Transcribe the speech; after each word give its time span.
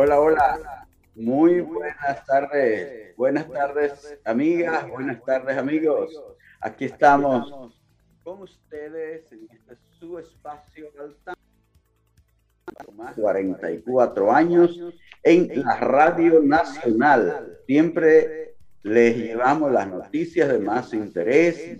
Hola, 0.00 0.20
hola. 0.20 0.86
Muy 1.16 1.60
buenas 1.60 2.24
tardes. 2.24 3.16
Buenas 3.16 3.50
tardes, 3.50 4.16
amigas. 4.24 4.88
Buenas 4.88 5.20
tardes, 5.24 5.58
amigos. 5.58 6.22
Aquí 6.60 6.84
estamos 6.84 7.74
con 8.22 8.42
ustedes 8.42 9.32
en 9.32 9.48
este 9.50 9.76
su 9.98 10.16
espacio 10.20 10.92
más 12.94 13.16
44 13.16 14.32
años 14.32 14.80
en 15.24 15.64
la 15.64 15.80
Radio 15.80 16.42
Nacional. 16.44 17.58
Siempre 17.66 18.54
les 18.84 19.16
llevamos 19.16 19.72
las 19.72 19.88
noticias 19.88 20.48
de 20.48 20.60
más 20.60 20.94
interés, 20.94 21.76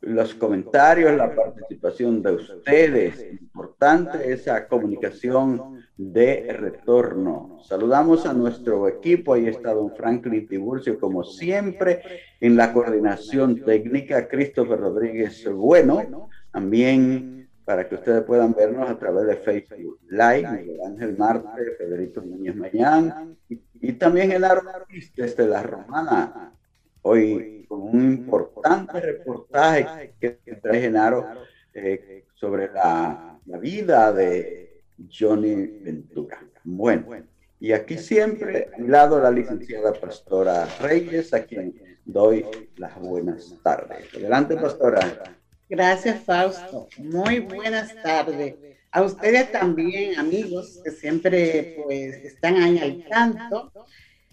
los 0.00 0.34
comentarios, 0.34 1.16
la 1.16 1.34
participación 1.34 2.22
de 2.22 2.32
ustedes. 2.32 3.32
Importante 3.32 4.32
esa 4.32 4.68
comunicación 4.68 5.84
de 5.96 6.52
retorno. 6.52 7.58
Saludamos 7.62 8.26
a 8.26 8.32
nuestro 8.32 8.88
equipo. 8.88 9.34
Ahí 9.34 9.48
está 9.48 9.72
don 9.72 9.94
Franklin 9.96 10.46
Tiburcio, 10.46 11.00
como 11.00 11.24
siempre, 11.24 12.02
en 12.40 12.56
la 12.56 12.72
coordinación 12.72 13.64
técnica. 13.64 14.28
Christopher 14.28 14.78
Rodríguez 14.78 15.48
Bueno, 15.52 16.28
también 16.52 17.36
para 17.64 17.88
que 17.88 17.96
ustedes 17.96 18.22
puedan 18.22 18.54
vernos 18.54 18.88
a 18.88 18.96
través 18.96 19.26
de 19.26 19.36
Facebook 19.38 19.98
Live, 20.08 20.48
Miguel 20.52 20.80
Ángel 20.86 21.18
Marte, 21.18 21.72
Federico 21.76 22.20
Núñez 22.20 22.54
Mayán, 22.54 23.36
y, 23.48 23.92
también 23.94 24.30
el 24.30 24.44
artista 24.44 25.22
desde 25.22 25.48
La 25.48 25.64
Romana. 25.64 26.52
Hoy 27.08 27.64
con 27.68 27.82
un 27.82 28.14
importante 28.14 29.00
reportaje 29.00 30.14
que 30.20 30.30
trae 30.60 30.80
Genaro 30.80 31.24
eh, 31.72 32.24
sobre 32.34 32.66
la, 32.72 33.38
la 33.46 33.58
vida 33.58 34.12
de 34.12 34.82
Johnny 35.08 35.54
Ventura. 35.54 36.40
Bueno, 36.64 37.06
y 37.60 37.70
aquí 37.70 37.96
siempre 37.96 38.70
a 38.74 38.78
mi 38.78 38.88
lado 38.88 39.20
la 39.20 39.30
licenciada 39.30 39.92
Pastora 39.92 40.66
Reyes, 40.80 41.32
a 41.32 41.44
quien 41.44 41.80
doy 42.04 42.44
las 42.74 42.98
buenas 42.98 43.54
tardes. 43.62 44.12
Adelante, 44.12 44.56
Pastora. 44.56 45.00
Gracias, 45.68 46.24
Fausto. 46.24 46.88
Muy 46.98 47.38
buenas 47.38 47.94
tardes. 48.02 48.56
A 48.90 49.02
ustedes 49.02 49.52
también, 49.52 50.18
amigos, 50.18 50.80
que 50.82 50.90
siempre 50.90 51.76
pues 51.84 52.14
están 52.24 52.56
ahí 52.56 52.78
al 52.80 53.04
tanto, 53.08 53.70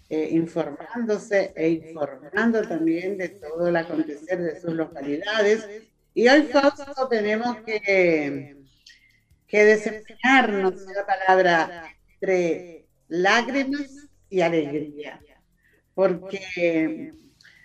eh, 0.08 0.28
informándose 0.32 1.52
e 1.56 1.68
informando 1.68 2.62
también 2.62 3.16
de 3.18 3.28
todo 3.30 3.68
el 3.68 3.76
acontecer 3.76 4.40
de 4.40 4.60
sus 4.60 4.74
localidades. 4.74 5.68
Y 6.14 6.28
hoy, 6.28 6.42
Fausto, 6.42 7.08
tenemos 7.08 7.56
que 7.62 8.64
que 9.54 9.64
desempeñarnos 9.64 10.84
la 10.86 11.06
palabra 11.06 11.84
entre 12.14 12.86
lágrimas 13.06 14.08
y 14.28 14.40
alegría. 14.40 15.20
Porque 15.94 17.12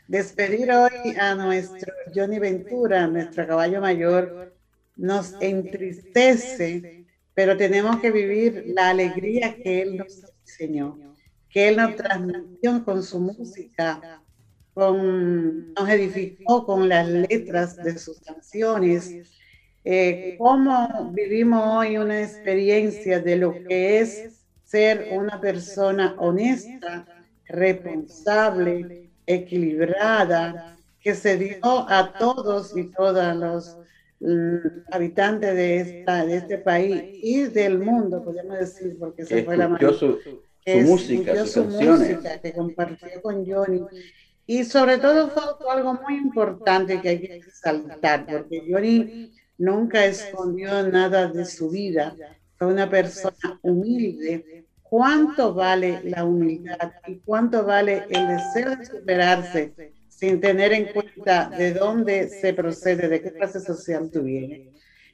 despedir 0.08 0.72
hoy 0.72 1.16
a 1.20 1.34
nuestro 1.34 1.92
Johnny 2.14 2.38
Ventura, 2.38 3.08
nuestro 3.08 3.48
caballo 3.48 3.82
mayor, 3.82 4.56
nos 4.98 5.36
entristece, 5.42 7.08
pero 7.34 7.58
tenemos 7.58 8.00
que 8.00 8.12
vivir 8.12 8.66
la 8.68 8.90
alegría 8.90 9.56
que 9.56 9.82
él 9.82 9.98
nos 9.98 10.24
enseñó, 10.42 11.09
que 11.50 11.70
él 11.70 11.78
nos 11.78 11.96
transmitió 11.96 12.84
con 12.86 13.04
su 13.04 13.20
música, 13.20 14.22
con, 14.74 15.74
nos 15.74 15.90
edificó 15.90 16.66
con 16.66 16.88
las 16.88 17.08
letras 17.08 17.76
de 17.78 17.98
sus 17.98 18.20
canciones, 18.22 19.30
eh, 19.84 20.36
cómo 20.38 21.12
vivimos 21.14 21.64
hoy 21.66 21.98
una 21.98 22.22
experiencia 22.22 23.20
de 23.20 23.38
lo 23.38 23.54
que 23.54 24.00
es 24.00 24.44
ser 24.64 25.10
una 25.12 25.42
persona 25.42 26.16
honesta, 26.20 27.06
responsable, 27.48 29.10
equilibrada, 29.26 30.78
que 31.02 31.16
se 31.16 31.38
dio 31.38 31.90
a 31.90 32.14
todos 32.20 32.78
y 32.78 32.92
todas 32.92 33.36
los 33.36 33.78
mm, 34.20 34.92
habitantes 34.92 35.56
de, 35.56 35.78
esta, 35.78 36.26
de 36.26 36.36
este 36.38 36.58
país 36.58 37.02
y 37.24 37.44
del 37.46 37.80
mundo, 37.80 38.24
podemos 38.24 38.60
decir, 38.60 38.98
porque 39.00 39.26
se 39.26 39.44
fue 39.44 39.58
la. 39.58 39.76
Su, 39.98 40.20
su 40.74 40.80
música, 40.90 41.46
su 41.46 41.66
música 41.66 42.40
que 42.41 42.53
compartió 42.53 43.22
con 43.22 43.46
Johnny. 43.46 43.81
Y 44.46 44.63
sobre 44.63 44.97
todo 44.97 45.30
fue 45.30 45.44
algo 45.72 45.94
muy 45.94 46.16
importante 46.16 47.00
que 47.02 47.09
hay 47.09 47.19
que 47.19 47.41
resaltar, 47.44 48.25
porque 48.25 48.63
Johnny 48.68 49.31
nunca 49.59 50.06
escondió 50.06 50.88
nada 50.88 51.28
de 51.28 51.46
su 51.46 51.69
vida, 51.69 52.16
fue 52.57 52.68
una 52.68 52.90
persona 52.90 53.59
humilde. 53.62 54.66
¿Cuánto 54.81 55.53
vale 55.53 56.02
la 56.03 56.25
humildad 56.25 56.94
y 57.06 57.18
cuánto 57.19 57.63
vale 57.63 58.06
el 58.09 58.28
deseo 58.28 58.75
de 58.75 58.86
superarse 58.86 59.94
sin 60.07 60.41
tener 60.41 60.74
en 60.74 60.86
cuenta 60.91 61.47
de 61.56 61.74
dónde 61.74 62.28
se 62.28 62.53
procede, 62.56 63.07
de 63.07 63.22
qué 63.22 63.31
clase 63.31 63.59
social 63.59 64.09
tú 64.12 64.24
vienes? 64.24 64.69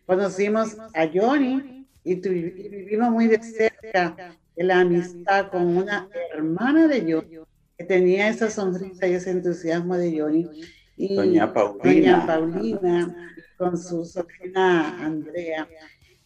Conocimos 0.06 0.78
a 0.94 1.10
Johnny 1.14 1.86
y, 2.06 2.16
vivimos 2.16 3.12
muy 3.12 3.28
de 3.28 3.44
cerca 3.44 4.38
la 4.64 4.80
amistad 4.80 5.50
con 5.50 5.78
una 5.78 6.08
hermana 6.34 6.88
de 6.88 7.02
Johnny 7.02 7.40
que 7.78 7.84
tenía 7.84 8.30
esa 8.30 8.50
sonrisa 8.50 9.08
y 9.08 9.14
ese 9.14 9.32
entusiasmo 9.32 9.98
de 9.98 10.20
Johnny. 10.20 10.50
Y 10.98 11.16
Doña 11.16 11.54
Paulina. 11.54 11.84
Doña 11.84 12.26
Paulina 12.26 13.32
con 13.58 13.78
su 13.78 14.06
sobrina 14.06 15.04
Andrea. 15.04 15.68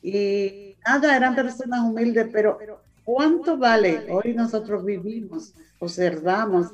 Y 0.02 0.76
nada, 0.86 1.16
eran 1.16 1.36
personas 1.36 1.82
humildes, 1.82 2.28
pero 2.32 2.60
¿cuánto 3.04 3.58
vale? 3.58 4.06
Hoy 4.10 4.34
nosotros 4.34 4.86
vivimos, 4.86 5.54
observamos 5.80 6.68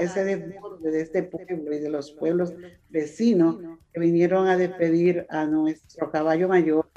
ese 0.00 0.24
desborde 0.24 0.90
de 0.90 1.02
este 1.02 1.22
pueblo 1.22 1.72
y 1.72 1.78
de 1.78 1.90
los 1.90 2.10
pueblos 2.12 2.54
vecinos 2.88 3.56
que 3.92 4.00
vinieron 4.00 4.48
a 4.48 4.56
despedir 4.56 5.26
a 5.28 5.44
nuestro 5.44 6.10
caballo 6.10 6.48
mayor. 6.48 6.90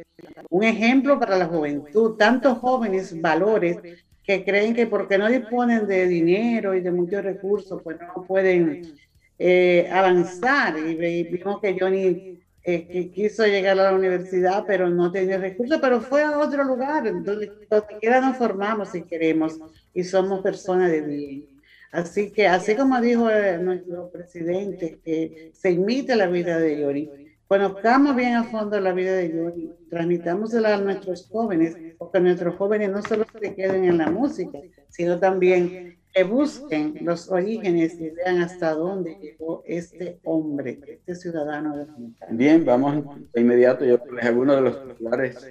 Un 0.49 0.63
ejemplo 0.63 1.19
para 1.19 1.37
la 1.37 1.47
juventud, 1.47 2.15
tantos 2.17 2.57
jóvenes 2.59 3.19
valores 3.21 3.77
que 4.23 4.43
creen 4.43 4.73
que 4.73 4.87
porque 4.87 5.17
no 5.17 5.27
disponen 5.27 5.87
de 5.87 6.07
dinero 6.07 6.73
y 6.75 6.81
de 6.81 6.91
muchos 6.91 7.23
recursos, 7.23 7.81
pues 7.83 7.97
no 7.99 8.23
pueden 8.23 8.95
eh, 9.37 9.89
avanzar. 9.91 10.77
Y 10.77 10.95
vimos 11.23 11.59
que 11.59 11.75
Johnny 11.79 12.39
eh, 12.63 13.11
quiso 13.13 13.45
llegar 13.45 13.79
a 13.79 13.91
la 13.91 13.93
universidad, 13.93 14.63
pero 14.67 14.89
no 14.89 15.11
tenía 15.11 15.39
recursos, 15.39 15.79
pero 15.81 15.99
fue 15.99 16.23
a 16.23 16.37
otro 16.37 16.63
lugar, 16.63 17.03
donde, 17.03 17.51
quiera 17.99 18.21
nos 18.21 18.37
formamos 18.37 18.89
si 18.89 19.01
queremos 19.01 19.59
y 19.93 20.03
somos 20.03 20.41
personas 20.41 20.91
de 20.91 21.01
bien. 21.01 21.51
Así 21.91 22.31
que, 22.31 22.47
así 22.47 22.75
como 22.75 23.01
dijo 23.01 23.29
eh, 23.29 23.57
nuestro 23.57 24.09
presidente, 24.11 24.99
que 25.03 25.51
se 25.53 25.71
imite 25.71 26.15
la 26.15 26.27
vida 26.27 26.57
de 26.57 26.79
Yori, 26.79 27.09
conozcamos 27.47 28.15
bien 28.15 28.35
a 28.35 28.45
fondo 28.45 28.79
la 28.79 28.93
vida 28.93 29.13
de 29.13 29.29
Yori, 29.29 29.71
transmitámosela 29.89 30.75
a 30.75 30.81
nuestros 30.81 31.27
jóvenes, 31.27 31.75
porque 31.97 32.21
nuestros 32.21 32.55
jóvenes 32.55 32.91
no 32.91 33.01
solo 33.01 33.25
se 33.41 33.53
queden 33.53 33.83
en 33.83 33.97
la 33.97 34.09
música, 34.09 34.57
sino 34.87 35.19
también 35.19 35.97
que 36.13 36.23
busquen 36.23 36.97
los 37.01 37.29
orígenes 37.29 37.99
y 37.99 38.09
vean 38.09 38.41
hasta 38.41 38.73
dónde 38.73 39.17
llegó 39.21 39.63
este 39.65 40.19
hombre, 40.23 40.79
este 40.87 41.15
ciudadano 41.15 41.75
de 41.77 41.87
Bien, 42.29 42.63
vamos 42.65 43.03
de 43.33 43.41
inmediato. 43.41 43.85
Yo 43.85 43.97
les 44.13 44.25
algunos 44.25 44.57
de 44.57 44.61
los 44.61 44.87
titulares 44.87 45.45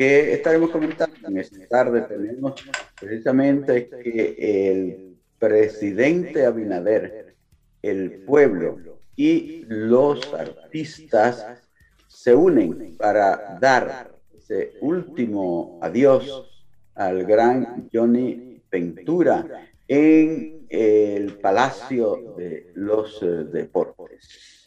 que 0.00 0.32
estaremos 0.32 0.70
comentando 0.70 1.28
en 1.28 1.36
esta 1.36 1.68
tarde. 1.68 2.00
Tenemos 2.00 2.54
precisamente 2.98 3.86
que 4.02 4.70
el 4.70 5.18
presidente 5.38 6.46
Abinader, 6.46 7.36
el 7.82 8.22
pueblo 8.22 8.78
y 9.14 9.66
los 9.68 10.32
artistas 10.32 11.44
se 12.08 12.34
unen 12.34 12.96
para 12.96 13.58
dar 13.60 14.10
ese 14.34 14.72
último 14.80 15.78
adiós 15.82 16.48
al 16.94 17.24
gran 17.24 17.90
Johnny 17.92 18.62
Ventura 18.70 19.68
en 19.86 20.64
el 20.70 21.34
Palacio 21.40 22.36
de 22.38 22.72
los 22.74 23.20
Deportes. 23.52 24.59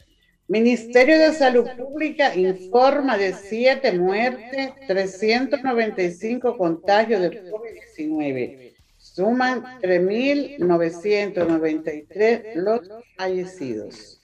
Ministerio 0.46 1.18
de 1.18 1.32
Salud 1.32 1.66
Pública 1.74 2.34
informa 2.34 3.16
de 3.16 3.32
siete 3.32 3.98
muertes, 3.98 4.74
395 4.86 6.58
contagios 6.58 7.22
de 7.22 7.50
COVID-19. 7.50 8.74
Suman 8.98 9.62
3.993 9.80 12.56
los 12.56 12.82
fallecidos. 13.16 14.20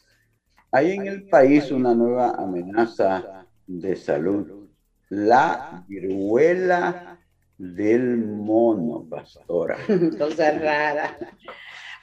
Hay 0.72 0.92
en 0.92 1.06
el 1.06 1.26
país 1.28 1.70
una 1.70 1.94
nueva 1.94 2.32
amenaza 2.32 3.46
de 3.66 3.96
salud, 3.96 4.68
la 5.08 5.86
viruela 5.88 7.18
del 7.56 8.18
mono, 8.18 9.06
pastora. 9.08 9.78
Cosa 10.18 10.50
rara. 10.50 11.16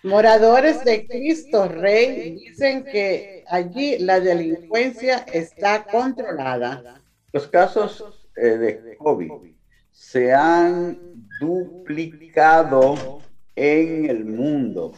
Moradores 0.04 0.84
de 0.84 1.06
Cristo 1.06 1.68
Rey 1.68 2.36
dicen 2.36 2.84
que 2.84 3.37
allí 3.50 3.98
la 4.00 4.20
delincuencia 4.20 5.26
está 5.32 5.84
controlada. 5.86 7.02
Los 7.34 7.48
casos 7.48 8.30
eh, 8.36 8.58
de 8.58 8.98
COVID 8.98 9.32
se 9.92 10.34
han 10.34 11.00
duplicado 11.40 13.22
en 13.56 14.10
el 14.10 14.26
mundo 14.26 14.94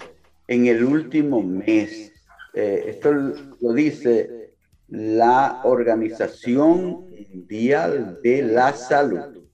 en 0.48 0.66
el 0.66 0.84
último 0.84 1.42
mes. 1.42 2.12
Eh, 2.54 2.86
esto 2.88 3.13
lo 3.13 3.74
dice 3.74 4.54
la 4.88 5.62
Organización 5.63 7.07
Mundial 7.30 8.19
de 8.24 8.42
la 8.42 8.74
Salud 8.74 9.49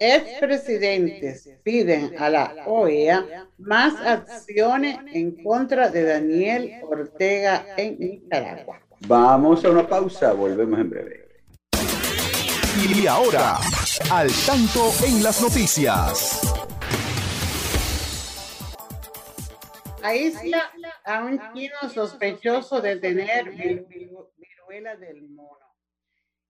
expresidentes 0.00 1.48
piden 1.62 2.14
a 2.18 2.30
la 2.30 2.54
OEA 2.66 3.46
más 3.58 3.94
acciones 4.00 4.98
en 5.12 5.42
contra 5.42 5.90
de 5.90 6.04
Daniel 6.04 6.72
Ortega 6.82 7.66
en 7.76 7.98
Nicaragua. 7.98 8.80
Vamos 9.06 9.64
a 9.64 9.70
una 9.70 9.86
pausa, 9.86 10.32
volvemos 10.32 10.80
en 10.80 10.90
breve. 10.90 11.28
Y 12.82 13.06
ahora, 13.06 13.58
al 14.10 14.30
tanto 14.46 14.90
en 15.06 15.22
las 15.22 15.42
noticias. 15.42 16.40
Aísla 20.02 20.70
a 21.04 21.24
un 21.24 21.38
chino 21.52 21.76
sospechoso 21.92 22.80
de 22.80 22.96
tener 22.96 23.50
viruela 23.50 24.96
del 24.96 25.28
mono. 25.28 25.69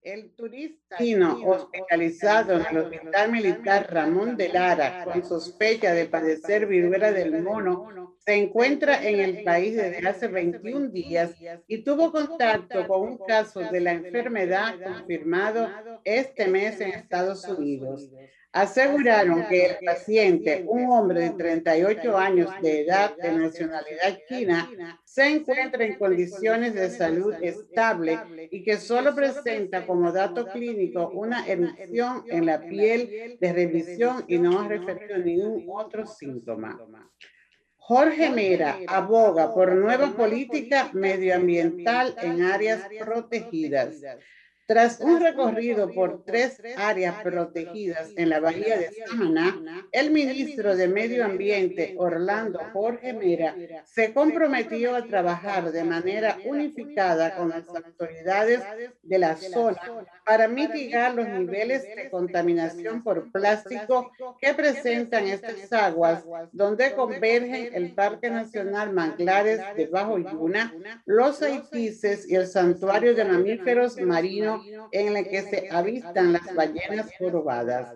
El 0.02 0.35
turista 0.35 0.97
chino 0.97 1.38
hospitalizado 1.44 2.55
en 2.55 2.67
el 2.70 2.79
Hospital 2.79 3.32
Militar 3.32 3.93
Ramón 3.93 4.35
de 4.35 4.49
Lara 4.49 5.05
con 5.05 5.23
sospecha 5.23 5.93
de 5.93 6.06
padecer 6.06 6.67
viruela 6.67 7.12
del 7.12 7.43
mono 7.43 8.17
se 8.25 8.34
encuentra 8.34 9.02
en 9.02 9.20
el 9.20 9.44
país 9.44 9.76
desde 9.76 10.06
hace 10.06 10.28
21 10.28 10.88
días 10.88 11.34
y 11.67 11.82
tuvo 11.82 12.12
contacto 12.12 12.87
con 12.87 13.02
un 13.02 13.19
caso 13.19 13.61
de 13.61 13.81
la 13.81 13.93
enfermedad 13.93 14.75
confirmado 14.82 15.69
este 16.05 16.46
mes 16.46 16.81
en 16.81 16.90
Estados 16.90 17.44
Unidos. 17.46 18.11
Aseguraron 18.52 19.46
que 19.49 19.67
el 19.67 19.76
paciente, 19.84 20.64
un 20.67 20.90
hombre 20.90 21.20
de 21.20 21.31
38 21.31 22.19
años 22.19 22.50
de 22.61 22.81
edad 22.81 23.17
de 23.17 23.32
nacionalidad 23.32 24.19
china, 24.28 24.69
se 25.05 25.28
encuentra 25.28 25.84
en 25.84 25.96
condiciones 25.96 26.75
de 26.75 26.90
salud 26.90 27.32
estable 27.40 28.19
y 28.50 28.64
que 28.64 28.76
solo 28.76 29.14
presenta 29.14 29.87
como 29.87 30.11
dato 30.11 30.46
clínico 30.46 31.11
una 31.11 31.46
erupción 31.46 32.25
en 32.28 32.46
la 32.46 32.61
piel 32.61 33.38
de 33.40 33.52
revisión 33.52 34.25
y 34.26 34.38
no 34.38 34.61
ha 34.61 34.69
referido 34.69 35.16
ningún 35.19 35.64
otro 35.69 36.05
síntoma. 36.05 36.76
Jorge 37.90 38.31
Mera 38.31 38.78
aboga 38.87 39.52
por 39.52 39.75
nueva 39.75 40.12
política 40.12 40.90
medioambiental 40.92 42.14
en 42.22 42.42
áreas 42.42 42.82
protegidas. 43.00 44.00
Tras 44.70 45.00
un 45.00 45.19
recorrido 45.19 45.90
por 45.90 46.22
tres 46.25 46.62
áreas 46.76 47.20
protegidas 47.25 48.11
en 48.17 48.28
la 48.28 48.38
bahía 48.38 48.78
de 48.78 48.93
Samaná, 49.05 49.61
el 49.90 50.12
ministro 50.12 50.76
de 50.76 50.87
Medio 50.87 51.25
Ambiente, 51.25 51.96
Orlando 51.99 52.61
Jorge 52.72 53.12
Mera, 53.12 53.56
se 53.84 54.12
comprometió 54.12 54.94
a 54.94 55.02
trabajar 55.02 55.72
de 55.72 55.82
manera 55.82 56.38
unificada 56.44 57.34
con 57.34 57.49
las 57.49 57.67
autoridades 57.69 58.61
de 59.02 59.19
la 59.19 59.34
zona 59.34 59.81
para 60.25 60.46
mitigar 60.46 61.16
los 61.16 61.26
niveles 61.26 61.82
de 61.82 62.08
contaminación 62.08 63.02
por 63.02 63.32
plástico 63.32 64.12
que 64.40 64.55
presentan 64.55 65.26
estas 65.26 65.73
aguas, 65.73 66.23
donde 66.52 66.93
convergen 66.93 67.70
el 67.75 67.93
Parque 67.93 68.31
Nacional 68.31 68.93
Manglares 68.93 69.61
de 69.76 69.87
Bajo 69.87 70.16
Yuna, 70.19 70.73
los 71.06 71.43
Haitíes 71.43 72.31
y 72.31 72.37
el 72.37 72.46
Santuario 72.46 73.16
de 73.16 73.25
Mamíferos 73.25 73.96
Marinos 74.00 74.60
en 74.93 75.17
el 75.17 75.29
que 75.29 75.43
se 75.43 75.69
avistan 75.71 76.33
las 76.33 76.55
ballenas 76.55 77.11
jorobadas. 77.19 77.95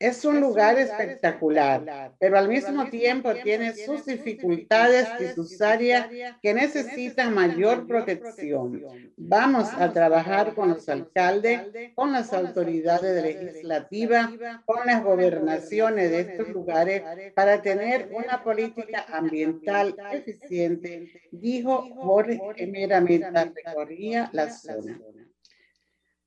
Es 0.00 0.24
un 0.24 0.40
lugar 0.40 0.76
espectacular, 0.76 2.12
pero 2.18 2.36
al 2.36 2.48
mismo 2.48 2.90
tiempo 2.90 3.32
tiene 3.42 3.72
sus 3.74 4.04
dificultades 4.04 5.08
y 5.20 5.28
sus 5.34 5.62
áreas 5.62 6.08
que 6.42 6.52
necesitan 6.52 7.32
mayor 7.32 7.86
protección. 7.86 8.82
Vamos 9.16 9.68
a 9.72 9.92
trabajar 9.92 10.54
con 10.54 10.70
los 10.70 10.88
alcaldes, 10.88 11.62
con 11.94 12.12
las 12.12 12.32
autoridades 12.32 13.22
legislativas, 13.22 14.30
con 14.66 14.84
las 14.84 15.02
gobernaciones 15.02 16.10
de 16.10 16.20
estos 16.20 16.48
lugares 16.48 17.02
para 17.34 17.62
tener 17.62 18.10
una 18.12 18.42
política 18.42 19.06
ambiental 19.08 19.94
eficiente, 20.12 21.28
dijo 21.30 21.88
Jorge 21.94 22.40
Emeramenta, 22.56 23.44
recorría 23.44 24.28
la 24.32 24.50
zona. 24.50 25.00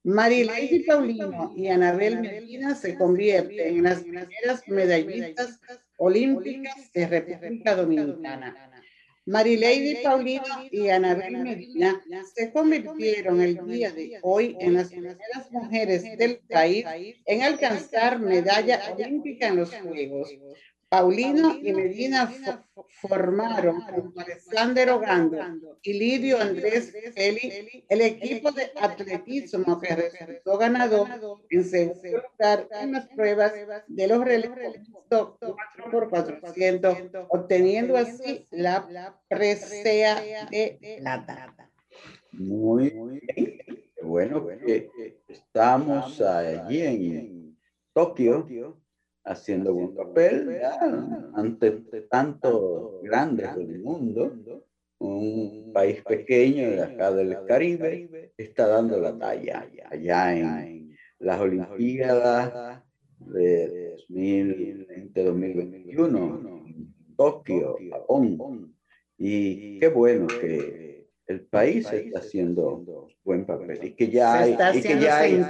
Marileide 0.08 0.86
Paulino 0.88 1.52
y 1.54 1.68
Anabel 1.68 2.22
Medina 2.22 2.76
se 2.76 2.96
convierten 2.96 3.76
en 3.76 3.84
las 3.84 4.04
primeras 4.04 4.66
medallistas 4.66 5.60
olímpicas 5.98 6.94
de 6.94 7.08
República 7.08 7.76
Dominicana. 7.76 8.56
Marileide 9.26 10.00
Paulino 10.02 10.46
y 10.72 10.88
Anabel 10.88 11.40
Medina 11.40 12.02
se 12.34 12.54
convirtieron 12.54 13.42
el 13.42 13.60
día 13.68 13.92
de 13.92 14.18
hoy 14.22 14.56
en 14.62 14.76
las 14.76 14.88
primeras 14.88 15.52
mujeres 15.52 16.18
del 16.18 16.38
país 16.38 16.86
en 17.26 17.42
alcanzar 17.42 18.18
medalla 18.18 18.80
olímpica 18.94 19.50
en 19.50 19.58
los 19.58 19.76
Juegos. 19.76 20.34
Paulino 20.90 21.54
y 21.62 21.74
Medina 21.74 22.32
formaron 23.02 23.82
con 23.82 24.14
Alexander 24.18 24.90
Ogando 24.92 25.78
y 25.82 25.94
Lidio 25.94 26.40
Andrés 26.40 26.94
Feli 27.14 27.84
el 27.90 28.02
equipo 28.02 28.52
de 28.52 28.72
atletismo 28.80 29.80
que 29.82 29.96
resultó 29.96 30.58
ganador 30.58 31.10
en 31.50 31.64
segundo 31.66 32.22
lugar 32.32 32.70
en 32.80 32.94
las 32.94 33.08
pruebas 33.10 33.54
de 33.88 34.08
los 34.08 34.24
relevos 34.24 34.58
4 35.10 35.38
por 35.92 36.10
400, 36.10 36.98
obteniendo 37.30 37.98
así 37.98 38.48
la 38.52 39.20
presea 39.28 40.46
de 40.50 41.00
plata. 41.00 41.54
Muy 42.32 42.90
bien. 43.36 43.60
Bueno, 44.04 44.48
que 44.48 44.90
estamos 45.28 46.22
allí 46.22 46.82
en 46.82 47.58
Tokio 47.94 48.48
haciendo 49.28 49.74
un 49.74 49.94
papel 49.94 50.62
ante 51.34 51.72
tantos 52.10 53.02
grandes 53.04 53.54
del 53.56 53.80
mundo. 53.80 54.34
Un 55.00 55.72
país 55.74 56.02
pequeño 56.04 56.72
de 56.72 56.82
acá 56.82 57.12
del 57.12 57.38
Caribe 57.46 58.34
está 58.36 58.66
dando 58.68 59.00
la 59.00 59.16
talla 59.16 59.70
allá 59.92 60.36
en 60.36 60.98
las 61.20 61.40
Olimpiadas 61.40 62.82
de 63.20 63.96
2020-2021, 64.10 66.96
Tokio, 67.16 67.78
Japón. 67.92 68.74
Y 69.20 69.78
qué 69.80 69.88
bueno 69.90 70.26
que 70.28 71.08
el 71.28 71.42
país 71.42 71.92
está 71.92 72.20
haciendo 72.20 73.08
buen 73.24 73.46
papel 73.46 73.80
y 73.84 73.92
que 73.92 74.10
ya 74.10 74.42
hay, 74.42 74.58
y 74.74 74.82
que 74.82 75.00
ya 75.00 75.20
hay, 75.20 75.46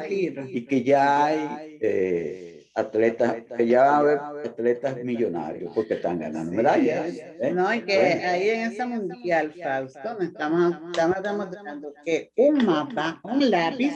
y 0.50 0.66
que 0.66 0.84
ya 0.84 1.26
hay 1.26 1.78
eh, 1.80 2.57
atletas, 2.78 3.36
que 3.58 3.68
ya 3.68 3.82
va 3.82 3.96
a 3.96 3.98
haber 3.98 4.18
atletas 4.46 5.04
millonarios 5.04 5.72
porque 5.74 5.96
están 5.96 6.20
ganando 6.20 6.52
medallas. 6.52 7.16
¿eh? 7.16 7.52
No, 7.52 7.74
y 7.74 7.82
que 7.82 7.98
ahí 7.98 8.50
en 8.50 8.72
esa 8.72 8.86
mundial, 8.86 9.54
Fausto, 9.62 10.20
estamos, 10.22 10.76
estamos 10.92 11.24
demostrando 11.24 11.94
que 12.06 12.32
un 12.36 12.66
mapa, 12.66 13.20
un 13.24 13.50
lápiz, 13.50 13.94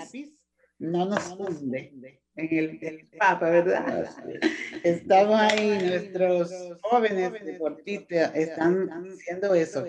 no 0.79 1.05
nos 1.05 1.31
hunde. 1.37 2.19
en 2.35 2.79
el, 2.81 3.09
Papa, 3.19 3.49
¿verdad? 3.51 4.09
Estamos 4.83 5.39
ahí, 5.39 5.77
nuestros 5.85 6.51
jóvenes 6.81 7.33
deportistas 7.45 8.35
están 8.35 8.89
haciendo 8.89 9.53
eso. 9.53 9.85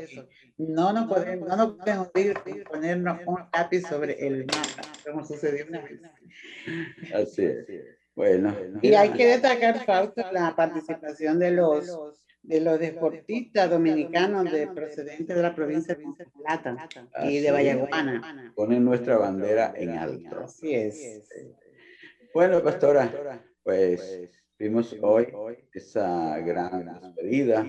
No 0.59 0.93
nos 0.93 1.09
podemos, 1.09 1.49
no 1.49 1.57
nos 1.57 1.77
podemos 1.77 2.09
ponernos 2.71 3.21
un 3.27 3.39
lápiz 3.55 3.83
sobre 3.89 4.27
el 4.27 4.45
mapa, 4.45 4.83
como 5.03 5.25
sucedió 5.25 5.65
una 5.67 5.81
vez. 5.81 6.01
Así 7.15 7.45
es. 7.45 7.92
Bueno. 8.15 8.55
Y 8.83 8.95
hay 8.95 9.11
que 9.11 9.27
destacar, 9.27 9.85
Fausto, 9.85 10.23
la 10.33 10.55
participación 10.55 11.39
de 11.39 11.53
los 11.53 12.23
de 12.43 12.61
los 12.61 12.79
deportistas 12.79 13.71
dominicanos 13.71 14.51
de 14.51 14.67
procedentes 14.67 15.37
de 15.37 15.43
la 15.43 15.55
provincia 15.55 15.95
de 15.95 16.05
Plata 16.43 16.89
y 17.25 17.39
de 17.39 17.51
Vallaguana. 17.53 18.53
Ponen 18.57 18.85
nuestra 18.85 19.17
bandera 19.17 19.73
en 19.77 19.91
alto. 19.91 20.41
Así 20.41 20.75
es. 20.75 21.23
Bueno, 22.35 22.63
pastora, 22.63 23.13
pues 23.63 24.31
vimos 24.59 24.97
hoy 25.03 25.29
esa 25.73 26.39
gran 26.41 27.01
despedida 27.01 27.65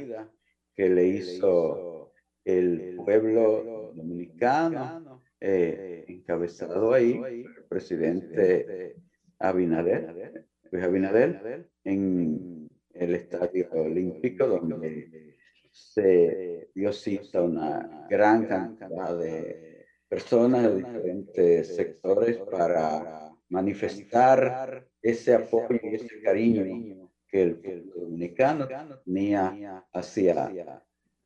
que 0.76 0.90
le 0.90 1.08
hizo 1.08 2.14
el 2.44 2.96
pueblo 3.06 3.94
dominicano, 3.96 5.22
eh, 5.40 6.06
encabezado 6.08 6.94
ahí, 6.94 7.22
el 7.24 7.66
presidente 7.70 8.96
Abinader, 9.44 10.46
Luis 10.72 10.84
Abinader, 10.84 11.70
en 11.84 12.70
el 12.94 13.16
Estadio 13.16 13.68
Olímpico, 13.74 14.48
donde 14.48 15.36
se 15.70 16.70
dio 16.74 16.94
cita 16.94 17.42
una 17.42 18.08
gran 18.10 18.46
cantidad 18.46 19.18
de 19.18 19.86
personas 20.08 20.64
de 20.64 20.76
diferentes 20.76 21.76
sectores 21.76 22.38
para 22.38 23.32
manifestar 23.50 24.88
ese 25.02 25.34
apoyo 25.34 25.78
y 25.84 25.96
ese 25.96 26.22
cariño 26.22 27.10
que 27.28 27.42
el 27.44 27.56
pueblo 27.58 27.94
dominicano 27.96 28.68
tenía 29.04 29.86
hacia 29.92 30.52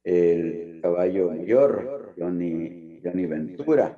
el 0.03 0.79
caballo 0.81 1.29
mayor, 1.29 2.15
Johnny, 2.17 2.99
Johnny 3.03 3.25
Ventura. 3.27 3.95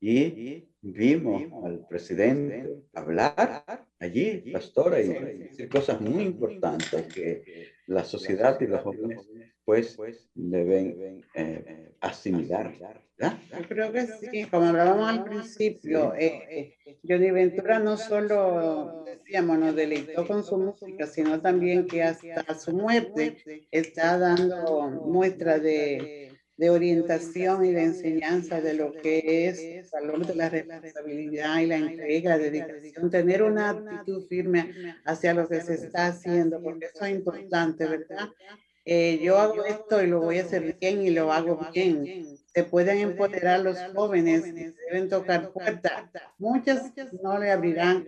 Y 0.00 0.68
vimos 0.82 1.42
al 1.64 1.86
presidente 1.88 2.82
hablar 2.94 3.64
allí, 3.98 4.52
pastora, 4.52 5.00
y 5.00 5.08
decir 5.08 5.68
cosas 5.68 6.00
muy 6.00 6.24
importantes 6.24 7.12
que 7.12 7.72
la 7.86 8.04
sociedad 8.04 8.60
y 8.60 8.66
los 8.66 8.82
jóvenes 8.82 9.26
pues 9.64 9.98
deben 10.34 11.24
eh, 11.34 11.92
asimilar. 12.00 12.72
Yo 13.18 13.68
creo 13.68 13.92
que 13.92 14.06
sí, 14.06 14.44
como 14.44 14.66
hablábamos 14.66 15.08
al 15.08 15.24
principio, 15.24 16.14
eh, 16.14 16.76
eh, 16.86 16.98
Johnny 17.02 17.30
Ventura 17.30 17.78
no 17.80 17.96
solo, 17.96 19.04
decíamos, 19.04 19.58
nos 19.58 19.74
deleitó 19.74 20.24
con 20.26 20.44
su 20.44 20.58
música, 20.58 21.06
sino 21.06 21.40
también 21.40 21.86
que 21.86 22.02
hasta 22.02 22.54
su 22.54 22.72
muerte 22.72 23.66
está 23.70 24.18
dando 24.18 24.88
muestra 24.90 25.58
de, 25.58 26.25
de 26.56 26.70
orientación 26.70 27.64
y 27.64 27.72
de 27.72 27.82
enseñanza 27.82 28.60
de 28.60 28.74
lo 28.74 28.92
que 28.92 29.48
es 29.48 29.60
el 29.60 29.86
valor 29.92 30.26
de 30.26 30.34
la 30.34 30.48
responsabilidad 30.48 31.58
y 31.60 31.66
la 31.66 31.76
entrega, 31.76 32.38
dedicación, 32.38 33.10
tener 33.10 33.42
una 33.42 33.70
actitud 33.70 34.26
firme 34.26 34.74
hacia 35.04 35.34
lo 35.34 35.48
que 35.48 35.60
se 35.60 35.74
está 35.74 36.06
haciendo, 36.06 36.62
porque 36.62 36.86
eso 36.86 37.04
es 37.04 37.12
importante, 37.12 37.86
¿verdad? 37.86 38.28
Eh, 38.88 39.18
yo 39.20 39.38
hago 39.38 39.64
esto 39.64 40.02
y 40.02 40.06
lo 40.06 40.20
voy 40.20 40.38
a 40.38 40.42
hacer 40.44 40.76
bien 40.80 41.02
y 41.02 41.10
lo 41.10 41.32
hago 41.32 41.58
bien. 41.74 42.38
Se 42.54 42.64
pueden 42.64 42.98
empoderar 42.98 43.60
los 43.60 43.76
jóvenes, 43.94 44.44
deben 44.44 45.08
tocar 45.08 45.52
puertas. 45.52 46.04
Muchas 46.38 46.92
no 47.22 47.38
le 47.38 47.50
abrirán, 47.50 48.06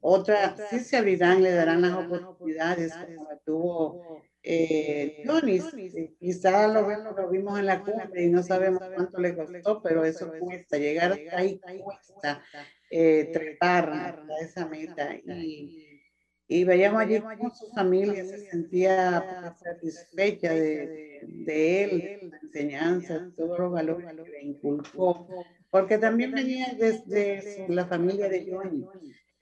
otras 0.00 0.60
sí 0.70 0.78
se 0.78 0.96
abrirán, 0.96 1.42
le 1.42 1.52
darán 1.52 1.82
las 1.82 1.92
oportunidades, 1.92 2.92
como 3.16 3.28
tuvo 3.44 4.22
eh, 4.42 5.22
eh 5.24 6.14
quizá 6.18 6.68
lo, 6.68 6.88
lo, 6.88 7.30
vimos 7.30 7.58
en 7.58 7.66
la 7.66 7.82
cumbre 7.82 8.24
y 8.24 8.28
no 8.28 8.42
sabemos 8.42 8.82
cuánto 8.94 9.18
le 9.18 9.36
costó, 9.36 9.82
pero 9.82 10.04
eso 10.04 10.32
cuesta, 10.40 10.78
llegar 10.78 11.18
ahí 11.32 11.60
cuesta, 11.60 12.42
eh, 12.90 13.30
trepar 13.32 13.90
a 13.90 14.24
esa 14.42 14.66
meta. 14.66 15.14
Y, 15.14 15.92
y 16.48 16.64
veíamos 16.64 17.00
allí 17.00 17.20
cómo 17.20 17.54
su 17.54 17.66
familia 17.68 18.24
se 18.24 18.50
sentía 18.50 19.56
satisfecha 19.62 20.52
de, 20.52 21.20
de 21.22 21.84
él, 21.84 22.30
la 22.30 22.38
enseñanza, 22.42 23.32
todos 23.36 23.58
los 23.58 23.72
valores 23.72 24.06
que 24.06 24.30
le 24.30 24.42
inculcó, 24.42 25.28
porque 25.70 25.98
también 25.98 26.32
venía 26.32 26.74
desde 26.78 27.66
la 27.68 27.86
familia 27.86 28.28
de 28.28 28.50
Johnny. 28.50 28.84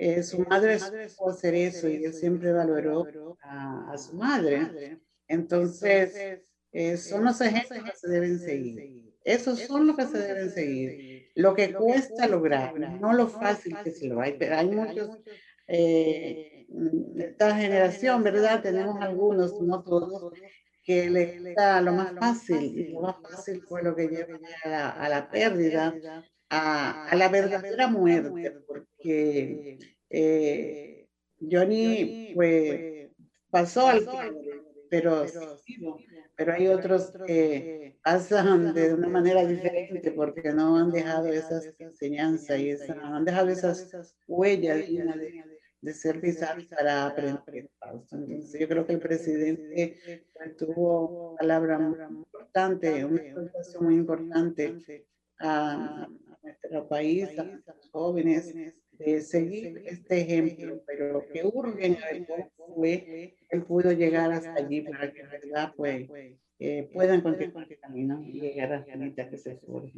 Eh, 0.02 0.22
su 0.22 0.38
madre 0.38 0.78
supo 0.78 1.28
hacer 1.28 1.54
eso 1.54 1.86
y 1.86 2.02
él 2.06 2.14
siempre 2.14 2.52
valoró 2.52 3.06
a, 3.42 3.92
a 3.92 3.98
su 3.98 4.14
madre. 4.14 4.98
Entonces, 5.28 6.40
eh, 6.72 6.96
son 6.96 7.24
los 7.26 7.38
ejemplos 7.42 7.84
que 7.84 7.94
se 7.94 8.08
deben 8.08 8.38
seguir. 8.38 9.12
Esos 9.22 9.60
son 9.60 9.86
los 9.86 9.96
que 9.96 10.06
se 10.06 10.16
deben 10.16 10.50
seguir. 10.50 11.30
Lo 11.34 11.54
que 11.54 11.74
cuesta 11.74 12.26
lograr, 12.26 12.80
no 12.98 13.12
lo 13.12 13.28
fácil 13.28 13.76
que 13.84 13.90
se 13.90 14.08
lo 14.08 14.22
hay, 14.22 14.38
pero 14.38 14.56
hay 14.56 14.68
muchos 14.68 15.18
eh, 15.68 16.64
de 16.68 17.24
esta 17.24 17.54
generación, 17.54 18.22
¿verdad? 18.22 18.62
Tenemos 18.62 18.98
algunos, 19.02 19.60
no 19.60 19.82
todos, 19.82 20.32
que 20.82 21.10
le 21.10 21.52
da 21.54 21.82
lo 21.82 21.92
más 21.92 22.14
fácil, 22.14 22.62
y 22.62 22.88
lo 22.92 23.02
más 23.02 23.16
fácil 23.22 23.60
fue 23.68 23.82
lo 23.82 23.94
que 23.94 24.08
lleva 24.08 24.38
a 24.64 25.08
la, 25.10 25.28
pérdida, 25.30 25.94
a, 26.48 27.14
la 27.14 27.28
verdadera 27.28 27.86
muerte, 27.86 28.56
porque 29.00 29.78
eh, 30.10 31.08
Johnny 31.40 32.32
pues, 32.34 33.10
pasó 33.50 33.86
al 33.86 34.06
pero, 34.90 35.24
pero 36.36 36.52
hay 36.52 36.66
otros 36.66 37.12
que 37.24 37.96
pasan 38.02 38.74
de 38.74 38.92
una 38.92 39.08
manera 39.08 39.46
diferente 39.46 40.10
porque 40.10 40.52
no 40.52 40.76
han 40.76 40.90
dejado 40.90 41.28
esas 41.28 41.72
enseñanzas 41.78 42.58
y 42.58 42.70
esa, 42.70 42.94
han 43.00 43.24
dejado 43.24 43.50
esas 43.50 44.16
huellas 44.26 44.78
de, 44.78 45.44
de 45.80 45.94
ser 45.94 46.20
pisadas 46.20 46.64
para 46.64 47.06
aprender. 47.06 47.70
Entonces, 47.92 48.58
yo 48.58 48.66
creo 48.66 48.84
que 48.84 48.94
el 48.94 48.98
presidente 48.98 50.24
tuvo 50.58 51.36
palabra 51.36 51.78
muy 51.78 52.00
importante, 52.00 53.04
una 53.04 53.20
explicación 53.20 53.84
muy 53.84 53.94
importante 53.94 55.06
a, 55.38 56.08
nuestro 56.42 56.88
país, 56.88 57.38
a 57.38 57.44
los 57.44 57.90
jóvenes, 57.90 58.54
de 59.04 59.20
seguir 59.22 59.82
este 59.86 60.20
ejemplo, 60.20 60.82
pero 60.86 61.26
que 61.32 61.44
urgen 61.44 61.96
a 61.96 62.12
ver 62.12 62.26
cómo 62.26 62.74
fue, 62.76 63.36
él 63.48 63.62
pudo 63.64 63.92
llegar 63.92 64.30
hasta 64.30 64.54
allí 64.54 64.82
para 64.82 65.12
que, 65.12 65.22
verdad, 65.22 65.72
pues, 65.76 66.08
eh, 66.58 66.90
puedan 66.92 67.22
continuar 67.22 67.66
el 67.70 67.78
camino 67.78 68.22
y 68.22 68.40
llegar 68.40 68.72
a 68.72 68.86
la 68.86 69.28
que 69.30 69.38
se 69.38 69.56
fue. 69.56 69.90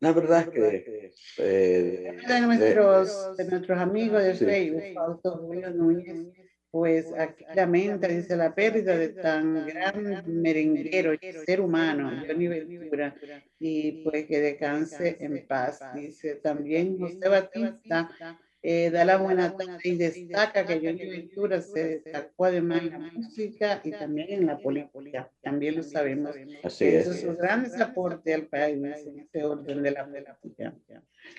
La 0.00 0.12
verdad 0.12 0.40
es 0.40 0.48
que... 0.48 1.12
Eh, 1.38 2.16
de, 2.28 2.40
nuestros, 2.40 3.36
de, 3.36 3.44
nuestros 3.44 3.78
amigos 3.78 4.22
de 4.22 4.34
Facebook, 4.34 4.82
Fausto 4.94 5.38
Julio 5.38 5.70
Núñez, 5.70 6.26
pues 6.70 7.12
aquí 7.16 7.44
lamenta, 7.54 8.08
dice, 8.08 8.36
la 8.36 8.54
pérdida 8.54 8.96
de 8.96 9.08
tan 9.10 9.66
gran 9.66 10.24
merenguero, 10.26 11.12
ser 11.44 11.60
humano, 11.60 12.22
Johnny 12.26 12.48
Ventura, 12.48 13.14
y 13.58 14.04
pues 14.04 14.26
que 14.26 14.40
descanse 14.40 15.16
en 15.20 15.46
paz. 15.46 15.80
Dice 15.94 16.36
también 16.36 16.98
José 16.98 17.28
Batista, 17.28 18.10
eh, 18.62 18.90
da 18.90 19.04
la 19.04 19.16
buena 19.18 19.56
tarde 19.56 19.78
y 19.84 19.96
destaca 19.96 20.66
que 20.66 20.80
Johnny 20.80 21.06
Ventura 21.08 21.60
se 21.60 22.00
destacó 22.00 22.46
además 22.46 22.82
en 22.82 22.90
la 22.90 22.98
música 22.98 23.80
y 23.84 23.92
también 23.92 24.26
en 24.30 24.46
la 24.46 24.58
política. 24.58 25.30
También 25.40 25.76
lo 25.76 25.82
sabemos. 25.84 26.34
Así 26.64 26.86
es. 26.86 27.06
Eso 27.06 27.12
es 27.12 27.24
un 27.24 27.36
gran 27.36 27.80
aporte 27.80 28.34
al 28.34 28.46
país 28.46 28.76
en 29.06 29.20
este 29.20 29.44
orden 29.44 29.82
de 29.82 29.90
la 29.92 30.04
política. 30.04 30.74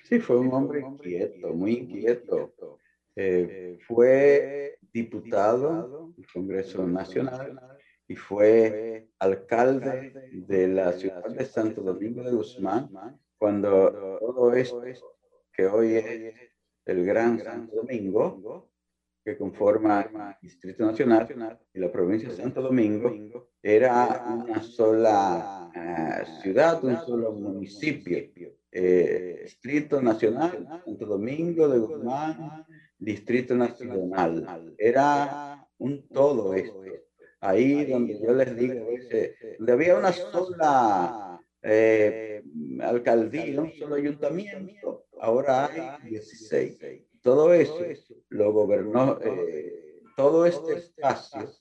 Sí, 0.04 0.20
fue 0.20 0.40
un 0.40 0.54
hombre 0.54 0.80
inquieto, 0.80 1.54
muy 1.54 1.74
inquieto. 1.74 2.54
Eh, 3.20 3.80
fue 3.88 4.78
diputado 4.94 6.14
del 6.16 6.28
Congreso 6.32 6.86
Nacional 6.86 7.60
y 8.08 8.16
fue 8.16 9.10
alcalde 9.18 10.14
de 10.32 10.68
la 10.68 10.94
ciudad 10.94 11.26
de 11.26 11.44
Santo 11.46 11.82
Domingo 11.82 12.22
de 12.22 12.32
Guzmán 12.32 12.92
cuando 13.40 14.20
todo 14.20 14.54
esto 14.54 14.84
que 15.52 15.66
hoy 15.66 15.96
es 15.96 16.36
el 16.86 17.04
Gran 17.04 17.44
Santo 17.44 17.78
Domingo, 17.78 18.70
que 19.26 19.36
conforma 19.36 20.02
el 20.02 20.36
Distrito 20.40 20.86
Nacional 20.86 21.60
y 21.74 21.80
la 21.80 21.92
provincia 21.92 22.30
de 22.30 22.36
Santo 22.36 22.62
Domingo, 22.62 23.50
era 23.64 24.24
una 24.46 24.62
sola 24.62 25.72
eh, 25.76 26.24
ciudad, 26.44 26.84
un 26.84 26.98
solo 26.98 27.32
municipio. 27.32 28.54
Eh, 28.72 29.42
Distrito 29.44 30.02
Nacional, 30.02 30.82
Santo 30.86 31.06
Domingo 31.06 31.68
de 31.68 31.80
Guzmán, 31.80 32.66
Distrito 32.98 33.56
Nacional. 33.56 34.76
Era 34.78 35.68
un 35.78 36.08
todo 36.08 36.54
esto. 36.54 36.82
Ahí 37.40 37.86
donde 37.86 38.20
yo 38.20 38.34
les 38.34 38.56
digo, 38.56 38.88
donde 39.60 39.72
había 39.72 39.96
una 39.96 40.12
sola 40.12 41.40
eh, 41.62 42.42
alcaldía, 42.82 43.62
un 43.62 43.72
solo 43.74 43.96
ayuntamiento, 43.96 45.06
ahora 45.20 45.68
hay 45.68 46.10
16. 46.10 46.78
todo 47.22 47.54
eso 47.54 47.80
lo 48.30 48.52
gobernó, 48.52 49.20
eh, 49.22 50.02
todo 50.16 50.46
este 50.46 50.74
espacio 50.74 51.54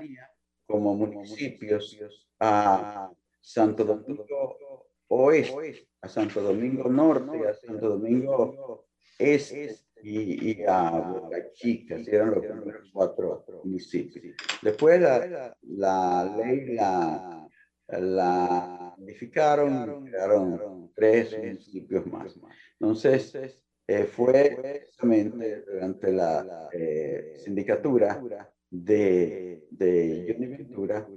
como 0.65 0.95
municipios 0.95 1.97
a 2.39 3.09
Santo 3.39 3.85
Domingo 3.85 4.87
Oeste, 5.07 5.87
a 6.01 6.09
Santo 6.09 6.41
Domingo 6.41 6.89
Norte, 6.89 7.47
a 7.47 7.53
Santo 7.53 7.89
Domingo 7.89 8.87
Este 9.17 9.77
y, 10.03 10.63
a 10.63 10.91
Boca 10.91 11.51
Chica, 11.53 11.95
eran 12.05 12.31
los 12.31 12.45
primeros 12.45 12.89
cuatro 12.91 13.45
municipios. 13.63 14.35
Después 14.61 15.01
la, 15.01 15.55
la 15.61 16.35
ley 16.37 16.75
la, 16.75 17.47
la 17.87 18.95
modificaron, 18.97 20.05
crearon 20.05 20.76
tres 20.97 21.37
municipios 21.37 22.07
más. 22.07 22.35
Entonces, 22.79 23.61
eh, 23.87 24.03
fue 24.03 24.57
precisamente 24.59 25.61
durante 25.61 26.11
la 26.11 26.69
eh, 26.73 27.35
sindicatura 27.37 28.19
de, 28.69 29.65
de 29.69 30.25
Johnny 30.27 30.47
Ventura 30.47 31.07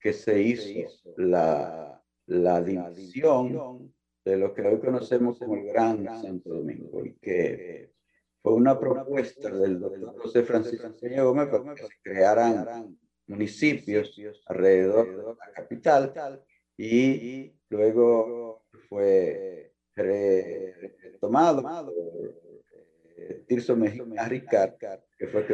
que 0.00 0.12
se 0.12 0.40
hizo 0.40 0.88
la, 1.18 2.02
la 2.26 2.62
división 2.62 3.92
de 4.24 4.36
lo 4.36 4.54
que 4.54 4.62
hoy 4.62 4.80
conocemos 4.80 5.38
como 5.38 5.54
el 5.56 5.66
Gran 5.66 6.04
Santo 6.04 6.50
Domingo 6.50 7.04
y 7.04 7.14
que 7.14 7.92
fue 8.42 8.54
una 8.54 8.78
propuesta 8.78 9.50
del 9.50 9.78
doctor 9.78 10.18
José 10.18 10.42
Francisco 10.44 10.88
Gómez 11.00 11.48
para 11.48 11.74
que 11.74 11.82
se 11.82 11.94
crearan 12.02 12.98
municipios 13.26 14.18
alrededor 14.46 15.16
de 15.16 15.22
la 15.22 15.52
capital 15.52 16.42
y 16.76 17.55
luego 17.70 18.64
fue 18.88 19.72
retomado 19.94 21.62
por 21.62 21.94
eh, 23.16 23.44
Tirso 23.46 23.76
Mejía 23.76 24.28
Ricard, 24.28 24.74
que 25.18 25.26
fue 25.28 25.46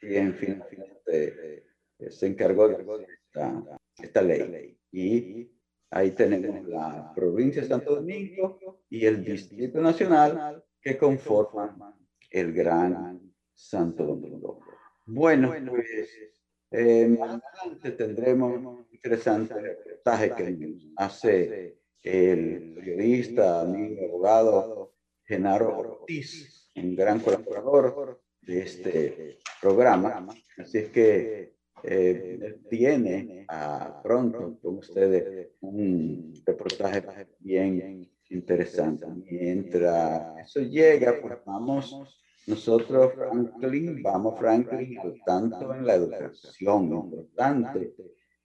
quien 0.00 0.34
finalmente 0.34 1.64
eh, 1.98 2.10
se 2.10 2.26
encargó 2.26 2.68
de 2.68 3.06
esta, 3.26 3.80
esta 3.98 4.22
ley. 4.22 4.78
Y 4.92 5.50
ahí 5.90 6.12
tenemos 6.12 6.66
la 6.68 7.12
provincia 7.14 7.62
de 7.62 7.68
Santo 7.68 7.96
Domingo 7.96 8.82
y 8.88 9.06
el 9.06 9.24
Distrito 9.24 9.80
Nacional 9.80 10.64
que 10.80 10.96
conforman 10.96 11.94
el 12.30 12.52
Gran 12.52 13.32
Santo 13.54 14.04
Domingo. 14.04 14.60
Bueno, 15.06 15.54
pues 15.68 16.37
eh, 16.70 17.08
más 17.08 17.40
adelante 17.42 17.92
tendremos 17.92 18.56
un 18.56 18.86
interesante 18.92 19.54
reportaje 19.54 20.34
que 20.34 20.76
hace 20.96 21.78
el 22.02 22.74
periodista, 22.74 23.62
amigo, 23.62 24.04
abogado 24.06 24.94
Genaro 25.24 25.78
Ortiz, 25.78 26.70
un 26.76 26.96
gran 26.96 27.20
colaborador 27.20 28.22
de 28.40 28.60
este 28.60 29.38
programa. 29.60 30.26
Así 30.58 30.78
es 30.78 30.88
que 30.90 31.54
eh, 31.82 32.60
tiene 32.68 33.44
a 33.48 34.00
pronto 34.02 34.58
con 34.60 34.78
ustedes 34.78 35.50
un 35.60 36.34
reportaje 36.44 37.02
bien 37.38 38.10
interesante. 38.30 39.06
Mientras 39.30 40.38
eso 40.38 40.60
llega, 40.60 41.18
pues 41.20 41.38
vamos 41.44 42.22
nosotros, 42.48 43.12
Franklin, 43.14 44.02
vamos, 44.02 44.38
Franklin, 44.38 44.98
tanto 45.26 45.74
en 45.74 45.86
la 45.86 45.94
educación, 45.94 46.84
importante 46.84 47.94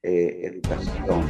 eh, 0.03 0.41
educación. 0.43 1.23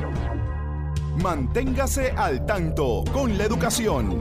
Manténgase 1.22 2.10
al 2.12 2.44
tanto 2.48 3.04
con 3.14 3.38
la 3.38 3.46
educación. 3.46 4.20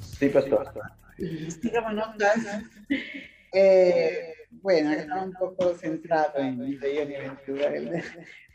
Sí, 0.00 0.28
pastor. 0.28 0.72
Sí, 1.18 1.70
eh, 3.52 4.34
bueno, 4.50 4.92
estamos 4.92 5.26
un 5.26 5.32
poco 5.34 5.74
centrados 5.74 6.36
en 6.36 6.60
el 6.60 6.78
Ventura, 6.78 7.72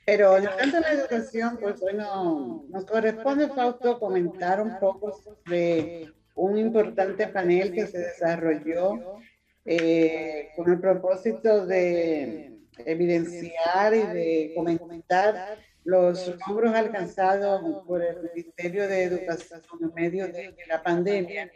pero 0.05 0.37
en 0.37 0.47
el 0.59 0.71
de 0.71 0.79
la 0.79 0.91
educación, 0.91 1.57
pues 1.59 1.79
bueno, 1.79 2.65
nos 2.69 2.85
corresponde, 2.85 3.49
Fausto, 3.49 3.99
comentar 3.99 4.61
un 4.61 4.79
poco 4.79 5.11
sobre 5.11 6.11
un 6.35 6.57
importante 6.57 7.27
panel 7.27 7.73
que 7.73 7.87
se 7.87 7.99
desarrolló 7.99 9.19
eh, 9.65 10.49
con 10.55 10.71
el 10.71 10.79
propósito 10.79 11.65
de 11.65 12.57
evidenciar 12.85 13.93
y 13.93 14.01
de 14.03 14.53
comentar 14.55 15.57
los 15.83 16.35
logros 16.47 16.73
alcanzados 16.73 17.85
por 17.85 18.03
el 18.03 18.17
Ministerio 18.33 18.87
de 18.87 19.03
Educación 19.03 19.61
en 19.81 19.93
medio 19.93 20.27
de 20.27 20.53
la 20.67 20.83
pandemia 20.83 21.51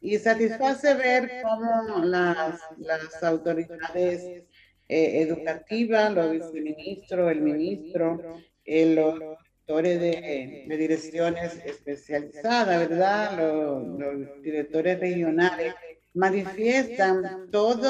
y 0.00 0.18
satisface 0.18 0.94
ver 0.94 1.42
cómo 1.42 2.04
las, 2.04 2.60
autoridades 3.22 4.44
eh, 4.88 5.22
educativa, 5.22 6.08
los 6.10 6.32
viceministros, 6.32 7.30
el 7.30 7.42
ministro, 7.42 8.20
eh, 8.64 8.94
los 8.94 9.18
directores 9.18 10.00
de, 10.00 10.76
direcciones 10.76 11.60
especializadas, 11.64 12.88
¿verdad? 12.88 13.38
Los, 13.38 14.42
directores 14.42 14.98
regionales 14.98 15.74
manifiestan 16.14 17.48
todos 17.50 17.86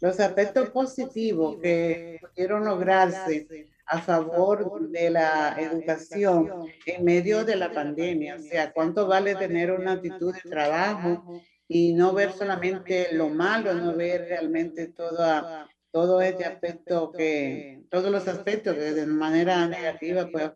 los 0.00 0.20
aspectos 0.20 0.70
positivos 0.70 1.58
que 1.60 2.20
pudieron 2.22 2.64
lograrse 2.64 3.68
a 3.86 4.00
favor 4.00 4.88
de 4.90 5.10
la 5.10 5.56
educación 5.58 6.68
en 6.84 7.04
medio 7.04 7.44
de 7.44 7.56
la 7.56 7.72
pandemia. 7.72 8.36
O 8.36 8.38
sea, 8.40 8.72
cuánto 8.72 9.06
vale 9.06 9.36
tener 9.36 9.70
una 9.70 9.92
actitud 9.92 10.34
de 10.34 10.50
trabajo 10.50 11.40
y 11.68 11.94
no 11.94 12.12
ver 12.12 12.32
solamente 12.32 13.08
lo 13.12 13.28
malo, 13.28 13.74
no 13.74 13.94
ver 13.94 14.22
realmente 14.28 14.88
toda, 14.88 15.68
todo 15.92 16.20
este 16.20 16.44
aspecto 16.44 17.12
que, 17.12 17.84
todos 17.90 18.10
los 18.10 18.26
aspectos 18.26 18.74
que 18.74 18.92
de 18.92 19.06
manera 19.06 19.66
negativa 19.68 20.28
pues, 20.30 20.50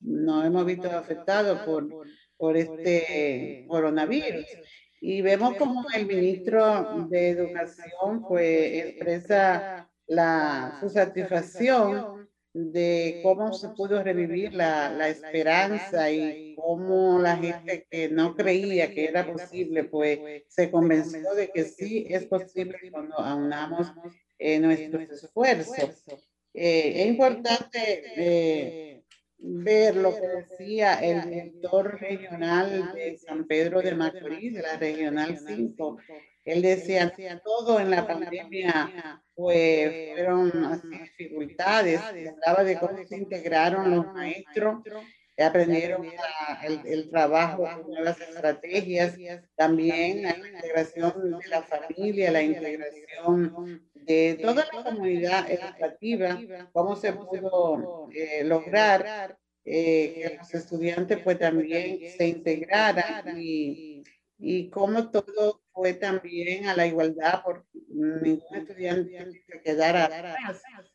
nos 0.00 0.44
hemos 0.44 0.66
visto 0.66 0.90
afectados 0.90 1.60
por, 1.60 1.88
por 2.36 2.56
este 2.56 3.64
coronavirus. 3.66 4.46
Y 5.00 5.22
vemos 5.22 5.56
como 5.56 5.84
el 5.94 6.06
ministro 6.06 7.06
de 7.08 7.30
Educación 7.30 8.26
pues 8.26 8.84
expresa 8.84 9.90
la, 10.06 10.78
su 10.80 10.88
satisfacción 10.88 12.23
de 12.54 13.18
cómo 13.24 13.52
se 13.52 13.70
pudo 13.70 14.00
revivir 14.02 14.54
la, 14.54 14.88
la, 14.88 15.08
esperanza 15.08 16.08
y 16.08 16.54
cómo 16.54 17.18
la 17.18 17.36
gente 17.36 17.84
que 17.90 18.08
no 18.08 18.36
creía 18.36 18.94
que 18.94 19.06
era 19.06 19.26
posible, 19.26 19.82
pues 19.82 20.44
se 20.46 20.70
convenció 20.70 21.34
de 21.34 21.50
que 21.50 21.64
sí 21.64 22.06
es 22.08 22.26
posible 22.26 22.78
cuando 22.92 23.18
aunamos 23.18 23.92
eh, 24.38 24.60
nuestros 24.60 25.24
esfuerzos. 25.24 26.04
Eh, 26.54 27.02
es 27.02 27.06
importante 27.08 28.04
eh, 28.16 29.02
ver 29.38 29.96
lo 29.96 30.14
que 30.14 30.28
decía 30.28 30.94
el 30.94 31.28
director 31.28 32.00
regional 32.00 32.92
de 32.94 33.18
San 33.18 33.48
Pedro 33.48 33.82
de 33.82 33.96
Macorís, 33.96 34.54
de 34.54 34.62
la 34.62 34.76
Regional 34.76 35.36
5, 35.44 35.98
él 36.44 36.60
decía, 36.60 37.12
todo 37.42 37.80
en 37.80 37.90
la 37.90 38.06
pandemia 38.06 39.22
pues, 39.34 40.12
fueron 40.14 40.82
dificultades. 40.90 42.00
Hablaba 42.00 42.64
de 42.64 42.78
cómo 42.78 42.98
se 43.06 43.16
integraron 43.16 43.90
los 43.90 44.06
maestros, 44.12 44.82
aprendieron 45.38 46.06
el, 46.62 46.80
el, 46.84 47.10
trabajo 47.10 47.66
nuevas 47.88 48.20
estrategias, 48.20 49.16
también 49.56 50.22
la 50.22 50.36
integración 50.36 51.38
de 51.40 51.48
la 51.48 51.62
familia, 51.62 52.30
la 52.30 52.42
integración 52.42 53.88
de 53.94 54.38
toda 54.40 54.66
la 54.70 54.82
comunidad 54.84 55.50
educativa, 55.50 56.38
cómo 56.72 56.94
se 56.94 57.14
pudo 57.14 58.08
eh, 58.12 58.44
lograr 58.44 59.38
eh, 59.64 60.12
que 60.14 60.36
los 60.36 60.54
estudiantes 60.54 61.18
pues 61.24 61.38
también 61.38 61.98
se 62.18 62.28
integraran 62.28 63.40
y, 63.40 64.04
y 64.38 64.68
cómo 64.68 65.10
todo 65.10 65.63
fue 65.74 65.92
también 65.94 66.68
a 66.68 66.76
la 66.76 66.86
igualdad, 66.86 67.42
por 67.42 67.66
ningún 67.88 68.56
estudiante 68.56 69.42
que 69.48 69.60
quedara 69.60 70.08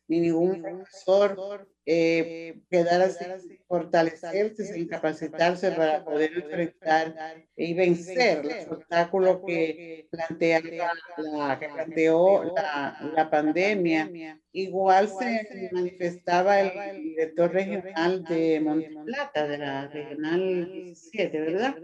ni 0.08 0.20
ningún 0.20 0.62
profesor 0.62 1.68
eh, 1.84 2.62
quedara 2.70 3.10
sin 3.10 3.58
fortalecerse, 3.68 4.64
sin 4.64 4.88
capacitarse 4.88 5.70
para 5.72 6.02
poder 6.02 6.32
enfrentar 6.34 7.44
y 7.56 7.74
vencer 7.74 8.44
los 8.44 8.78
obstáculos 8.78 9.40
que, 9.46 10.08
plantea 10.10 10.60
la, 10.60 11.58
que 11.58 11.68
planteó 11.68 12.54
la, 12.54 13.28
pandemia. 13.30 14.10
Igual 14.52 15.08
se 15.08 15.68
manifestaba 15.72 16.60
el 16.60 17.02
director 17.02 17.52
regional 17.52 18.24
de 18.24 18.60
Monteplata, 18.60 19.46
de 19.46 19.58
la 19.58 19.88
Regional 19.88 20.72
17, 20.72 21.40
¿verdad? 21.40 21.76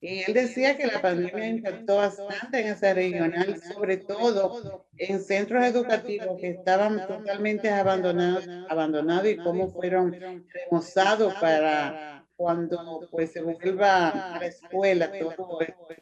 Y 0.00 0.22
él 0.22 0.34
decía 0.34 0.76
que 0.76 0.86
la 0.86 1.00
pandemia 1.00 1.48
impactó 1.48 1.96
bastante 1.96 2.60
en 2.60 2.68
esa 2.68 2.92
regional, 2.94 3.56
sobre 3.60 3.96
todo 3.96 4.56
en 4.96 5.20
centros 5.20 5.64
educativos 5.64 6.36
que 6.38 6.50
estaban 6.50 7.06
totalmente 7.06 7.70
abandonados, 7.70 8.50
abandonados 8.68 9.28
y 9.28 9.36
cómo 9.38 9.68
fueron 9.68 10.16
remozados 10.52 11.34
para 11.36 12.26
cuando 12.36 13.08
pues 13.10 13.32
se 13.32 13.40
vuelva 13.40 14.10
a 14.10 14.38
la 14.38 14.46
escuela, 14.46 15.16
todo 15.16 15.58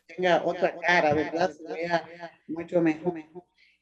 tenga 0.07 0.43
otra 0.45 0.77
cara, 0.79 1.15
¿verdad? 1.15 1.51
Se 1.51 1.67
vea 1.73 2.05
mucho 2.47 2.81
mejor. 2.83 3.15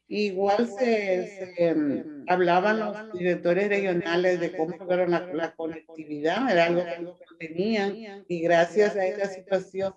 Igual 0.07 0.67
se, 0.67 1.73
mm, 1.75 2.25
hablaban 2.27 2.79
los 2.79 3.13
directores 3.13 3.69
regionales 3.69 4.39
de 4.39 4.55
cómo 4.55 4.77
fueron 4.77 5.11
la, 5.11 5.53
conectividad, 5.55 6.51
era 6.51 6.65
algo 6.65 6.83
que 6.83 6.99
no 6.99 7.17
tenían, 7.39 8.25
y 8.27 8.41
gracias 8.41 8.95
a 8.95 9.05
esta 9.05 9.27
situación 9.27 9.93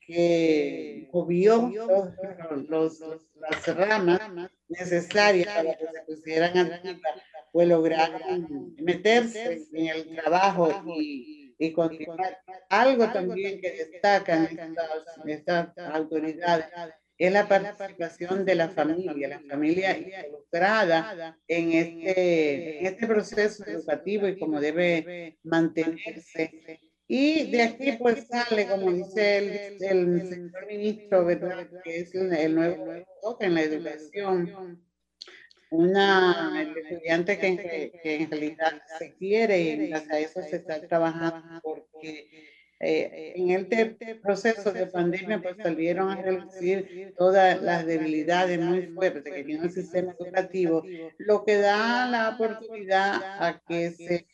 que 0.00 1.08
movió 1.12 1.72
los, 2.68 3.00
las 3.00 3.76
ramas 3.76 4.20
necesarias 4.68 5.48
para 5.48 5.74
que 5.76 5.86
se 5.86 6.02
pusieran 6.06 6.58
activas, 6.58 7.22
pues 7.52 7.68
lograron 7.68 8.74
meterse 8.78 9.66
en 9.72 9.86
el 9.86 10.16
trabajo 10.16 10.68
y, 10.96 11.54
y 11.58 11.72
continuar. 11.72 12.38
Algo 12.68 13.10
también 13.10 13.60
que 13.60 13.70
destacan 13.72 14.44
estas, 14.44 14.88
estas 15.24 15.78
autoridades 15.78 16.66
es 17.18 17.32
la 17.32 17.48
participación 17.48 18.44
de 18.44 18.54
la 18.54 18.68
familia, 18.68 19.28
la 19.28 19.40
familia 19.40 19.96
involucrada 19.96 21.38
en 21.48 21.72
este, 21.72 22.80
en 22.80 22.86
este 22.86 23.06
proceso 23.06 23.64
educativo 23.66 24.28
y 24.28 24.38
cómo 24.38 24.60
debe 24.60 25.38
mantenerse. 25.42 26.80
Y 27.08 27.50
de 27.50 27.62
aquí 27.62 27.92
pues 27.92 28.26
sale, 28.26 28.66
como 28.66 28.92
dice 28.92 29.38
el, 29.38 29.82
el 29.82 30.28
señor 30.28 30.66
ministro, 30.66 31.24
¿verdad? 31.24 31.68
que 31.84 32.00
es 32.00 32.14
el 32.14 32.54
nuevo 32.54 32.92
en 33.40 33.54
la 33.54 33.62
educación, 33.62 34.82
una 35.70 36.62
estudiante 36.62 37.38
que, 37.38 37.92
que 38.02 38.16
en 38.16 38.30
realidad 38.30 38.82
se 38.98 39.14
quiere 39.14 39.60
y 39.60 39.92
a 39.92 40.18
eso 40.18 40.42
se 40.42 40.56
está 40.56 40.80
trabajando 40.86 41.60
porque 41.62 42.55
eh, 42.78 43.32
en 43.36 43.50
este 43.50 43.96
proceso 44.22 44.70
de 44.72 44.86
pandemia 44.86 45.40
pues 45.40 45.56
salieron 45.56 46.10
a 46.10 46.20
reducir 46.20 47.14
todas 47.16 47.62
las 47.62 47.86
debilidades 47.86 48.60
muy 48.60 48.86
fuertes 48.88 49.32
que 49.32 49.44
tiene 49.44 49.64
el 49.64 49.72
sistema 49.72 50.14
educativo, 50.18 50.82
lo 51.18 51.44
que 51.44 51.56
da 51.56 52.06
la 52.08 52.30
oportunidad 52.30 53.14
a 53.38 53.62
que 53.66 53.92
se 53.92 54.26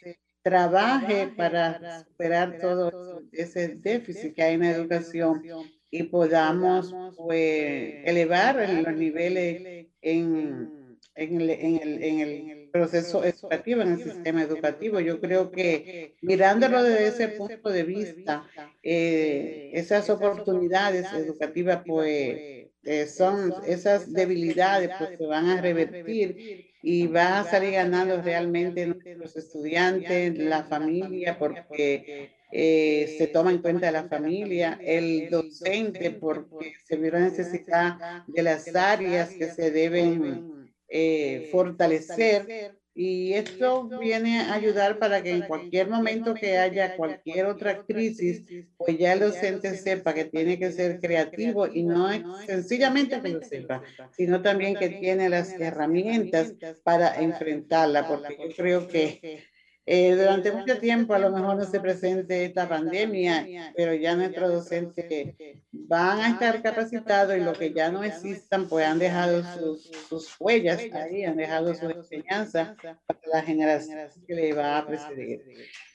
trabaje 0.43 1.29
para 1.37 2.01
superar 2.05 2.59
todo 2.61 3.23
ese 3.31 3.77
déficit 3.77 4.35
que 4.35 4.43
hay 4.43 4.55
en 4.55 4.61
la 4.61 4.71
educación 4.73 5.43
y 5.91 6.05
podamos 6.05 6.93
pues, 7.17 7.95
elevar 8.05 8.57
los 8.69 8.97
niveles 8.97 9.87
en, 10.01 10.99
en, 11.15 11.41
el, 11.41 11.51
en, 11.51 11.77
el, 11.81 12.03
en 12.03 12.51
el 12.51 12.62
proceso 12.73 13.23
educativo, 13.25 13.83
en 13.83 13.93
el 13.93 14.03
sistema 14.03 14.43
educativo. 14.43 14.99
Yo 15.01 15.21
creo 15.21 15.51
que 15.51 16.17
mirándolo 16.23 16.83
desde 16.83 17.09
ese 17.09 17.29
punto 17.29 17.71
de 17.71 17.83
vista, 17.85 18.45
eh, 18.83 19.71
esas 19.75 20.09
oportunidades 20.11 21.07
educativas, 21.13 21.83
pues 21.87 22.63
eh, 22.85 23.07
son 23.07 23.55
esas 23.67 24.13
debilidades, 24.13 24.91
pues 24.99 25.11
se 25.17 25.27
van 25.27 25.49
a 25.51 25.61
revertir 25.61 26.73
y 26.83 27.07
va 27.07 27.41
a 27.41 27.45
salir 27.45 27.73
ganando 27.73 28.21
realmente 28.21 28.87
los 29.17 29.37
estudiantes, 29.37 30.37
la 30.37 30.65
familia, 30.65 31.39
porque 31.39 32.33
eh, 32.51 33.15
se 33.19 33.29
toma 33.29 33.53
en 33.53 33.59
cuenta 33.59 33.93
la 33.93 34.09
familia, 34.09 34.79
el 34.83 35.31
docente, 35.31 36.11
porque 36.11 36.75
se 36.85 36.97
vio 36.97 37.13
la 37.13 37.21
necesidad 37.21 38.25
de 38.27 38.43
las 38.43 38.75
áreas 38.75 39.31
que 39.31 39.47
se 39.47 39.71
deben 39.71 40.62
eh, 40.95 41.49
fortalecer 41.51 42.77
y 42.95 43.33
esto 43.33 43.89
viene 43.99 44.41
a 44.41 44.53
ayudar 44.53 44.99
para 44.99 45.23
que 45.23 45.31
en 45.31 45.43
cualquier 45.43 45.89
momento 45.89 46.35
que 46.35 46.59
haya 46.59 46.95
cualquier 46.95 47.47
otra 47.47 47.83
crisis, 47.85 48.45
pues 48.77 48.99
ya 48.99 49.15
el 49.15 49.21
docente 49.21 49.75
sepa 49.75 50.13
que 50.13 50.27
tiene 50.27 50.59
que 50.59 50.71
ser 50.73 51.01
creativo 51.01 51.67
y 51.67 51.85
no 51.85 52.11
es 52.11 52.23
sencillamente 52.47 53.23
que 53.23 53.29
lo 53.31 53.43
sepa, 53.43 53.83
sino 54.11 54.43
también 54.43 54.75
que 54.75 54.91
tiene 54.91 55.31
las 55.31 55.59
herramientas 55.59 56.53
para 56.83 57.15
enfrentarla, 57.23 58.07
porque 58.07 58.37
yo 58.37 58.55
creo 58.55 58.87
que 58.87 59.43
eh, 59.85 60.15
durante 60.15 60.53
mucho 60.53 60.79
tiempo 60.79 61.13
a 61.13 61.19
lo 61.19 61.31
mejor 61.31 61.57
no 61.57 61.65
se 61.65 61.81
presente 61.81 62.45
esta 62.45 62.69
pandemia, 62.69 63.73
pero 63.77 63.93
ya 63.95 64.15
nuestros 64.15 64.53
docentes 64.53 65.35
van 65.73 66.21
a 66.21 66.29
estar 66.31 66.63
capacitados 66.63 67.37
y 67.37 67.41
lo 67.41 67.53
que 67.53 67.73
ya 67.73 67.91
no 67.91 68.05
existan, 68.05 68.69
pues 68.69 68.87
han 68.87 69.01
dejado 69.01 69.43
sus, 69.43 69.91
sus 70.09 70.37
huellas 70.39 70.81
ahí, 70.93 71.25
han 71.25 71.37
dejado 71.37 71.75
su 71.75 71.91
enseñanza 71.91 72.77
para 72.81 73.21
la 73.33 73.43
generación 73.43 74.09
que 74.27 74.35
le 74.35 74.53
va 74.53 74.79
a 74.79 74.87
preceder. 74.87 75.41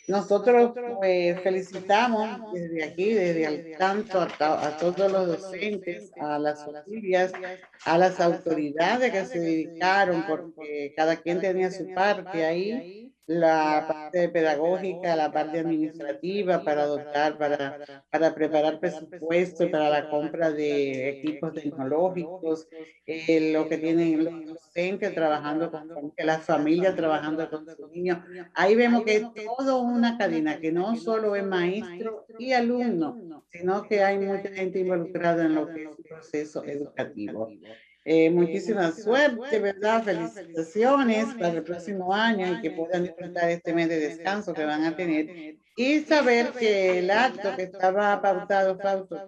Nosotros 0.10 0.73
pues, 0.97 1.39
felicitamos 1.41 2.54
desde 2.54 2.84
aquí, 2.84 3.13
desde 3.13 3.45
el 3.45 3.78
tanto 3.78 4.19
a, 4.19 4.67
a, 4.67 4.78
todos 4.78 5.12
los 5.12 5.28
docentes, 5.28 6.12
a 6.19 6.38
las 6.39 6.65
familias, 6.65 7.32
a 7.86 7.97
las 7.97 8.19
autoridades 8.19 9.12
que 9.12 9.26
se 9.26 9.39
dedicaron, 9.39 10.26
porque 10.28 10.93
cada 10.95 11.15
quien 11.15 11.39
tenía 11.39 11.71
su 11.71 11.93
parte 11.93 12.45
ahí 12.45 13.07
la 13.28 13.86
parte 13.86 14.30
pedagógica, 14.30 15.13
la 15.18 15.32
parte 15.32 15.60
administrativa 15.60 16.63
para 16.63 16.86
dotar, 16.86 17.38
para, 17.38 17.78
para 18.10 18.34
preparar 18.34 18.80
presupuesto 18.80 19.70
para 19.70 19.90
la 19.90 20.10
compra 20.10 20.50
de 20.52 21.10
equipos 21.10 21.54
tecnológicos, 21.54 22.70
eh, 23.06 23.52
lo 23.52 23.68
que 23.68 23.78
tienen 23.80 24.24
los 24.24 24.46
docentes 24.46 25.13
trabajando 25.13 25.70
con 25.70 26.13
las 26.18 26.46
familias 26.46 26.96
trabajando 26.96 27.50
con 27.50 27.66
sus 27.66 27.92
niños. 27.92 28.20
Ahí 28.54 28.76
vemos 28.76 29.04
que 29.04 29.18
es 29.18 29.26
todo 29.58 29.82
una 29.82 30.18
cadena, 30.18 30.60
que 30.60 30.72
no 30.72 30.96
solo 30.96 31.36
es 31.36 31.44
maestro 31.44 32.26
y 32.40 32.54
alumno, 32.54 33.44
sino 33.52 33.84
que 33.84 34.04
hay 34.04 34.20
mucha 34.20 34.50
gente 34.50 34.80
involucrada 34.80 35.46
en 35.46 35.56
lo 35.56 35.68
que 35.68 35.84
es 35.84 35.90
el 35.98 36.04
proceso 36.06 36.63
educativo. 36.63 37.50
Eh, 38.10 38.30
muchísima 38.30 38.89
suerte, 38.93 39.60
¿verdad? 39.60 40.02
Felicitaciones 40.02 41.26
para 41.34 41.50
el 41.56 41.63
próximo 41.63 42.13
año 42.13 42.54
y 42.54 42.62
que 42.62 42.72
puedan 42.72 43.04
disfrutar 43.04 43.50
este 43.50 43.74
mes 43.74 43.89
de 43.89 44.00
descanso 44.00 44.54
que 44.54 44.63
van 44.63 44.86
a 44.86 44.96
tener. 44.96 45.58
Y 45.76 46.00
saber 46.00 46.54
que 46.58 47.00
el 47.00 47.12
acto 47.12 47.54
que 47.58 47.63
estaba 47.63 48.22
pautado, 48.22 48.78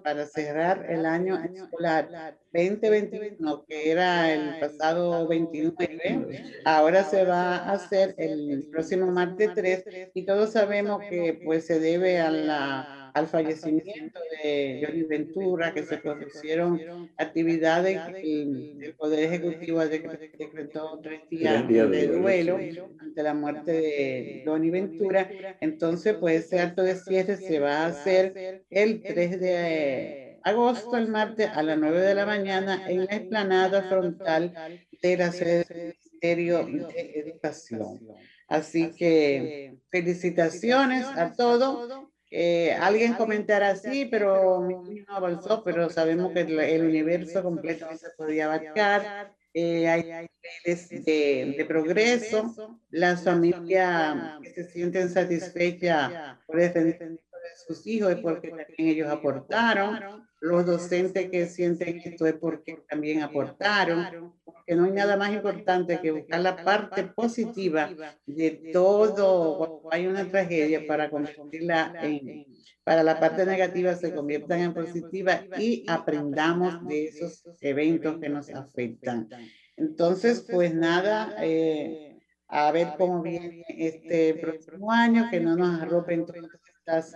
para 0.02 0.26
cerrar 0.26 0.86
el 0.90 1.06
año 1.06 1.44
escolar 1.44 2.38
2021, 2.54 3.66
que 3.68 3.92
era 3.92 4.32
el 4.32 4.62
pasado 4.62 5.28
29, 5.28 6.62
ahora 6.64 7.04
se 7.04 7.26
va 7.26 7.58
a 7.58 7.74
hacer 7.74 8.16
el 8.18 8.70
próximo 8.72 9.12
martes 9.12 9.52
3 9.56 9.84
y 10.14 10.26
todos 10.26 10.54
sabemos 10.54 11.02
que 11.10 11.42
pues 11.44 11.66
se 11.66 11.82
debe 11.82 12.22
a 12.22 12.32
la 12.32 12.99
al 13.14 13.28
fallecimiento 13.28 14.20
de 14.44 14.84
Johnny 14.86 15.04
Ventura, 15.04 15.74
que 15.74 15.84
se 15.84 15.98
propusieron 15.98 17.10
actividades 17.18 18.00
el 18.22 18.96
Poder 18.98 19.24
Ejecutivo 19.26 19.80
decretó 19.86 21.00
tres 21.02 21.22
días 21.30 21.68
de 21.68 22.08
duelo 22.08 22.60
ante 23.00 23.24
la 23.24 23.34
muerte 23.34 23.72
de 23.72 24.44
Johnny 24.46 24.70
Ventura. 24.70 25.30
Entonces, 25.60 26.16
pues 26.20 26.46
ese 26.46 26.60
acto 26.60 26.84
de 26.84 26.96
cierre 26.96 27.38
se 27.38 27.60
va 27.60 27.84
a 27.84 27.88
hacer 27.88 28.64
el 28.70 29.02
3 29.02 29.40
de 29.40 30.40
agosto, 30.44 30.98
el 30.98 31.08
martes, 31.10 31.50
a 31.54 31.64
las 31.64 31.78
9 31.78 32.00
de 32.02 32.16
la 32.16 32.26
mañana, 32.26 32.90
en 32.90 33.06
la 33.06 33.16
explanada 33.16 33.84
frontal 33.84 34.54
de 35.02 35.18
la 35.18 35.32
sede 35.32 35.66
del 35.66 35.88
Ministerio 35.88 36.66
de 36.66 37.12
Educación. 37.16 38.00
Así 38.48 38.92
que 38.96 39.78
felicitaciones 39.92 41.06
a 41.06 41.34
todos 41.34 42.08
eh, 42.32 42.74
alguien 42.74 43.14
comentará 43.14 43.70
así, 43.70 44.06
pero 44.06 44.62
no 44.62 44.84
avanzó, 45.08 45.64
pero 45.64 45.90
sabemos 45.90 46.32
que 46.32 46.42
el, 46.42 46.86
universo 46.86 47.42
completo 47.42 47.88
se 47.98 48.10
podía 48.12 48.46
abarcar. 48.46 49.34
Eh, 49.52 49.88
hay 49.90 50.04
niveles 50.04 50.90
de, 51.06 51.56
de, 51.58 51.66
progreso, 51.66 52.80
las 52.92 53.24
familias 53.24 54.40
que 54.44 54.52
se 54.52 54.70
sienten 54.70 55.10
satisfechas 55.10 56.38
por 56.46 56.60
el 56.60 56.72
de 56.72 57.20
sus 57.68 57.86
hijos 57.88 58.12
y 58.12 58.16
porque 58.22 58.50
también 58.50 58.68
ellos 58.78 59.10
aportaron. 59.10 60.29
Los 60.42 60.66
docentes 60.66 61.30
que 61.30 61.46
sienten 61.48 62.02
esto 62.04 62.26
es 62.26 62.34
porque 62.36 62.84
también 62.88 63.22
aportaron, 63.22 64.34
que 64.66 64.76
no 64.76 64.86
hay 64.86 64.92
nada 64.92 65.18
más 65.18 65.34
importante 65.34 66.00
que 66.00 66.12
buscar 66.12 66.40
la 66.40 66.64
parte 66.64 67.04
positiva 67.04 67.90
de 68.26 68.72
todo, 68.72 69.58
cuando 69.58 69.90
hay 69.92 70.08
una 70.08 70.26
tragedia 70.30 70.86
para 70.88 71.10
convertirla 71.10 71.94
en, 72.02 72.46
para 72.84 73.04
la 73.04 73.20
parte 73.20 73.46
negativa 73.46 73.94
se 73.96 74.14
conviertan 74.14 74.62
en 74.62 74.74
positiva 74.74 75.42
y 75.58 75.86
aprendamos 75.88 76.88
de 76.88 77.06
esos 77.06 77.44
eventos 77.62 78.18
que 78.20 78.30
nos 78.30 78.50
afectan. 78.50 79.30
Entonces, 79.76 80.46
pues 80.50 80.74
nada, 80.74 81.36
eh, 81.42 82.18
a 82.48 82.72
ver 82.72 82.94
cómo 82.98 83.22
viene 83.22 83.64
este 83.68 84.34
próximo 84.36 84.92
año, 84.92 85.28
que 85.30 85.40
no 85.40 85.56
nos 85.56 85.82
arropen 85.82 86.26
todas 86.26 86.50
estas 86.80 87.16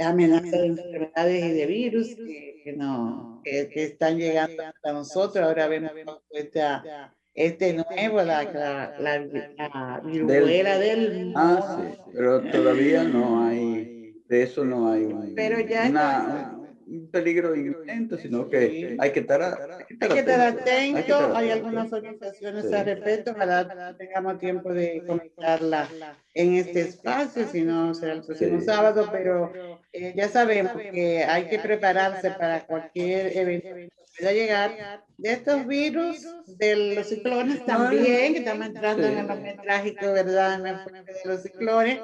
amenazas 0.00 0.50
de 0.50 0.66
enfermedades 0.66 1.44
y 1.44 1.52
de 1.52 1.66
virus 1.66 2.14
que, 2.16 2.74
no, 2.76 3.40
que, 3.44 3.70
están 3.74 4.18
llegando 4.18 4.62
hasta 4.64 4.92
nosotros. 4.92 5.44
Ahora 5.44 5.68
vemos 5.68 5.92
esta, 6.30 7.14
este 7.34 7.74
nuevo, 7.74 8.22
la, 8.22 8.44
la, 8.44 8.96
la, 8.98 10.00
viruela 10.04 10.78
del... 10.78 11.32
Ah, 11.36 11.78
sí, 11.80 11.98
pero 12.12 12.42
todavía 12.50 13.04
no 13.04 13.44
hay, 13.44 14.14
de 14.28 14.42
eso 14.42 14.64
no 14.64 14.90
hay 14.90 15.08
pero 15.34 15.60
ya 15.60 15.88
una, 15.88 16.57
un 16.90 17.10
peligro 17.10 17.54
inminente, 17.54 18.18
sino 18.18 18.48
que 18.48 18.96
hay 18.98 19.12
que 19.12 19.20
estar, 19.20 19.42
hay 19.42 19.84
que 19.86 19.94
estar, 19.94 20.40
atento. 20.40 21.36
Hay, 21.36 21.50
algunas 21.50 21.92
organizaciones 21.92 22.72
al 22.72 22.86
respecto, 22.86 23.32
ojalá 23.32 23.94
tengamos 23.98 24.38
tiempo 24.38 24.72
de 24.72 25.02
comentarla 25.06 25.88
en 26.34 26.54
este 26.54 26.80
espacio, 26.80 27.46
si 27.48 27.62
no 27.62 27.94
será 27.94 28.14
el 28.14 28.22
próximo 28.22 28.60
sábado, 28.60 29.08
pero 29.12 29.52
eh, 29.92 30.14
ya 30.16 30.28
sabemos 30.28 30.72
que 30.72 31.24
hay 31.24 31.48
que 31.48 31.58
prepararse 31.58 32.30
para 32.32 32.66
cualquier 32.66 33.36
evento. 33.36 33.68
que 33.74 33.88
pueda 34.18 34.32
llegar 34.32 35.04
de 35.16 35.32
estos 35.32 35.66
virus, 35.66 36.26
de 36.46 36.94
los 36.94 37.08
ciclones 37.08 37.64
también, 37.64 38.32
que 38.32 38.38
estamos 38.40 38.66
entrando 38.66 39.06
en 39.06 39.18
el 39.18 39.26
momento 39.26 39.62
trágico, 39.62 40.12
¿verdad? 40.12 40.60
En 40.60 40.66
el 40.66 41.04
de 41.04 41.20
los 41.24 41.42
ciclones 41.42 42.00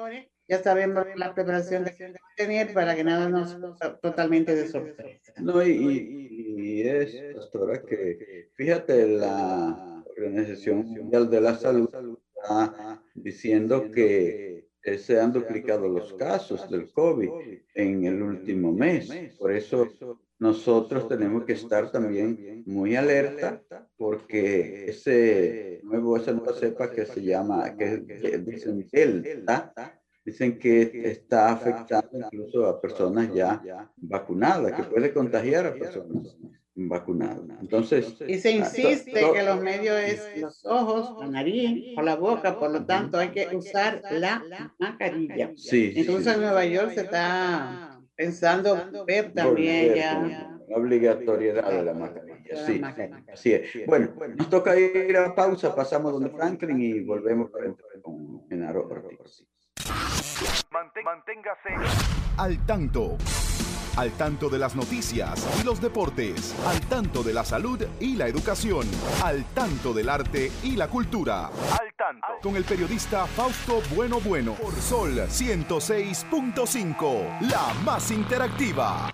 ya 0.47 0.61
sabemos 0.61 1.05
la 1.15 1.33
preparación 1.33 1.85
que 1.85 2.13
tener 2.35 2.73
para 2.73 2.95
que 2.95 3.03
nada 3.03 3.29
nos 3.29 3.57
totalmente 4.01 4.55
de 4.55 4.67
sorpresa. 4.67 5.33
No, 5.41 5.65
y, 5.65 6.81
es, 6.81 7.15
pastora, 7.35 7.81
que 7.81 8.49
fíjate, 8.53 9.07
la 9.07 10.03
Organización 10.17 10.85
Mundial 10.85 11.29
de 11.29 11.41
la 11.41 11.55
Salud 11.55 11.89
está 12.35 13.01
diciendo 13.13 13.89
que 13.91 14.67
se 14.97 15.19
han 15.19 15.33
duplicado 15.33 15.87
los 15.87 16.13
casos 16.13 16.69
del 16.69 16.91
COVID 16.91 17.29
en 17.73 18.05
el 18.05 18.21
último 18.21 18.71
mes. 18.71 19.09
Por 19.37 19.51
eso 19.51 19.87
nosotros 20.37 21.07
tenemos 21.07 21.45
que 21.45 21.53
estar 21.53 21.91
también 21.91 22.63
muy 22.65 22.95
alerta 22.95 23.63
porque 23.97 24.85
ese 24.89 25.79
nuevo, 25.83 26.17
esa 26.17 26.33
nueva 26.33 26.53
cepa 26.53 26.91
que 26.91 27.05
se 27.05 27.23
llama, 27.23 27.75
que, 27.75 27.97
dicen 28.45 28.87
Delta, 28.91 29.73
dicen 30.25 30.57
que 30.57 31.11
está 31.11 31.51
afectando 31.51 32.17
incluso 32.17 32.65
a 32.65 32.81
personas 32.81 33.31
ya 33.33 33.61
vacunadas, 33.97 34.73
que 34.73 34.83
puede 34.83 35.13
contagiar 35.13 35.67
a 35.67 35.73
personas 35.75 36.35
vacunadas. 36.73 37.41
Entonces, 37.61 38.17
y 38.27 38.37
se 38.39 38.51
insiste 38.51 39.13
que 39.13 39.43
los 39.43 39.61
medios 39.61 39.97
es 39.97 40.41
los 40.41 40.65
ojos, 40.65 41.15
la 41.19 41.27
nariz 41.27 41.95
o 41.97 42.01
la 42.01 42.15
boca, 42.15 42.59
por 42.59 42.71
lo 42.71 42.85
tanto 42.85 43.17
hay 43.17 43.29
que 43.29 43.55
usar 43.55 44.01
la 44.11 44.43
mascarilla. 44.79 45.53
Sí, 45.55 45.93
Incluso 45.95 46.31
en 46.31 46.41
Nueva 46.41 46.65
York 46.65 46.91
se 46.91 47.01
está 47.01 48.01
pensando 48.15 49.05
ver 49.05 49.31
también 49.33 49.95
ya 49.95 50.51
obligatoriedad 50.73 51.69
de 51.71 51.83
la 51.83 51.93
mascarilla. 51.93 52.65
Sí, 52.65 52.81
así 53.31 53.53
es. 53.53 53.85
Bueno, 53.85 54.09
nos 54.35 54.49
toca 54.49 54.77
ir 54.77 55.15
a 55.17 55.35
pausa, 55.35 55.75
pasamos 55.75 56.13
donde 56.13 56.31
Franklin 56.31 56.81
y 56.81 56.99
volvemos 57.01 57.51
con 58.01 58.47
Genaro 58.49 58.87
Ortiz. 58.87 59.45
Manténgase 60.71 61.69
al 62.37 62.65
tanto. 62.65 63.17
Al 63.95 64.11
tanto 64.11 64.49
de 64.49 64.59
las 64.59 64.75
noticias 64.75 65.47
y 65.61 65.63
los 65.63 65.79
deportes. 65.79 66.53
Al 66.67 66.81
tanto 66.81 67.23
de 67.23 67.33
la 67.33 67.45
salud 67.45 67.81
y 68.01 68.17
la 68.17 68.27
educación. 68.27 68.85
Al 69.23 69.45
tanto 69.53 69.93
del 69.93 70.09
arte 70.09 70.51
y 70.63 70.75
la 70.75 70.89
cultura. 70.89 71.47
Al 71.47 71.93
tanto. 71.97 72.27
Con 72.41 72.57
el 72.57 72.65
periodista 72.65 73.25
Fausto 73.25 73.81
Bueno 73.95 74.19
Bueno. 74.19 74.55
Por 74.55 74.75
Sol 74.75 75.17
106.5. 75.17 77.49
La 77.49 77.73
más 77.85 78.11
interactiva. 78.11 79.13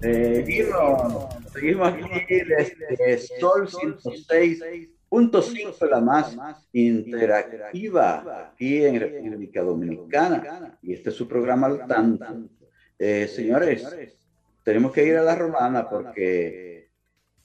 seguimos, 0.00 1.26
seguimos 1.52 1.88
aquí 1.88 2.44
desde 2.44 3.18
Sol 3.40 3.68
106 3.68 4.62
Punto 5.14 5.42
5, 5.42 5.86
la 5.86 6.00
más 6.00 6.36
interactiva 6.72 8.50
aquí 8.50 8.84
en 8.84 8.98
República 8.98 9.62
Dominicana. 9.62 10.76
Y 10.82 10.92
este 10.92 11.10
es 11.10 11.14
su 11.14 11.28
programa 11.28 11.68
al 11.68 11.86
tanto. 11.86 12.26
Eh, 12.98 13.28
señores, 13.28 13.86
tenemos 14.64 14.90
que 14.90 15.06
ir 15.06 15.16
a 15.16 15.22
la 15.22 15.36
romana 15.36 15.88
porque 15.88 16.73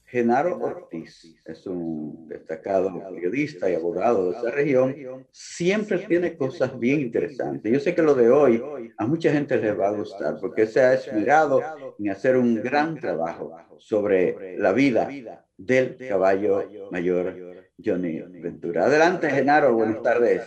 Genaro 0.09 0.57
Ortiz 0.57 1.35
es 1.45 1.67
un 1.67 2.27
destacado 2.27 2.91
periodista 3.09 3.69
y 3.69 3.75
abogado 3.75 4.31
de 4.31 4.37
esa 4.37 4.49
región. 4.49 4.95
Siempre 5.31 5.99
tiene 5.99 6.35
cosas 6.35 6.77
bien 6.79 7.01
interesantes. 7.01 7.71
Yo 7.71 7.79
sé 7.79 7.93
que 7.93 8.01
lo 8.01 8.15
de 8.15 8.29
hoy 8.29 8.63
a 8.97 9.05
mucha 9.05 9.31
gente 9.31 9.57
les 9.57 9.79
va 9.79 9.89
a 9.89 9.91
gustar 9.91 10.37
porque 10.41 10.65
se 10.65 10.81
ha 10.81 10.93
esmerado 10.95 11.61
en 11.99 12.09
hacer 12.09 12.37
un 12.37 12.55
gran 12.55 12.99
trabajo 12.99 13.55
sobre 13.77 14.57
la 14.57 14.73
vida 14.73 15.45
del 15.57 15.97
caballo 16.07 16.89
mayor 16.91 17.67
Johnny 17.83 18.19
Ventura. 18.19 18.85
Adelante, 18.85 19.29
Genaro, 19.29 19.73
buenas 19.73 20.01
tardes. 20.01 20.41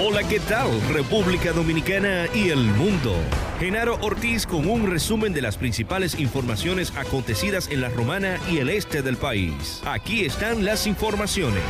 Hola, 0.00 0.20
¿qué 0.28 0.40
tal? 0.48 0.68
República 0.94 1.52
Dominicana 1.52 2.26
y 2.34 2.50
el 2.50 2.64
mundo. 2.64 3.12
Genaro 3.58 3.98
Ortiz 4.02 4.46
con 4.46 4.70
un 4.70 4.88
resumen 4.88 5.32
de 5.32 5.42
las 5.42 5.56
principales 5.56 6.20
informaciones 6.20 6.96
acontecidas 6.96 7.68
en 7.72 7.80
la 7.80 7.88
Romana 7.88 8.38
y 8.48 8.58
el 8.58 8.68
este 8.68 9.02
del 9.02 9.16
país. 9.16 9.82
Aquí 9.84 10.24
están 10.24 10.64
las 10.64 10.86
informaciones. 10.86 11.64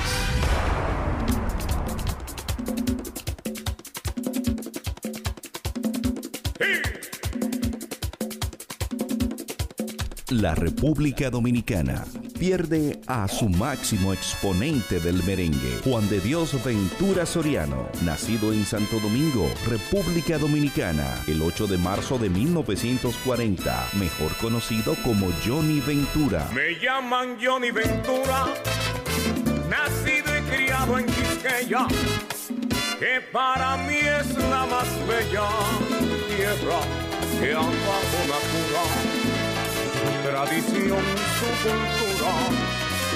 La 10.29 10.55
República 10.55 11.31
Dominicana 11.31 12.05
pierde 12.39 13.01
a 13.07 13.27
su 13.27 13.49
máximo 13.49 14.13
exponente 14.13 15.01
del 15.01 15.23
merengue, 15.25 15.81
Juan 15.83 16.09
de 16.09 16.21
Dios 16.21 16.63
Ventura 16.65 17.27
Soriano, 17.27 17.89
nacido 18.03 18.53
en 18.53 18.65
Santo 18.65 19.01
Domingo, 19.01 19.51
República 19.67 20.39
Dominicana, 20.39 21.23
el 21.27 21.43
8 21.43 21.67
de 21.67 21.79
marzo 21.79 22.19
de 22.19 22.31
1940, 22.31 23.89
mejor 23.95 24.37
conocido 24.37 24.95
como 25.05 25.31
Johnny 25.45 25.81
Ventura. 25.81 26.49
Me 26.55 26.79
llaman 26.81 27.39
Johnny 27.43 27.71
Ventura, 27.71 28.47
nacido 29.69 30.39
y 30.39 30.43
criado 30.43 30.99
en 30.99 31.07
Quisqueya, 31.07 31.89
que 32.99 33.21
para 33.33 33.77
mí 33.79 33.97
es 33.97 34.37
la 34.37 34.67
más 34.67 34.89
bella 35.09 35.49
tierra 36.37 36.81
que 37.41 37.53
han 37.53 37.67
bajo 37.67 38.21
natural 38.29 39.19
tradición, 40.23 40.99
su 41.39 41.69
cultura, 41.69 42.08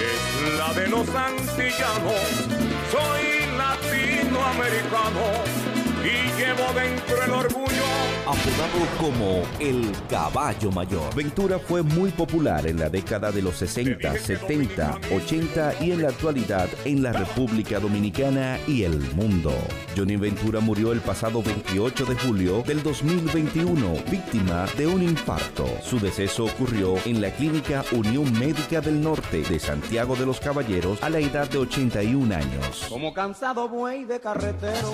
es 0.00 0.58
la 0.58 0.72
de 0.74 0.88
los 0.88 1.08
antillanos. 1.08 2.48
Soy 2.90 3.46
latinoamericano 3.56 5.71
y 6.04 6.40
llevo 6.40 6.72
dentro 6.74 7.22
el 7.22 7.30
orgullo. 7.30 7.82
Apodado 8.26 8.86
como 8.98 9.42
el 9.58 9.90
caballo 10.08 10.70
mayor. 10.70 11.14
Ventura 11.14 11.58
fue 11.58 11.82
muy 11.82 12.10
popular 12.10 12.66
en 12.66 12.78
la 12.78 12.88
década 12.88 13.32
de 13.32 13.42
los 13.42 13.56
60, 13.56 14.16
70, 14.16 15.00
80 15.14 15.74
y 15.80 15.92
en 15.92 16.02
la 16.02 16.08
actualidad 16.08 16.68
en 16.84 17.02
la 17.02 17.12
República 17.12 17.80
Dominicana 17.80 18.58
y 18.66 18.84
el 18.84 18.98
mundo. 19.14 19.52
Johnny 19.96 20.16
Ventura 20.16 20.60
murió 20.60 20.92
el 20.92 21.00
pasado 21.00 21.42
28 21.42 22.04
de 22.06 22.14
julio 22.14 22.62
del 22.62 22.82
2021, 22.82 23.94
víctima 24.10 24.66
de 24.76 24.86
un 24.86 25.02
infarto. 25.02 25.66
Su 25.82 25.98
deceso 25.98 26.44
ocurrió 26.44 26.94
en 27.04 27.20
la 27.20 27.30
clínica 27.30 27.84
Unión 27.92 28.32
Médica 28.38 28.80
del 28.80 29.00
Norte 29.00 29.42
de 29.42 29.58
Santiago 29.58 30.16
de 30.16 30.26
los 30.26 30.40
Caballeros 30.40 31.02
a 31.02 31.10
la 31.10 31.18
edad 31.18 31.48
de 31.50 31.58
81 31.58 32.34
años. 32.34 32.86
Como 32.88 33.12
cansado 33.12 33.68
buey 33.68 34.04
de 34.04 34.20
carretero 34.20 34.92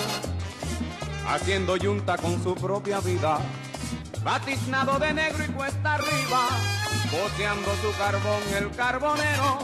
haciendo 1.29 1.77
yunta 1.77 2.17
con 2.17 2.43
su 2.43 2.55
propia 2.55 3.01
vida, 3.01 3.39
batiznado 4.25 4.99
de 4.99 5.13
negro 5.13 5.45
y 5.45 5.49
cuesta 5.49 5.95
arriba, 5.95 6.49
boteando 7.13 7.71
su 7.83 7.97
carbón 7.99 8.43
el 8.57 8.71
carbonero, 8.75 9.59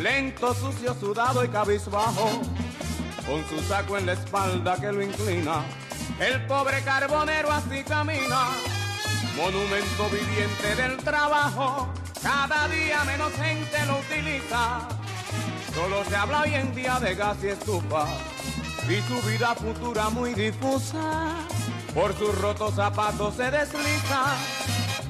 lento, 0.00 0.54
sucio, 0.54 0.94
sudado 0.94 1.44
y 1.44 1.48
cabizbajo, 1.48 2.40
con 3.26 3.46
su 3.48 3.60
saco 3.68 3.98
en 3.98 4.06
la 4.06 4.14
espalda 4.14 4.76
que 4.76 4.90
lo 4.90 5.02
inclina, 5.02 5.62
el 6.18 6.46
pobre 6.46 6.82
carbonero 6.82 7.52
así 7.52 7.84
camina, 7.84 8.48
monumento 9.36 10.08
viviente 10.10 10.82
del 10.82 10.96
trabajo, 10.98 11.88
cada 12.22 12.68
día 12.68 13.04
menos 13.04 13.32
gente 13.34 13.86
lo 13.86 13.98
utiliza. 13.98 14.88
Solo 15.74 16.02
se 16.06 16.16
habla 16.16 16.40
hoy 16.40 16.54
en 16.54 16.74
día 16.74 16.98
de 17.00 17.14
gas 17.14 17.36
y 17.42 17.48
estufa 17.48 18.06
y 18.88 19.02
su 19.02 19.20
vida 19.28 19.54
futura 19.54 20.10
muy 20.10 20.32
difusa. 20.34 21.34
Por 21.92 22.16
sus 22.16 22.38
rotos 22.40 22.74
zapatos 22.74 23.34
se 23.34 23.50
desliza, 23.50 24.36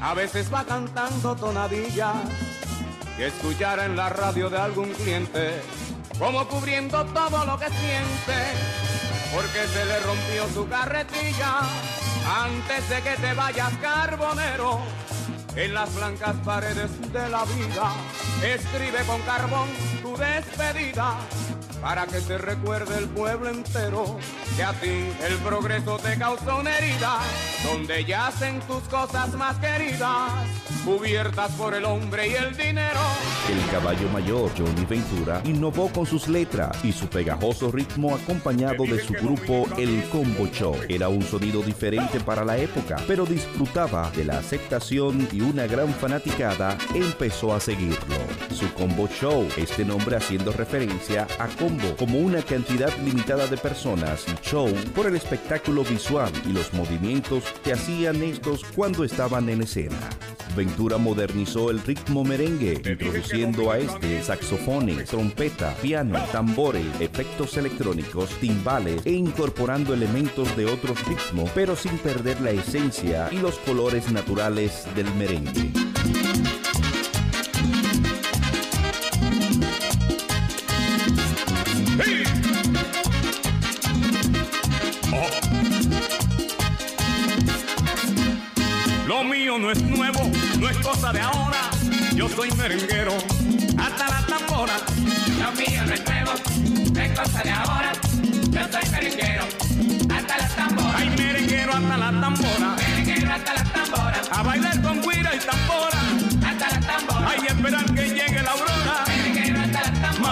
a 0.00 0.14
veces 0.14 0.52
va 0.52 0.64
cantando 0.64 1.36
tonadillas 1.36 2.14
que 3.16 3.26
escuchara 3.26 3.84
en 3.84 3.96
la 3.96 4.08
radio 4.08 4.48
de 4.48 4.58
algún 4.58 4.92
cliente, 4.92 5.60
como 6.18 6.46
cubriendo 6.48 7.04
todo 7.06 7.44
lo 7.44 7.58
que 7.58 7.66
siente, 7.66 8.36
porque 9.34 9.66
se 9.66 9.84
le 9.84 10.00
rompió 10.00 10.48
su 10.54 10.68
carretilla 10.68 11.60
antes 12.44 12.88
de 12.88 13.02
que 13.02 13.16
te 13.16 13.34
vayas 13.34 13.72
carbonero. 13.82 14.80
En 15.54 15.74
las 15.74 15.94
blancas 15.94 16.36
paredes 16.44 17.12
de 17.12 17.28
la 17.28 17.44
vida, 17.44 17.92
escribe 18.42 19.00
con 19.06 19.20
carbón 19.22 19.68
tu 20.02 20.16
despedida 20.16 21.16
para 21.80 22.06
que 22.06 22.20
te 22.20 22.38
recuerde 22.38 22.98
el 22.98 23.08
pueblo 23.08 23.50
entero 23.50 24.18
que 24.56 24.62
a 24.62 24.72
ti 24.72 25.12
el 25.26 25.36
progreso 25.44 25.98
te 25.98 26.18
causó 26.18 26.58
una 26.58 26.76
herida, 26.78 27.18
donde 27.64 28.04
yacen 28.04 28.60
tus 28.60 28.82
cosas 28.84 29.34
más 29.34 29.56
queridas, 29.58 30.32
cubiertas 30.84 31.52
por 31.52 31.74
el 31.74 31.84
hombre 31.84 32.28
y 32.28 32.34
el 32.34 32.56
dinero. 32.56 33.00
El 33.48 33.70
caballo 33.70 34.08
mayor 34.08 34.50
Johnny 34.56 34.84
Ventura 34.84 35.40
innovó 35.44 35.88
con 35.88 36.06
sus 36.06 36.28
letras 36.28 36.84
y 36.84 36.92
su 36.92 37.06
pegajoso 37.08 37.70
ritmo 37.70 38.14
acompañado 38.14 38.84
de 38.84 39.02
su 39.02 39.12
grupo 39.12 39.66
El 39.76 40.02
Combo 40.10 40.46
Show. 40.48 40.76
Era 40.88 41.08
un 41.08 41.22
sonido 41.22 41.62
diferente 41.62 42.20
para 42.20 42.44
la 42.44 42.56
época, 42.56 42.96
pero 43.06 43.24
disfrutaba 43.26 44.10
de 44.10 44.24
la 44.24 44.38
aceptación 44.38 45.28
y 45.32 45.40
una 45.40 45.66
gran 45.66 45.92
fanaticada 45.94 46.76
empezó 46.94 47.54
a 47.54 47.60
seguirlo. 47.60 48.16
Su 48.54 48.72
Combo 48.74 49.08
Show, 49.08 49.46
este 49.56 49.84
nombre 49.84 50.16
haciendo 50.16 50.52
referencia 50.52 51.26
a 51.38 51.46
combo 51.66 51.96
como 51.96 52.20
una 52.20 52.42
cantidad 52.42 52.96
limitada 52.98 53.48
de 53.48 53.56
personas 53.56 54.24
y 54.28 54.46
show 54.46 54.72
por 54.94 55.06
el 55.06 55.16
espectáculo 55.16 55.82
visual 55.82 56.30
y 56.48 56.52
los 56.52 56.72
movimientos 56.72 57.42
que 57.64 57.72
hacían 57.72 58.22
estos 58.22 58.62
cuando 58.76 59.02
estaban 59.02 59.48
en 59.48 59.62
escena. 59.62 59.98
Ventura 60.54 60.96
modernizó 60.96 61.72
el 61.72 61.80
ritmo 61.80 62.22
merengue, 62.22 62.74
introduciendo 62.74 63.72
a 63.72 63.78
este 63.78 64.22
saxofones, 64.22 65.08
trompeta, 65.08 65.74
piano, 65.82 66.22
tambores, 66.30 66.86
efectos 67.00 67.56
electrónicos, 67.56 68.30
timbales 68.40 69.04
e 69.04 69.12
incorporando 69.12 69.92
elementos 69.92 70.56
de 70.56 70.66
otros 70.66 71.04
ritmos, 71.08 71.50
pero 71.52 71.74
sin 71.74 71.98
perder 71.98 72.40
la 72.42 72.52
esencia 72.52 73.28
y 73.32 73.38
los 73.38 73.58
colores 73.58 74.12
naturales 74.12 74.86
del 74.94 75.12
merengue. 75.16 75.72
No 89.58 89.70
es 89.70 89.82
nuevo, 89.82 90.20
no 90.58 90.68
es 90.68 90.76
cosa 90.78 91.12
de 91.14 91.20
ahora. 91.20 91.70
Yo 92.14 92.28
soy 92.28 92.50
merenguero, 92.52 93.16
hasta 93.78 94.06
la 94.06 94.26
tambora. 94.26 94.74
Lo 95.40 95.52
mío 95.52 95.82
no 95.86 95.94
es 95.94 96.04
nuevo, 96.04 96.32
no 96.92 97.00
es 97.00 97.18
cosa 97.18 97.42
de 97.42 97.50
ahora. 97.50 97.92
Yo 98.50 98.60
soy 98.70 98.90
merenguero, 98.90 99.44
hasta 100.14 100.36
la 100.36 100.48
tambora. 100.48 100.98
Ay, 100.98 101.08
merenguero 101.16 101.72
hasta 101.72 101.96
la 101.96 102.20
tambora. 102.20 102.76
Merenguero 102.76 103.32
hasta 103.32 103.54
la 103.54 103.64
tambora. 103.64 104.22
A 104.30 104.42
bailar 104.42 104.82
con 104.82 105.00
guira 105.00 105.30
y 105.34 105.38
tambora. 105.38 106.00
Hasta 106.46 106.70
la 106.70 106.80
tambora. 106.86 107.30
Hay 107.30 107.46
esperar 107.46 107.94
que 107.94 108.02
llegue 108.10 108.42
la 108.42 108.50
aurora. 108.50 109.15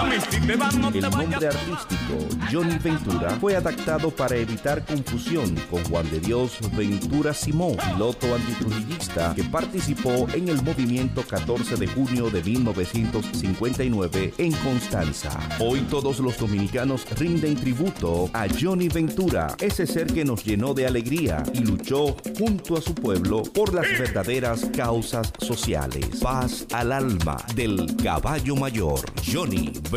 El 0.05 1.01
nombre 1.01 1.47
artístico 1.47 2.15
Johnny 2.51 2.77
Ventura 2.77 3.31
fue 3.41 3.55
adaptado 3.55 4.11
para 4.11 4.35
evitar 4.35 4.85
confusión 4.85 5.55
con 5.71 5.83
Juan 5.85 6.09
de 6.11 6.19
Dios 6.19 6.59
Ventura 6.77 7.33
Simón, 7.33 7.75
piloto 7.93 8.35
antitrujillista 8.35 9.33
que 9.35 9.43
participó 9.43 10.27
en 10.33 10.49
el 10.49 10.61
movimiento 10.61 11.23
14 11.23 11.75
de 11.77 11.87
junio 11.87 12.29
de 12.29 12.43
1959 12.43 14.33
en 14.37 14.51
Constanza. 14.51 15.31
Hoy 15.59 15.79
todos 15.89 16.19
los 16.19 16.37
dominicanos 16.37 17.05
rinden 17.17 17.55
tributo 17.55 18.29
a 18.33 18.45
Johnny 18.47 18.89
Ventura, 18.89 19.55
ese 19.59 19.87
ser 19.87 20.07
que 20.07 20.23
nos 20.23 20.45
llenó 20.45 20.75
de 20.75 20.85
alegría 20.85 21.41
y 21.53 21.59
luchó 21.61 22.15
junto 22.37 22.77
a 22.77 22.81
su 22.81 22.93
pueblo 22.93 23.41
por 23.41 23.73
las 23.73 23.87
verdaderas 23.97 24.65
causas 24.77 25.33
sociales. 25.39 26.05
Paz 26.21 26.67
al 26.73 26.91
alma 26.91 27.37
del 27.55 27.95
caballo 28.03 28.55
mayor, 28.55 28.99
Johnny 29.25 29.71
Ventura. 29.91 29.94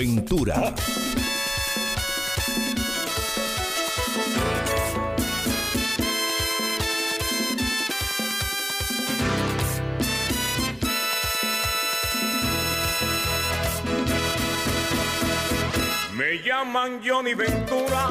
Me 16.16 16.42
llaman 16.44 17.00
Johnny 17.04 17.34
Ventura, 17.34 18.11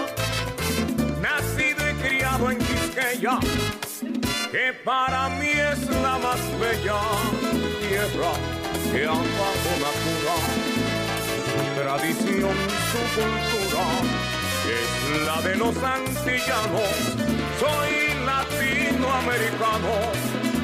nacido 1.22 1.90
y 1.90 1.94
criado 2.04 2.52
en 2.52 2.58
Quisqueya, 2.58 3.40
que 4.52 4.74
para 4.84 5.30
mí 5.30 5.52
es 5.52 5.90
la 6.02 6.18
más 6.18 6.60
bella 6.60 7.00
tierra 7.80 8.34
que 8.92 9.06
bajo 9.06 9.72
natura. 9.80 10.34
Su 10.76 10.87
tradición, 11.78 12.56
su 12.92 13.02
cultura, 13.16 13.86
es 14.66 15.26
la 15.26 15.42
de 15.42 15.56
los 15.56 15.76
antillanos. 15.78 16.98
Soy 17.60 17.92
latinoamericano 18.26 19.94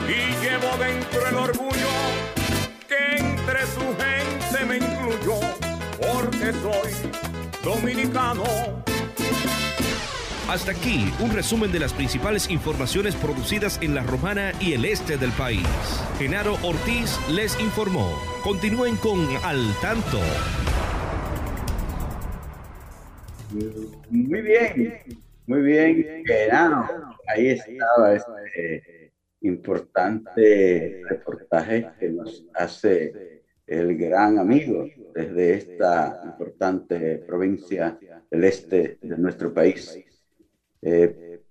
y 0.08 0.44
llevo 0.44 0.76
dentro 0.78 1.28
el 1.28 1.36
orgullo 1.36 1.94
que 2.88 3.18
entre 3.18 3.62
su 3.68 3.86
gente 4.02 4.66
me 4.66 4.78
incluyó, 4.78 5.40
porque 6.02 6.52
soy 6.54 6.92
dominicano. 7.64 8.44
Hasta 10.50 10.72
aquí 10.72 11.12
un 11.20 11.32
resumen 11.32 11.72
de 11.72 11.80
las 11.80 11.94
principales 11.94 12.50
informaciones 12.50 13.16
producidas 13.16 13.80
en 13.82 13.96
la 13.96 14.04
Romana 14.04 14.52
y 14.60 14.74
el 14.74 14.84
este 14.86 15.18
del 15.18 15.32
país. 15.32 15.66
Genaro 16.18 16.58
Ortiz 16.64 17.18
les 17.30 17.60
informó. 17.60 18.12
Continúen 18.44 18.98
con 18.98 19.28
Al 19.44 19.74
Tanto. 19.82 20.20
Muy 23.54 24.42
bien, 24.42 25.00
muy 25.46 25.62
bien. 25.62 26.24
Ahí 27.28 27.50
estaba 27.50 28.16
este 28.16 29.14
importante 29.42 31.02
reportaje 31.08 31.88
que 32.00 32.10
nos 32.10 32.46
hace 32.56 33.44
el 33.68 33.96
gran 33.96 34.40
amigo 34.40 34.88
desde 35.14 35.54
esta 35.54 36.22
importante 36.26 37.18
provincia 37.20 38.00
del 38.32 38.44
este 38.46 38.98
de 39.02 39.18
nuestro 39.18 39.54
país. 39.54 40.00
Eh, 40.82 41.42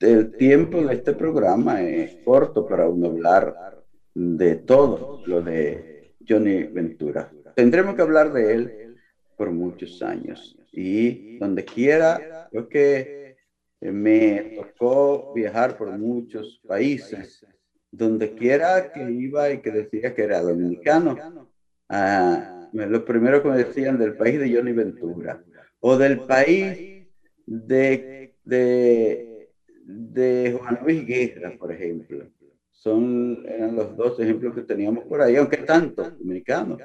el 0.00 0.36
tiempo 0.36 0.84
de 0.84 0.94
este 0.94 1.14
programa 1.14 1.80
es 1.82 2.16
corto 2.24 2.66
para 2.66 2.86
uno 2.88 3.06
hablar 3.06 3.82
de 4.14 4.56
todo 4.56 5.22
lo 5.26 5.40
de 5.40 6.14
Johnny 6.28 6.64
Ventura. 6.64 7.30
Tendremos 7.54 7.94
que 7.94 8.02
hablar 8.02 8.32
de 8.34 8.52
él 8.52 8.96
por 9.36 9.50
muchos 9.50 10.02
años 10.02 10.57
y 10.78 11.38
donde 11.38 11.64
quiera, 11.64 12.48
creo 12.50 12.68
que 12.68 13.36
me 13.80 14.54
tocó 14.56 15.32
viajar 15.34 15.76
por 15.76 15.90
muchos 15.98 16.60
países, 16.66 17.44
donde 17.90 18.32
quiera 18.34 18.92
que 18.92 19.02
iba 19.10 19.50
y 19.50 19.60
que 19.60 19.72
decía 19.72 20.14
que 20.14 20.22
era 20.22 20.40
dominicano, 20.40 21.16
ah, 21.88 22.70
lo 22.72 23.04
primero 23.04 23.42
que 23.42 23.48
me 23.48 23.56
decían 23.56 23.98
del 23.98 24.16
país 24.16 24.38
de 24.38 24.54
Johnny 24.54 24.72
Ventura 24.72 25.42
o 25.80 25.96
del 25.96 26.20
país 26.20 27.08
de, 27.44 28.32
de, 28.44 29.48
de 29.82 30.56
Juan 30.56 30.78
Luis 30.84 31.04
Guerra, 31.04 31.56
por 31.58 31.72
ejemplo. 31.72 32.24
Son, 32.70 33.44
eran 33.48 33.74
los 33.74 33.96
dos 33.96 34.20
ejemplos 34.20 34.54
que 34.54 34.62
teníamos 34.62 35.04
por 35.06 35.20
ahí, 35.20 35.34
aunque 35.34 35.56
tanto 35.56 36.08
dominicanos, 36.08 36.78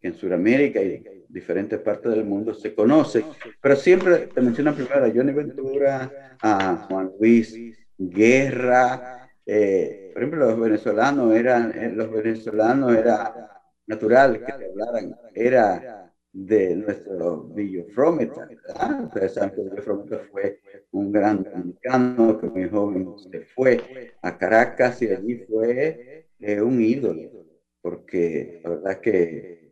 que 0.00 0.08
en 0.08 0.14
Sudamérica 0.14 0.82
y 0.82 1.02
diferentes 1.28 1.78
partes 1.80 2.12
del 2.12 2.24
mundo 2.24 2.54
se 2.54 2.74
conocen, 2.74 3.24
pero 3.60 3.76
siempre 3.76 4.28
te 4.34 4.40
mencionan 4.40 4.74
primero 4.74 5.04
a 5.04 5.10
Johnny 5.14 5.32
Ventura, 5.32 6.36
a 6.40 6.86
Juan 6.88 7.12
Luis 7.18 7.54
Guerra, 7.98 9.18
eh, 9.50 10.10
por 10.12 10.22
ejemplo, 10.22 10.46
los 10.46 10.60
venezolanos 10.60 11.34
eran, 11.34 11.72
eh, 11.74 11.90
los 11.94 12.10
venezolanos 12.10 12.94
era 12.94 13.62
natural 13.86 14.44
que 14.44 14.52
hablaran, 14.52 15.16
era 15.34 16.12
de 16.30 16.76
nuestro 16.76 17.44
Villofrómeta, 17.44 18.46
¿verdad? 18.46 19.04
Ustedes 19.04 19.32
saben 19.32 19.50
que 19.54 19.62
Villofrómeta 19.62 20.20
fue 20.30 20.60
un 20.90 21.10
gran 21.10 21.42
dominicano 21.42 22.38
que 22.38 22.46
muy 22.46 22.68
joven 22.68 23.14
se 23.18 23.40
fue 23.40 24.12
a 24.20 24.36
Caracas 24.36 25.00
y 25.00 25.08
allí 25.08 25.36
fue 25.48 26.26
eh, 26.40 26.60
un 26.60 26.82
ídolo, 26.82 27.46
porque 27.80 28.60
la 28.62 28.70
verdad 28.70 29.00
que 29.00 29.67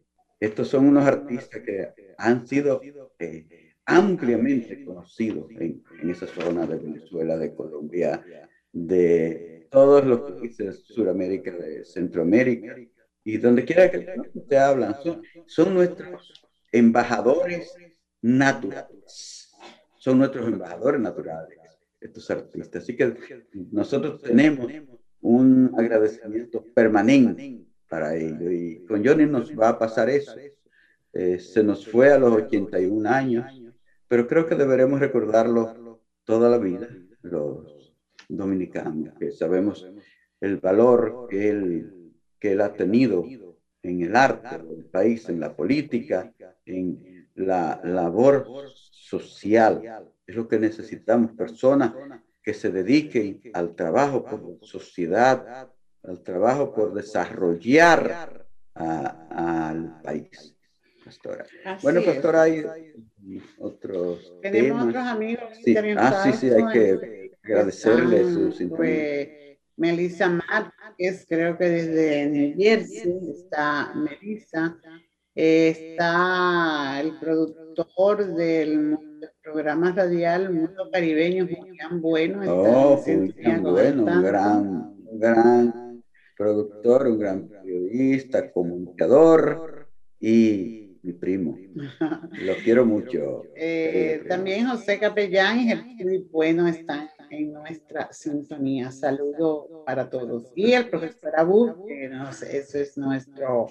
estos 0.47 0.68
son 0.68 0.86
unos 0.86 1.05
artistas 1.05 1.62
que 1.62 1.88
han 2.16 2.47
sido 2.47 2.80
eh, 3.18 3.74
ampliamente 3.84 4.84
conocidos 4.84 5.51
en, 5.51 5.82
esa 6.09 6.26
zona 6.26 6.66
de 6.66 6.78
Venezuela, 6.78 7.36
de 7.36 7.55
Colombia, 7.55 8.24
de 8.72 9.68
todos 9.70 10.05
los 10.05 10.20
países 10.32 10.66
de 10.66 10.72
Sudamérica, 10.94 11.51
de 11.51 11.84
Centroamérica, 11.84 12.76
y 13.24 13.38
donde 13.38 13.64
quiera 13.64 13.90
que 13.90 14.07
te 14.49 14.59
hablan, 14.59 14.94
son 15.47 15.74
nuestros 15.74 16.32
embajadores 16.70 17.74
naturales, 18.22 19.51
son 19.99 20.18
nuestros 20.18 20.47
embajadores 20.47 21.01
naturales, 21.01 21.59
estos 22.01 22.30
artistas. 22.30 22.82
Así 22.82 22.94
que 22.94 23.14
nosotros 23.72 24.22
tenemos 24.22 24.72
un 25.20 25.72
agradecimiento 25.76 26.64
permanente 26.74 27.66
para 27.89 28.16
ello. 28.16 28.51
Y 28.51 28.84
con 28.87 29.05
Johnny 29.05 29.26
nos 29.26 29.53
va 29.53 29.70
a 29.70 29.78
pasar 29.78 30.09
eso. 30.09 30.34
Eh, 31.12 31.39
se 31.39 31.62
nos 31.62 31.87
fue 31.87 32.12
a 32.12 32.18
los 32.18 32.32
81 32.32 33.09
años, 33.09 33.62
pero 34.09 34.26
creo 34.26 34.47
que 34.47 34.55
deberemos 34.55 35.01
recordarlo 35.01 36.01
toda 36.24 36.51
la 36.51 36.59
vida, 36.59 36.89
los 37.22 37.95
dominicanos, 38.28 39.14
que 39.18 39.30
sabemos 39.30 39.87
el 40.41 40.59
valor 40.59 41.26
que 41.30 41.49
él, 41.49 42.12
que 42.39 42.53
él 42.53 42.61
ha 42.61 42.72
tenido 42.72 43.24
en 43.82 44.03
el 44.03 44.16
arte 44.16 44.59
del 44.59 44.84
país, 44.84 45.28
en 45.28 45.41
la 45.41 45.55
política, 45.55 46.32
en 46.64 47.28
la 47.34 47.80
labor 47.84 48.47
social. 48.91 49.80
Es 50.26 50.34
lo 50.34 50.49
que 50.49 50.59
necesitamos, 50.59 51.32
personas 51.32 51.95
que 52.43 52.53
se 52.53 52.70
dediquen 52.70 53.41
al 53.55 53.74
trabajo 53.74 54.24
por 54.24 54.59
sociedad, 54.62 55.68
al 56.07 56.23
trabajo 56.23 56.73
por 56.73 56.95
desarrollar 56.95 58.47
al 58.75 60.01
país. 60.03 60.55
Pastora. 61.05 61.47
bueno, 61.83 62.03
pastora, 62.05 62.43
hay 62.43 62.65
otros 63.61 64.35
Tenemos 64.43 64.89
otros 64.89 65.05
amigos 65.05 65.45
sí. 65.65 65.77
Ah, 65.97 66.23
sí, 66.25 66.33
sí, 66.33 66.51
hay 66.51 66.73
que 66.73 67.33
agradecerle 67.45 68.25
su 68.33 68.51
sintonía. 68.51 69.29
Melissa 69.77 70.29
Márquez, 70.29 71.27
creo 71.29 71.57
que 71.57 71.69
desde 71.69 72.27
New 72.27 72.55
Jersey, 72.57 73.31
está 73.31 73.93
Melissa, 73.95 74.77
está 75.35 77.01
el 77.01 77.19
productor 77.21 78.35
del 78.35 78.99
programa 79.43 79.93
radial 79.93 80.53
Mundo 80.53 80.89
Caribeño, 80.91 81.47
Julián 81.47 82.01
Bueno. 82.01 82.41
Oh, 82.47 82.97
Julián 82.97 83.63
Bueno, 83.63 84.05
un 84.07 84.23
gran, 84.23 84.95
un 85.07 85.21
gran 85.21 85.86
productor, 86.37 87.07
un 87.07 87.18
gran 87.18 87.49
periodista, 87.49 88.51
comunicador 88.53 89.89
y 90.20 90.99
mi 91.03 91.12
primo. 91.12 91.57
Lo 91.74 92.55
quiero 92.62 92.84
mucho. 92.84 93.43
Eh, 93.59 94.22
también 94.28 94.66
José 94.66 94.99
Capellán 94.99 95.59
y 95.61 96.05
muy 96.05 96.18
Bueno 96.30 96.68
están 96.68 97.09
en 97.30 97.53
nuestra 97.53 98.12
sintonía. 98.12 98.91
Saludo 98.91 99.82
para 99.87 100.09
todos. 100.11 100.53
Y 100.55 100.72
el 100.72 100.89
profesor 100.91 101.32
Abu, 101.37 101.87
que 101.87 102.09
no 102.09 102.32
sé, 102.32 102.59
eso 102.59 102.78
es 102.78 102.99
nuestro 102.99 103.68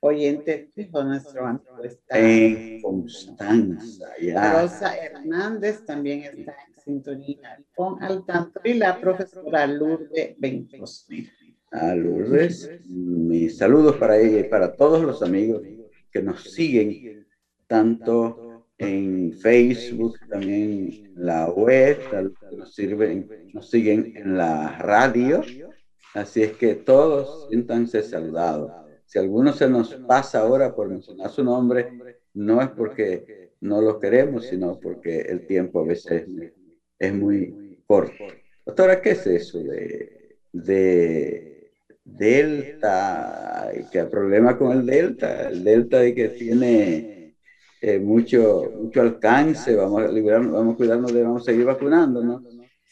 oyente 0.00 0.70
fijo 0.74 1.02
nuestro 1.02 1.46
amigo 1.46 1.82
está 1.82 2.18
en 2.18 2.80
Constanza. 2.82 4.06
Ya. 4.20 4.62
Rosa 4.62 4.96
Hernández 4.96 5.84
también 5.84 6.20
está 6.20 6.54
en 6.66 6.82
sintonía 6.82 7.58
con 7.74 8.02
al 8.02 8.24
tanto 8.26 8.60
y 8.64 8.74
la 8.74 9.00
profesora 9.00 9.66
Lourdes 9.66 10.34
Ventos. 10.38 11.06
A 11.74 11.92
Lourdes, 11.96 12.70
mis 12.86 13.58
saludos 13.58 13.96
para 13.96 14.16
ella 14.16 14.40
y 14.40 14.44
para 14.44 14.76
todos 14.76 15.02
los 15.02 15.22
amigos 15.22 15.62
que 16.12 16.22
nos 16.22 16.52
siguen 16.52 17.26
tanto 17.66 18.64
en 18.78 19.32
Facebook, 19.32 20.16
también 20.28 21.12
en 21.16 21.26
la 21.26 21.50
web, 21.50 21.98
nos, 22.56 22.72
sirven, 22.74 23.28
nos 23.52 23.68
siguen 23.70 24.12
en 24.16 24.36
la 24.38 24.78
radio. 24.78 25.42
Así 26.14 26.44
es 26.44 26.52
que 26.52 26.76
todos 26.76 27.48
siéntanse 27.48 28.02
saludados. 28.02 28.70
Si 29.04 29.18
alguno 29.18 29.52
se 29.52 29.68
nos 29.68 29.94
pasa 29.94 30.42
ahora 30.42 30.76
por 30.76 30.88
mencionar 30.88 31.30
su 31.30 31.42
nombre, 31.42 31.90
no 32.34 32.62
es 32.62 32.68
porque 32.68 33.50
no 33.60 33.80
lo 33.80 33.98
queremos, 33.98 34.46
sino 34.46 34.78
porque 34.78 35.22
el 35.22 35.44
tiempo 35.44 35.80
a 35.80 35.86
veces 35.86 36.24
es 37.00 37.12
muy, 37.12 37.82
corto. 37.84 38.24
Doctora, 38.64 39.02
¿qué 39.02 39.10
es 39.10 39.26
eso 39.26 39.58
de, 39.62 40.38
de 40.52 41.53
Delta? 42.04 43.70
¿Qué 43.90 44.04
problema 44.04 44.56
con 44.56 44.72
el 44.72 44.86
Delta? 44.86 45.48
El 45.48 45.64
Delta 45.64 45.98
de 45.98 46.14
que 46.14 46.28
tiene 46.28 47.34
eh, 47.80 47.98
mucho, 47.98 48.70
mucho 48.80 49.00
alcance, 49.00 49.74
vamos 49.74 50.02
a, 50.02 50.08
liberarnos, 50.08 50.52
vamos 50.52 50.74
a 50.74 50.76
cuidarnos 50.76 51.12
de, 51.12 51.22
vamos 51.22 51.42
a 51.42 51.44
seguir 51.44 51.64
vacunando, 51.64 52.22
¿no? 52.22 52.42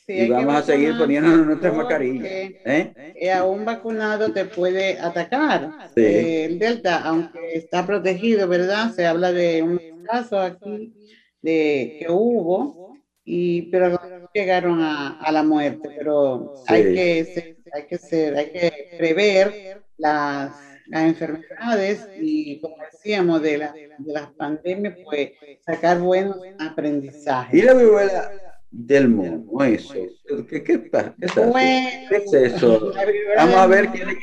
y 0.06 0.28
vamos 0.28 0.54
a 0.54 0.62
seguir 0.62 0.96
poniéndonos 0.98 1.46
nuestras 1.46 1.74
mascarillas. 1.74 2.24
¿eh? 2.26 2.92
¿eh? 3.14 3.30
a 3.30 3.44
un 3.44 3.64
vacunado 3.64 4.32
te 4.32 4.44
puede 4.44 4.98
atacar. 4.98 5.70
Eh, 5.96 6.44
el 6.44 6.58
Delta, 6.58 7.02
aunque 7.02 7.54
está 7.54 7.86
protegido, 7.86 8.48
¿verdad? 8.48 8.92
Se 8.92 9.06
habla 9.06 9.32
de 9.32 9.62
un 9.62 9.80
caso 10.04 10.38
aquí 10.38 10.92
de 11.40 11.98
que 11.98 12.06
hubo, 12.10 12.96
y, 13.24 13.62
pero 13.70 13.90
no 13.90 14.00
llegaron 14.34 14.80
a, 14.80 15.20
a 15.20 15.32
la 15.32 15.42
muerte. 15.42 15.90
Pero 15.96 16.54
hay, 16.66 16.82
que 16.82 17.24
ser, 17.24 17.61
hay, 17.72 17.86
que 17.86 17.98
ser, 17.98 18.36
hay 18.36 18.50
que 18.52 18.96
prever 18.98 19.82
las, 19.96 20.52
las 20.86 21.02
enfermedades 21.02 22.06
y, 22.20 22.60
como 22.60 22.76
decíamos, 22.90 23.42
de, 23.42 23.58
la, 23.58 23.72
de 23.72 24.12
las 24.12 24.30
pandemias, 24.32 24.96
pues 25.04 25.32
sacar 25.64 26.00
buenos 26.00 26.38
aprendizajes. 26.58 27.54
Y 27.54 27.62
la 27.62 27.74
viruela 27.74 28.30
del 28.70 29.08
mundo, 29.08 29.64
eso. 29.64 29.94
¿Qué, 30.48 30.62
qué, 30.62 30.78
pasa? 30.78 31.14
¿Qué, 31.18 32.06
es 32.10 32.32
eso? 32.32 32.92
Vamos 33.36 33.56
a 33.56 33.66
ver 33.66 33.88
quiénes, 33.88 34.16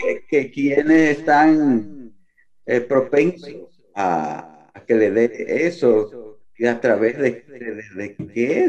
quiénes 0.54 1.20
están 1.20 2.14
eh, 2.66 2.82
propensos 2.82 3.82
a, 3.94 4.70
a, 4.74 4.86
que 4.86 4.96
le 4.96 5.12
dé 5.12 5.68
eso 5.68 6.40
y 6.58 6.66
a 6.66 6.82
través 6.82 7.18
de, 7.18 7.44
de, 7.48 7.84
de 7.96 8.16
qué 8.34 8.66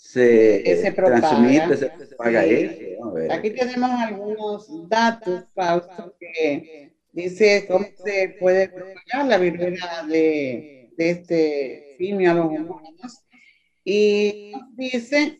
se, 0.00 0.62
se, 0.64 0.76
se 0.82 0.92
transmite, 0.92 1.76
se 1.76 1.90
propaga 1.90 2.42
sí. 2.42 2.96
Aquí 3.30 3.50
tenemos 3.50 3.90
algunos 4.00 4.88
datos, 4.88 5.44
Fausto, 5.54 6.16
que 6.18 6.94
dice 7.12 7.66
cómo 7.68 7.86
se 8.02 8.34
puede 8.40 8.68
propagar 8.68 9.26
la 9.26 9.36
viruela 9.36 10.06
de, 10.08 10.90
de 10.96 11.10
este 11.10 11.94
simio 11.98 12.30
a 12.30 12.34
los 12.34 12.46
humanos. 12.46 13.24
Y 13.84 14.52
dice 14.74 15.38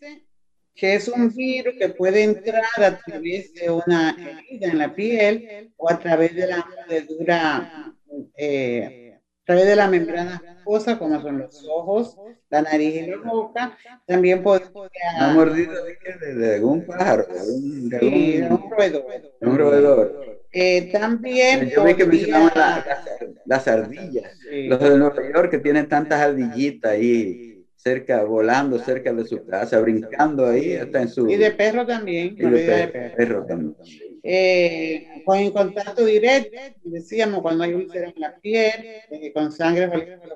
que 0.75 0.95
es 0.95 1.09
un 1.09 1.35
virus 1.35 1.75
que 1.79 1.89
puede 1.89 2.23
entrar 2.23 2.63
a 2.77 2.99
través 2.99 3.55
de 3.55 3.71
una 3.71 4.11
herida 4.11 4.69
en 4.69 4.79
la 4.79 4.95
piel 4.95 5.73
o 5.77 5.91
a 5.91 5.99
través 5.99 6.35
de 6.35 6.47
la 6.47 6.59
mordedura, 6.59 7.95
eh, 8.37 9.10
a 9.43 9.47
través 9.47 9.67
de 9.67 9.77
la 9.77 9.89
membrana 9.89 10.43
mucosa, 10.59 10.99
como 10.99 11.21
son 11.21 11.39
los 11.39 11.67
ojos, 11.69 12.17
la 12.51 12.63
nariz 12.63 12.95
y 12.95 13.07
la 13.07 13.17
boca. 13.19 13.77
También 14.07 14.43
podría... 14.43 14.69
¿Una 15.17 15.35
mordida 15.35 15.73
de, 15.83 16.35
de, 16.35 16.55
algún 16.57 16.85
pájaro? 16.87 17.27
De 17.27 17.39
algún, 17.41 17.89
de 17.89 17.97
algún, 17.97 18.13
sí, 18.13 18.43
un 18.43 18.71
roedor. 18.71 19.05
Un 19.41 19.59
roedor. 19.59 20.41
Eh, 20.53 20.91
también 20.93 21.71
Yo 21.71 21.85
vi 21.85 21.95
que 21.95 22.05
mencionaban 22.05 22.53
las, 22.55 22.87
las, 22.87 23.05
las 23.45 23.69
ardillas. 23.69 24.33
Sí. 24.49 24.69
Los 24.69 24.81
de 24.81 24.99
Nueva 24.99 25.17
York 25.33 25.51
que 25.51 25.59
tienen 25.59 25.89
tantas 25.89 26.21
ardillitas 26.21 26.93
ahí 26.93 27.65
cerca, 27.77 28.25
volando 28.25 28.79
cerca 28.79 29.13
de 29.13 29.25
su 29.25 29.45
casa, 29.47 29.81
brincando 29.81 30.47
ahí 30.47 30.75
hasta 30.77 31.03
en 31.03 31.09
su... 31.09 31.29
Y 31.31 31.37
de 31.37 31.51
perro 31.53 31.87
también. 31.87 32.35
Y 32.37 32.43
de, 32.43 32.51
perro, 32.51 32.57
de 32.57 32.89
perro. 32.89 33.17
perro 33.17 33.47
también. 33.47 33.77
Eh, 34.23 35.23
con 35.25 35.39
en 35.39 35.51
contacto 35.53 36.05
directo, 36.05 36.51
decíamos, 36.83 37.41
cuando 37.43 37.65
hay 37.65 37.75
úlceras 37.75 38.13
en 38.15 38.21
la 38.23 38.35
piel, 38.41 38.87
eh, 39.09 39.33
con 39.33 39.51
sangre 39.53 39.89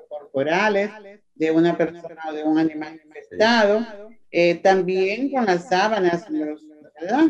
corporales 0.09 0.95
de 1.35 1.51
una 1.51 1.77
persona 1.77 2.15
o 2.29 2.33
de 2.33 2.43
un 2.43 2.57
animal 2.57 2.93
infectado, 3.03 3.87
eh, 4.31 4.55
también 4.55 5.29
con 5.29 5.45
las 5.45 5.67
sábanas, 5.67 6.25
los, 6.29 6.61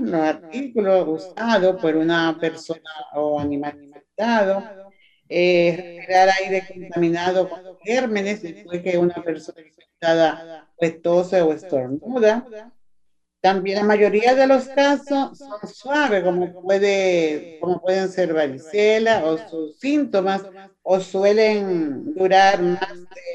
los 0.01 0.21
artículos 0.21 1.05
usados 1.07 1.77
por 1.79 1.95
una 1.95 2.37
persona 2.39 2.79
o 3.15 3.39
animal 3.39 3.73
infectado, 3.81 4.71
eh, 5.29 5.75
respirar 5.77 6.29
aire 6.41 6.63
contaminado 6.67 7.49
con 7.49 7.59
gérmenes 7.83 8.41
después 8.41 8.81
que 8.81 8.97
una 8.97 9.15
persona 9.23 9.61
infectada 9.67 10.43
pues 10.77 11.41
o 11.41 11.53
estornuda. 11.53 12.47
También 13.45 13.77
la 13.77 13.83
mayoría 13.83 14.33
de 14.35 14.47
los 14.47 14.69
casos 14.69 15.39
son 15.45 15.69
suaves, 15.69 16.23
como, 16.23 16.55
puede, 16.61 17.51
como 17.59 17.79
pueden 17.79 18.09
ser 18.09 18.33
varicela 18.33 19.23
o 19.25 19.37
sus 19.37 19.77
síntomas, 19.79 20.43
o 20.81 20.99
suelen 20.99 22.13
durar 22.15 22.61
más 22.63 22.79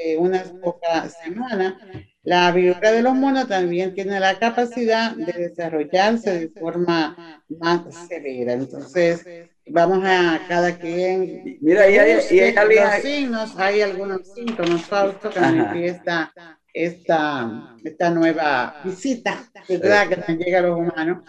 de 0.03 0.17
unas 0.19 0.53
pocas 0.61 1.15
semanas. 1.15 1.75
La 2.23 2.51
viruela 2.53 2.93
de 2.93 3.03
los 3.03 3.15
monos 3.15 3.47
también 3.49 3.93
tiene 3.95 4.19
la 4.21 4.39
capacidad 4.39 5.15
de 5.17 5.33
desarrollarse 5.49 6.33
de 6.39 6.49
forma 6.59 7.17
más 7.49 7.83
severa. 7.97 8.53
Entonces, 8.55 9.27
vamos 9.67 10.01
a 10.05 10.45
cada 10.47 10.77
quien. 10.77 11.41
Mira, 11.61 11.89
y 11.91 11.99
hay, 11.99 12.25
y 12.31 12.41
hay 12.41 12.71
los 12.75 12.95
signos, 12.97 13.53
hay 13.57 13.81
algunos 13.81 14.19
síntomas, 14.23 14.87
Fausto, 14.87 15.33
que 15.33 15.41
manifiesta 15.41 16.33
esta, 16.73 17.77
esta 17.85 18.11
nueva 18.11 18.81
visita 18.85 19.51
¿verdad? 19.69 20.09
que 20.09 20.17
nos 20.17 20.29
llega 20.45 20.59
a 20.59 20.63
los 20.63 20.79
humanos. 20.79 21.25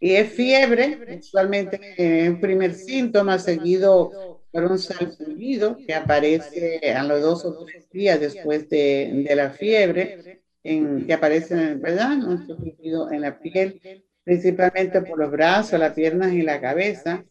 Y 0.00 0.12
es 0.16 0.32
fiebre, 0.32 1.18
usualmente 1.18 1.80
es 1.96 2.28
un 2.28 2.40
primer 2.40 2.74
síntoma 2.74 3.38
seguido 3.38 4.42
por 4.50 4.64
un 4.64 4.78
salpullido 4.78 5.76
que 5.76 5.94
aparece 5.94 6.92
a 6.94 7.02
los 7.02 7.20
dos 7.22 7.44
o 7.44 7.64
tres 7.64 7.88
días 7.90 8.20
después 8.20 8.68
de, 8.68 9.24
de 9.26 9.34
la 9.34 9.50
fiebre, 9.50 10.42
en, 10.62 11.06
que 11.06 11.12
aparece, 11.12 11.74
¿verdad? 11.74 12.12
Un 12.22 12.46
salpullido 12.46 13.10
en 13.10 13.22
la 13.22 13.38
piel, 13.38 13.80
principalmente 14.22 15.02
por 15.02 15.18
los 15.18 15.30
brazos, 15.30 15.80
las 15.80 15.94
piernas 15.94 16.32
y 16.32 16.42
la 16.42 16.60
cabeza. 16.60 17.24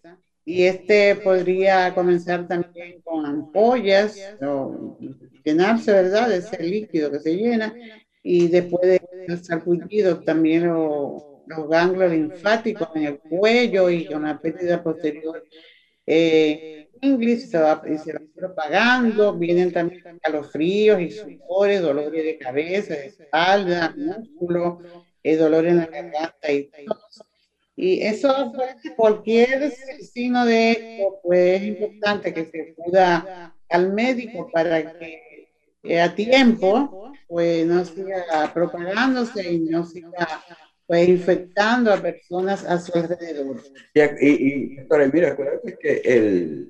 Y 0.45 0.63
este 0.63 1.15
podría 1.15 1.93
comenzar 1.95 2.47
también 2.47 3.01
con 3.01 3.25
ampollas 3.25 4.17
o 4.41 4.97
llenarse, 5.43 5.91
¿verdad? 5.93 6.29
De 6.29 6.37
ese 6.37 6.57
líquido 6.63 7.11
que 7.11 7.19
se 7.19 7.35
llena. 7.35 7.77
Y 8.21 8.47
después 8.49 8.81
del 9.27 9.43
sarpullido 9.43 10.23
también 10.23 10.67
lo- 10.67 11.43
los 11.45 11.67
ganglios 11.69 12.11
linfáticos 12.11 12.87
en 12.95 13.03
el 13.05 13.21
cuello 13.27 13.89
y 13.89 14.07
con 14.07 14.23
pérdida 14.39 14.81
posterior. 14.83 15.45
Eh, 16.05 16.65
se 17.37 17.57
va, 17.59 17.81
se 17.97 18.13
va 18.13 18.19
propagando, 18.35 19.37
vienen 19.37 19.71
también 19.71 20.01
calofríos 20.21 21.01
y 21.01 21.11
sudores, 21.11 21.81
dolores 21.81 22.23
de 22.23 22.37
cabeza, 22.37 22.93
de 22.95 23.07
espalda, 23.07 23.93
músculo, 23.97 24.81
eh, 25.23 25.35
dolor 25.37 25.65
en 25.67 25.77
la 25.77 25.87
garganta 25.87 26.51
y 26.51 26.71
tos. 26.85 27.21
Y 27.75 28.01
eso, 28.03 28.53
cualquier 28.95 29.71
signo 29.71 30.45
de 30.45 30.71
esto, 30.73 31.19
pues 31.23 31.61
es 31.61 31.67
importante 31.67 32.33
que 32.33 32.45
se 32.45 32.61
acuda 32.73 33.31
al 33.69 33.93
médico 33.93 34.51
para 34.51 34.91
que 34.91 35.32
eh, 35.83 36.01
a 36.01 36.15
tiempo, 36.15 37.13
pues 37.27 37.65
no 37.67 37.83
siga 37.85 38.51
propagándose 38.53 39.53
y 39.53 39.59
no 39.59 39.85
siga 39.85 40.43
pues 40.85 41.07
infectando 41.07 41.93
a 41.93 41.97
personas 41.97 42.65
a 42.65 42.79
su 42.79 42.97
alrededor. 42.97 43.61
Y, 43.93 44.01
y, 44.01 44.75
y, 44.75 45.11
mira, 45.13 45.29
acuérdate 45.29 45.77
que 45.81 46.01
el, 46.03 46.69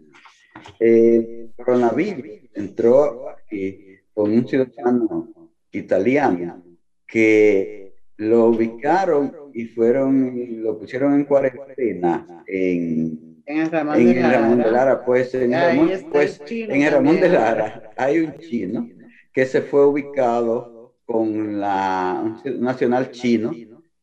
el 0.80 1.52
coronavirus 1.56 2.50
entró 2.54 3.30
aquí 3.30 3.98
con 4.14 4.32
un 4.32 4.48
ciudadano 4.48 5.52
italiano 5.72 6.64
que 7.08 7.96
lo 8.18 8.46
ubicaron 8.46 9.36
y 9.54 9.66
fueron 9.66 10.64
lo 10.64 10.78
pusieron 10.80 11.14
en 11.16 11.26
cuarentena 11.26 12.44
en, 12.48 13.42
En 13.46 13.58
el 13.58 13.72
Ramón 13.72 14.00
en 14.00 14.06
de 14.08 14.20
el 14.20 14.32
Ramón 14.32 14.58
de 14.58 14.64
Lara. 14.64 14.72
Lara. 14.72 15.06
Pues 15.06 15.34
en, 15.34 15.52
Ramón, 15.52 15.92
pues, 16.12 16.42
en 16.48 16.82
el 16.82 16.92
Ramón 16.92 17.20
de. 17.20 17.30
Lara 17.30 17.92
hay 17.98 18.20
un 18.20 18.38
chino 18.38 18.88
que 19.34 19.46
se 19.46 19.62
fue 19.62 19.86
ubicado 19.86 20.96
con 21.06 21.60
la 21.60 22.42
nacional 22.60 23.12
chino 23.12 23.52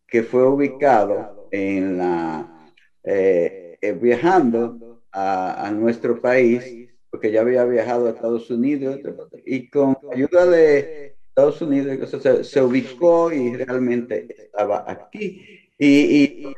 que 0.07 0.23
fue 0.23 0.47
ubicado 0.47 1.49
en 1.51 1.97
la 1.99 2.73
eh, 3.05 3.79
eh, 3.81 3.93
viajando 3.93 5.03
a, 5.13 5.71
nuestro 5.75 6.21
país 6.21 6.89
porque 7.11 7.33
ya 7.33 7.41
había 7.41 7.65
viajado 7.65 8.07
a 8.07 8.11
Estados 8.11 8.51
Unidos 8.51 9.01
y 9.47 9.69
con 9.71 9.97
ayuda 10.13 10.47
de 10.47 11.17
Estados 11.29 11.63
Unidos 11.63 12.11
se, 12.11 12.45
se 12.45 12.63
ubicó 12.63 13.33
y 13.33 13.57
realmente 13.57 14.27
estaba 14.37 14.85
aquí. 14.87 15.43
Y, 15.79 16.53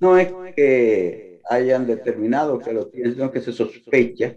no 0.00 0.16
es 0.16 0.32
que 0.54 1.31
hayan 1.48 1.86
determinado 1.86 2.58
que 2.58 2.72
lo 2.72 2.86
tienen, 2.88 3.12
sino 3.14 3.30
que 3.30 3.40
se 3.40 3.52
sospecha 3.52 4.34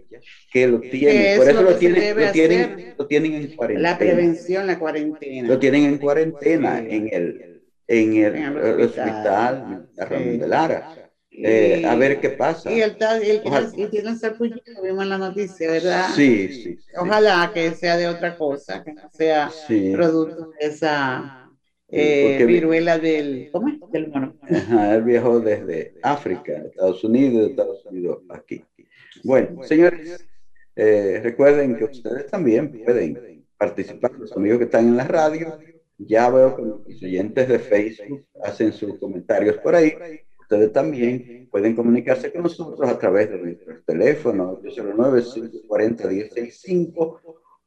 que 0.52 0.66
lo 0.66 0.80
tienen. 0.80 1.16
es 1.22 1.38
Por 1.38 1.48
eso 1.48 1.62
lo 1.62 1.70
lo 1.70 1.76
tienen, 1.76 2.16
lo 2.16 2.32
tienen, 2.32 2.94
lo 2.98 3.06
tienen 3.06 3.34
en 3.34 3.56
cuarentena. 3.56 3.90
La 3.92 3.98
prevención, 3.98 4.66
la 4.66 4.78
cuarentena. 4.78 5.48
Lo 5.48 5.58
tienen 5.58 5.84
en 5.84 5.98
cuarentena 5.98 6.80
Sí. 6.80 6.86
en 6.90 7.08
el, 7.12 7.62
en 7.88 8.12
el, 8.16 8.34
En 8.36 8.42
el 8.56 8.80
hospital. 8.80 8.80
hospital, 8.80 9.88
de 9.94 10.04
Ramón 10.04 10.30
Sí. 10.32 10.36
de 10.38 10.48
Lara. 10.48 10.92
Eh, 11.38 11.82
a 11.86 11.94
ver 11.96 12.18
qué 12.18 12.30
pasa. 12.30 12.72
Y 12.72 12.80
el, 12.80 12.96
el, 13.22 13.42
Ojalá. 13.44 13.68
y 13.76 13.86
tiene 13.88 14.08
un 14.08 14.18
sarpullido, 14.18 14.82
vimos 14.82 15.02
en 15.02 15.08
la 15.10 15.18
noticia, 15.18 15.70
¿verdad? 15.70 16.06
Sí, 16.14 16.48
sí. 16.48 16.62
sí. 16.62 16.78
Ojalá 16.96 17.50
que 17.52 17.74
sea 17.74 17.96
de 17.98 18.08
otra 18.08 18.34
cosa, 18.38 18.82
que 18.82 18.94
no 18.94 19.02
sea 19.12 19.50
Sí. 19.50 19.92
producto 19.92 20.50
de 20.58 20.66
esa 20.66 21.42
Sí, 21.44 21.45
eh, 21.88 22.44
viruela 22.46 22.98
del, 22.98 23.48
¿cómo 23.52 23.68
es? 23.68 23.78
Del 23.92 24.08
mono. 24.08 24.34
Ajá, 24.42 24.96
él 24.96 25.02
viajó 25.02 25.40
desde 25.40 25.94
África, 26.02 26.52
Estados 26.52 27.04
Unidos, 27.04 27.50
Estados 27.50 27.84
Unidos 27.86 28.22
aquí. 28.28 28.64
Bueno, 29.22 29.62
señores, 29.62 30.26
eh, 30.74 31.20
recuerden 31.22 31.76
que 31.76 31.84
ustedes 31.84 32.26
también 32.26 32.82
pueden 32.84 33.44
participar, 33.56 34.12
los 34.12 34.36
amigos 34.36 34.58
que 34.58 34.64
están 34.64 34.88
en 34.88 34.96
la 34.96 35.04
radio. 35.04 35.58
Ya 35.98 36.28
veo 36.28 36.54
que 36.54 36.60
los 36.62 36.80
oyentes 37.02 37.48
de 37.48 37.58
Facebook 37.58 38.26
hacen 38.42 38.70
sus 38.72 38.98
comentarios 38.98 39.56
por 39.58 39.74
ahí. 39.74 39.94
Ustedes 40.38 40.70
también 40.72 41.48
pueden 41.50 41.74
comunicarse 41.74 42.30
con 42.30 42.42
nosotros 42.42 42.86
a 42.88 42.98
través 42.98 43.30
de 43.30 43.38
nuestros 43.38 43.82
teléfonos 43.86 44.60
809-540-1065, 44.62 47.20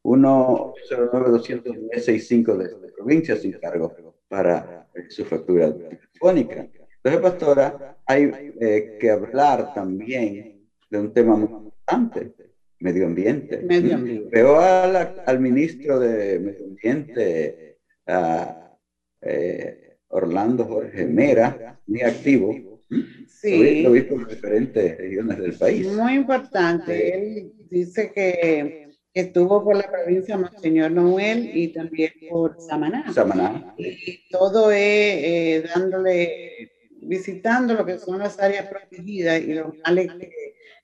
1-809-210-65 0.03 2.57
de 2.57 2.71
la 2.71 2.77
provincia 2.95 3.35
sin 3.35 3.53
cargo 3.53 3.91
para 4.29 4.87
su 5.09 5.25
factura 5.25 5.73
telefónica. 5.73 6.65
Entonces, 7.03 7.21
pastora, 7.21 7.97
hay 8.05 8.31
eh, 8.61 8.97
que 8.99 9.09
hablar 9.09 9.73
también 9.73 10.67
de 10.89 10.97
un 10.99 11.11
tema 11.13 11.35
muy 11.35 11.49
importante, 11.49 12.31
medio 12.79 13.05
ambiente. 13.05 13.61
Medio 13.63 13.95
ambiente. 13.95 14.29
Veo 14.31 14.59
a 14.59 14.87
la- 14.87 15.23
al 15.25 15.39
ministro 15.39 15.99
de 15.99 16.39
Medio 16.39 16.65
Ambiente, 16.65 17.77
a, 18.05 18.75
eh, 19.21 19.97
Orlando 20.09 20.65
Jorge 20.65 21.05
Mera, 21.05 21.79
muy 21.85 22.01
activo. 22.01 22.79
Sí, 23.27 23.83
lo 23.83 23.91
vi 23.91 24.01
por 24.01 24.27
diferentes 24.27 24.97
regiones 24.97 25.37
del 25.37 25.53
país. 25.53 25.87
muy 25.87 26.13
importante. 26.15 27.13
Él 27.15 27.51
dice 27.69 28.11
que 28.13 28.88
estuvo 29.13 29.63
por 29.63 29.75
la 29.77 29.83
provincia 29.91 30.35
de 30.35 30.41
Monseñor 30.43 30.91
Noel 30.91 31.49
y 31.53 31.73
también 31.73 32.11
por 32.27 32.55
Samaná. 32.59 33.11
Samaná. 33.11 33.73
y 33.77 34.27
todo 34.29 34.71
es 34.71 34.77
eh, 34.79 35.63
dándole, 35.73 36.71
visitando 37.01 37.73
lo 37.73 37.85
que 37.85 37.97
son 37.99 38.19
las 38.19 38.39
áreas 38.39 38.67
protegidas 38.67 39.41
y 39.41 39.53
los 39.53 39.73
males 39.85 40.15
que, 40.17 40.29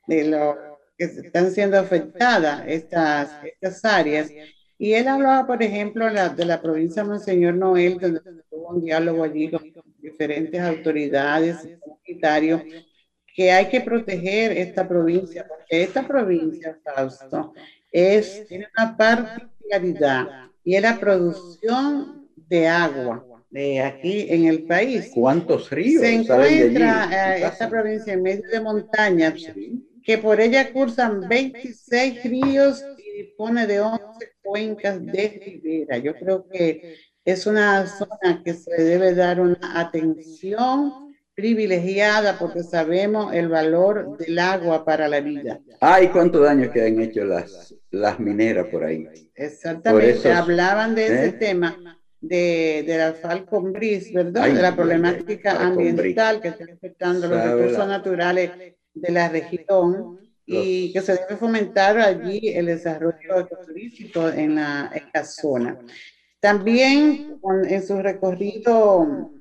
de 0.07 0.23
lo 0.25 0.55
que 0.97 1.05
están 1.05 1.51
siendo 1.51 1.77
afectadas 1.79 2.63
estas, 2.67 3.37
estas 3.41 3.83
áreas. 3.85 4.33
Y 4.77 4.93
él 4.93 5.07
hablaba, 5.07 5.47
por 5.47 5.61
ejemplo, 5.63 6.09
la- 6.09 6.29
de 6.29 6.45
la 6.45 6.61
provincia 6.61 7.03
de 7.03 7.09
Monseñor 7.09 7.55
Noel, 7.55 7.99
donde 7.99 8.21
tuvo 8.49 8.69
un 8.69 8.81
diálogo 8.83 9.23
allí 9.23 9.49
con 9.51 9.61
diferentes 10.01 10.61
autoridades 10.61 11.63
y 11.65 11.69
comunitarios, 11.79 12.63
que 13.33 13.51
hay 13.51 13.67
que 13.69 13.81
proteger 13.81 14.51
esta 14.53 14.87
provincia, 14.87 15.45
porque 15.47 15.83
esta 15.83 16.07
provincia, 16.07 16.77
Fausto, 16.83 17.53
es, 17.95 18.45
tiene 18.47 18.67
una 18.77 18.97
particularidad 18.97 20.27
y 20.63 20.75
es 20.75 20.81
la 20.81 20.99
producción 20.99 22.27
de 22.35 22.67
agua 22.67 23.25
de 23.49 23.81
aquí 23.81 24.27
en 24.29 24.45
el 24.45 24.63
país. 24.63 25.11
¿Cuántos 25.13 25.69
ríos 25.69 26.01
Se 26.01 26.23
salen 26.25 26.27
de 26.27 26.43
allí? 26.43 26.59
encuentra 26.61 27.37
eh, 27.37 27.45
esta 27.45 27.69
provincia 27.69 28.13
en 28.13 28.21
medio 28.21 28.49
de 28.51 28.59
montañas, 28.59 29.33
que 30.03 30.17
por 30.17 30.41
ella 30.41 30.71
cursan 30.73 31.27
26 31.27 32.23
ríos 32.23 32.83
y 32.97 33.23
dispone 33.23 33.65
de 33.65 33.79
11 33.79 34.03
cuencas 34.43 35.05
de 35.05 35.41
ribera. 35.45 35.97
Yo 35.97 36.13
creo 36.15 36.47
que 36.49 36.97
es 37.23 37.47
una 37.47 37.87
zona 37.87 38.41
que 38.43 38.53
se 38.53 38.73
debe 38.83 39.15
dar 39.15 39.39
una 39.39 39.57
atención 39.79 41.04
privilegiada 41.35 42.39
porque 42.39 42.63
sabemos 42.63 43.33
el 43.33 43.49
valor 43.49 44.17
del 44.17 44.39
agua 44.39 44.85
para 44.85 45.07
la 45.09 45.19
vida. 45.19 45.59
Ay, 45.81 46.07
cuánto 46.07 46.39
daño 46.39 46.71
que 46.71 46.81
han 46.85 46.99
hecho 47.01 47.25
las, 47.25 47.75
las 47.91 48.19
mineras 48.19 48.67
por 48.71 48.85
ahí. 48.85 49.05
Exactamente, 49.35 50.13
Por 50.13 50.31
eso- 50.31 50.33
hablaban 50.33 50.95
de 50.95 51.05
ese 51.07 51.25
¿eh? 51.25 51.31
tema 51.33 51.99
de, 52.21 52.83
de 52.87 52.97
la 52.97 53.13
Falcon 53.13 53.73
Breeze, 53.73 54.13
¿verdad? 54.13 54.43
Ay, 54.43 54.53
de 54.53 54.61
la 54.61 54.75
problemática 54.75 55.51
ay, 55.59 55.67
ambiental 55.67 56.41
que 56.41 56.47
está 56.47 56.63
afectando 56.73 57.27
los 57.27 57.43
recursos 57.43 57.87
naturales 57.87 58.51
de 58.93 59.11
la 59.11 59.27
región 59.27 60.19
y 60.45 60.93
que 60.93 61.01
se 61.01 61.13
debe 61.13 61.35
fomentar 61.35 61.97
allí 61.99 62.39
el 62.47 62.67
desarrollo 62.67 63.39
ecoturístico 63.39 64.29
en 64.29 64.55
la, 64.55 64.89
en 64.93 65.03
la 65.13 65.25
zona. 65.25 65.77
También 66.39 67.39
en 67.67 67.83
su 67.85 68.01
recorrido 68.01 69.31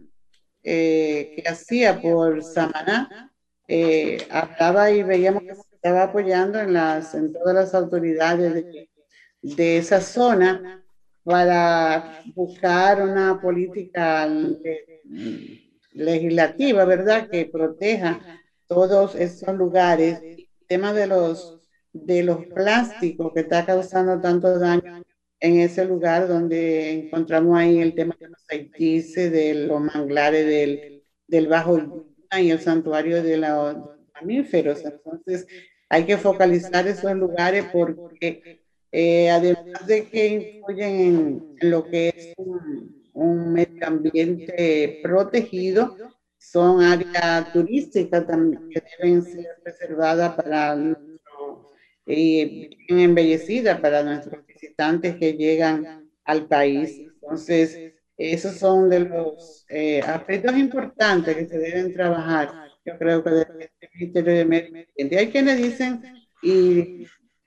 eh, 0.64 1.34
que 1.36 1.48
hacía 1.48 2.00
por 2.00 2.42
Samaná, 2.42 3.30
eh, 3.68 4.26
hablaba 4.30 4.90
y 4.90 5.02
veíamos 5.02 5.42
que 5.42 5.54
se 5.54 5.74
estaba 5.74 6.04
apoyando 6.04 6.58
en, 6.58 6.72
las, 6.72 7.14
en 7.14 7.32
todas 7.32 7.54
las 7.54 7.74
autoridades 7.74 8.54
de, 8.54 8.88
de 9.42 9.76
esa 9.76 10.00
zona 10.00 10.82
para 11.22 12.22
buscar 12.34 13.02
una 13.02 13.40
política 13.40 14.26
legislativa, 15.92 16.84
¿verdad?, 16.84 17.28
que 17.28 17.46
proteja 17.46 18.20
todos 18.66 19.14
esos 19.14 19.54
lugares. 19.54 20.20
El 20.22 20.48
tema 20.66 20.92
de 20.92 21.06
los, 21.06 21.60
de 21.92 22.22
los 22.22 22.46
plásticos 22.46 23.32
que 23.32 23.40
está 23.40 23.64
causando 23.64 24.20
tanto 24.20 24.58
daño 24.58 25.02
en 25.44 25.60
ese 25.60 25.84
lugar 25.84 26.26
donde 26.26 26.90
encontramos 26.90 27.58
ahí 27.58 27.78
el 27.78 27.94
tema 27.94 28.16
de 28.18 28.28
los 28.28 28.42
haitíes, 28.48 29.14
de 29.14 29.66
los 29.66 29.78
manglares 29.78 30.46
del, 30.46 31.04
del 31.26 31.48
Bajo 31.48 32.06
y 32.40 32.50
el 32.50 32.60
santuario 32.60 33.22
de 33.22 33.36
los 33.36 33.76
mamíferos. 34.14 34.82
Entonces, 34.82 35.46
hay 35.90 36.06
que 36.06 36.16
focalizar 36.16 36.88
esos 36.88 37.12
lugares 37.12 37.66
porque 37.70 38.62
eh, 38.90 39.28
además 39.28 39.86
de 39.86 40.08
que 40.08 40.26
influyen 40.28 40.94
en, 41.60 41.70
lo 41.70 41.84
que 41.84 42.08
es 42.08 42.32
un, 43.12 43.52
medio 43.52 43.86
ambiente 43.86 45.00
protegido, 45.02 45.94
son 46.38 46.82
áreas 46.82 47.52
turísticas 47.52 48.26
también 48.26 48.70
que 48.70 48.82
deben 48.98 49.22
ser 49.22 49.46
preservadas 49.62 50.34
para 50.36 50.74
y 52.06 52.76
bien 52.86 53.00
embellecida 53.00 53.80
para 53.80 54.02
nuestros 54.02 54.46
visitantes 54.46 55.16
que 55.16 55.34
llegan 55.34 56.10
al 56.24 56.46
país. 56.46 56.98
Entonces, 56.98 57.94
esos 58.16 58.56
son 58.56 58.88
de 58.90 59.00
los 59.00 59.64
eh, 59.68 60.00
aspectos 60.00 60.56
importantes 60.56 61.36
que 61.36 61.46
se 61.46 61.58
deben 61.58 61.92
trabajar. 61.92 62.70
Yo 62.84 62.98
creo 62.98 63.24
que 63.24 63.30
desde 63.30 63.70
el 63.80 63.90
Ministerio 63.94 64.34
de 64.34 64.44
Medio 64.44 64.66
Ambiente 64.66 65.18
hay 65.18 65.30
quienes 65.30 65.56
dicen 65.56 66.02
y, 66.42 67.06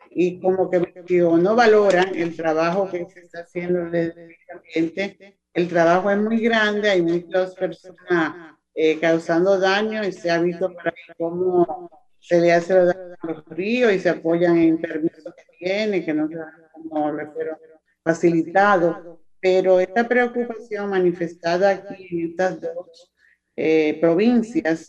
y 0.10 0.40
como 0.40 0.70
que 0.70 0.80
no 1.20 1.56
valoran 1.56 2.16
el 2.16 2.36
trabajo 2.36 2.90
que 2.90 3.06
se 3.06 3.20
está 3.20 3.42
haciendo 3.42 3.86
desde 3.90 4.22
el 4.22 4.28
medio 4.28 4.56
ambiente. 4.56 5.38
El 5.54 5.68
trabajo 5.68 6.10
es 6.10 6.18
muy 6.18 6.40
grande, 6.40 6.90
hay 6.90 7.02
muchas 7.02 7.56
personas 7.56 8.56
eh, 8.74 9.00
causando 9.00 9.60
daño 9.60 10.04
y 10.04 10.12
se 10.12 10.30
ha 10.30 10.40
visto 10.40 10.72
por 10.72 10.88
ahí 10.88 11.16
cómo 11.18 11.90
se 12.28 12.42
le 12.42 12.52
hace 12.52 12.74
a 12.74 13.18
los 13.24 13.46
ríos 13.46 13.94
y 13.94 14.00
se 14.00 14.10
apoyan 14.10 14.58
en 14.58 14.80
permisos 14.80 15.34
que 15.34 15.58
tiene, 15.58 16.04
que 16.04 16.14
no 16.14 16.30
como 16.74 17.12
refiero 17.12 17.58
facilitado. 18.04 19.22
Pero 19.40 19.80
esta 19.80 20.08
preocupación 20.08 20.90
manifestada 20.90 21.70
aquí 21.70 22.08
en 22.12 22.30
estas 22.32 22.60
dos 22.60 23.14
eh, 23.56 23.98
provincias, 24.02 24.88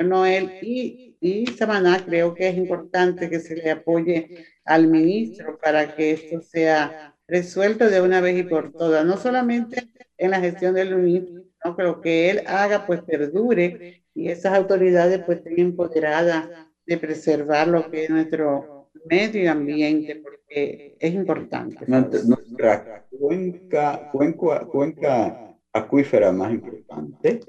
Noel 0.00 0.58
y, 0.62 1.16
y 1.20 1.46
Samaná, 1.46 2.04
creo 2.04 2.34
que 2.34 2.48
es 2.48 2.56
importante 2.56 3.28
que 3.28 3.40
se 3.40 3.56
le 3.56 3.70
apoye 3.70 4.46
al 4.64 4.86
ministro 4.86 5.58
para 5.58 5.94
que 5.94 6.12
esto 6.12 6.40
sea 6.40 7.14
resuelto 7.26 7.90
de 7.90 8.00
una 8.00 8.20
vez 8.22 8.38
y 8.38 8.44
por 8.44 8.72
todas, 8.72 9.04
no 9.04 9.18
solamente 9.18 9.88
en 10.16 10.30
la 10.30 10.40
gestión 10.40 10.74
del 10.74 10.94
UNIT, 10.94 11.28
no, 11.64 11.76
pero 11.76 12.00
que 12.00 12.30
él 12.30 12.42
haga, 12.46 12.86
pues 12.86 13.02
perdure 13.02 14.04
y 14.14 14.30
esas 14.30 14.54
autoridades 14.54 15.22
pues 15.24 15.38
estén 15.38 15.58
empoderadas 15.58 16.48
de 16.88 16.98
preservar 16.98 17.68
lo 17.68 17.88
que 17.90 18.04
es 18.04 18.10
nuestro 18.10 18.90
medio 19.04 19.52
ambiente, 19.52 20.16
porque 20.16 20.96
es 20.98 21.14
importante. 21.14 21.84
Nuestra 21.86 23.06
cuenca, 23.10 24.10
cuenca, 24.10 25.56
acuífera 25.72 26.32
más 26.32 26.50
importante 26.52 27.40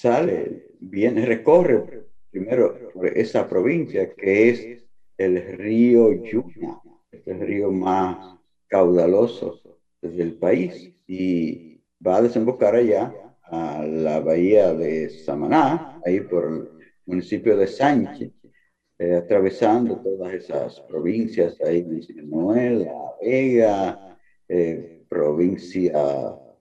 sale, 0.00 0.68
viene, 0.80 1.26
recorre 1.26 2.06
primero 2.30 2.90
por 2.94 3.06
esa 3.06 3.46
provincia 3.46 4.14
que 4.14 4.48
es 4.48 4.84
el 5.18 5.58
río 5.58 6.12
Yuna, 6.24 6.80
es 7.12 7.26
el 7.26 7.40
río 7.40 7.70
más 7.70 8.38
caudaloso 8.66 9.60
del 10.00 10.34
país 10.34 10.94
y 11.06 11.82
va 12.04 12.16
a 12.16 12.22
desembocar 12.22 12.76
allá 12.76 13.12
a 13.42 13.84
la 13.84 14.20
bahía 14.20 14.72
de 14.72 15.10
Samaná, 15.10 16.00
ahí 16.06 16.20
por 16.20 16.79
municipio 17.10 17.56
de 17.56 17.66
Sánchez, 17.66 18.32
eh, 18.98 19.14
atravesando 19.14 20.00
todas 20.00 20.32
esas 20.34 20.80
provincias, 20.80 21.60
ahí 21.60 21.84
Noel, 22.24 22.84
La 22.84 23.16
Vega, 23.20 24.18
eh, 24.48 25.04
provincia 25.08 25.92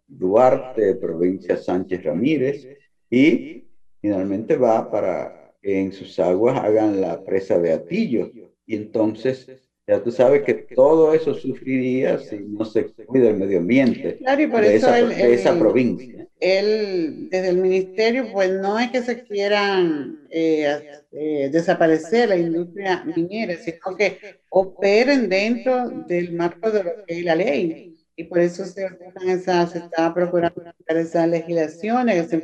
Duarte, 0.07 0.95
provincia 0.95 1.55
Sánchez 1.55 2.03
Ramírez, 2.03 2.67
y 3.09 3.67
finalmente 4.01 4.57
va 4.57 4.89
para 4.89 5.53
que 5.61 5.79
en 5.79 5.91
sus 5.91 6.19
aguas 6.19 6.57
hagan 6.63 6.99
la 6.99 7.23
presa 7.23 7.59
de 7.59 7.73
Atillo. 7.73 8.31
Y 8.65 8.75
entonces 8.75 9.68
ya 9.89 10.03
tú 10.03 10.11
sabes 10.11 10.43
que 10.43 10.53
todo 10.53 11.15
eso 11.15 11.33
sufriría 11.33 12.19
si 12.19 12.37
no 12.37 12.63
se 12.63 12.85
cuida 12.85 13.29
el 13.29 13.37
medio 13.37 13.57
ambiente 13.57 14.17
claro, 14.17 14.41
y 14.41 14.47
por 14.47 14.61
de, 14.61 14.75
eso 14.75 14.87
esa, 14.87 14.99
el, 14.99 15.09
de 15.09 15.33
esa 15.33 15.57
provincia. 15.57 16.27
Él, 16.39 17.27
desde 17.31 17.49
el 17.49 17.57
ministerio, 17.57 18.31
pues 18.31 18.51
no 18.51 18.77
es 18.77 18.91
que 18.91 19.01
se 19.01 19.23
quieran 19.23 20.27
eh, 20.29 20.79
eh, 21.11 21.49
desaparecer 21.51 22.29
la 22.29 22.37
industria 22.37 23.03
minera, 23.03 23.55
sino 23.57 23.97
que 23.97 24.19
operen 24.49 25.27
dentro 25.27 25.89
del 26.07 26.33
marco 26.33 26.69
de 26.69 26.83
lo 26.83 26.91
que 27.05 27.19
es 27.19 27.25
la 27.25 27.35
ley. 27.35 27.97
Y 28.15 28.25
por 28.25 28.39
eso 28.39 28.65
se, 28.65 28.87
esa, 29.27 29.65
se 29.65 29.79
está 29.79 30.13
procurando 30.13 30.61
esas 30.87 31.27
legislaciones, 31.27 32.29
se 32.29 32.37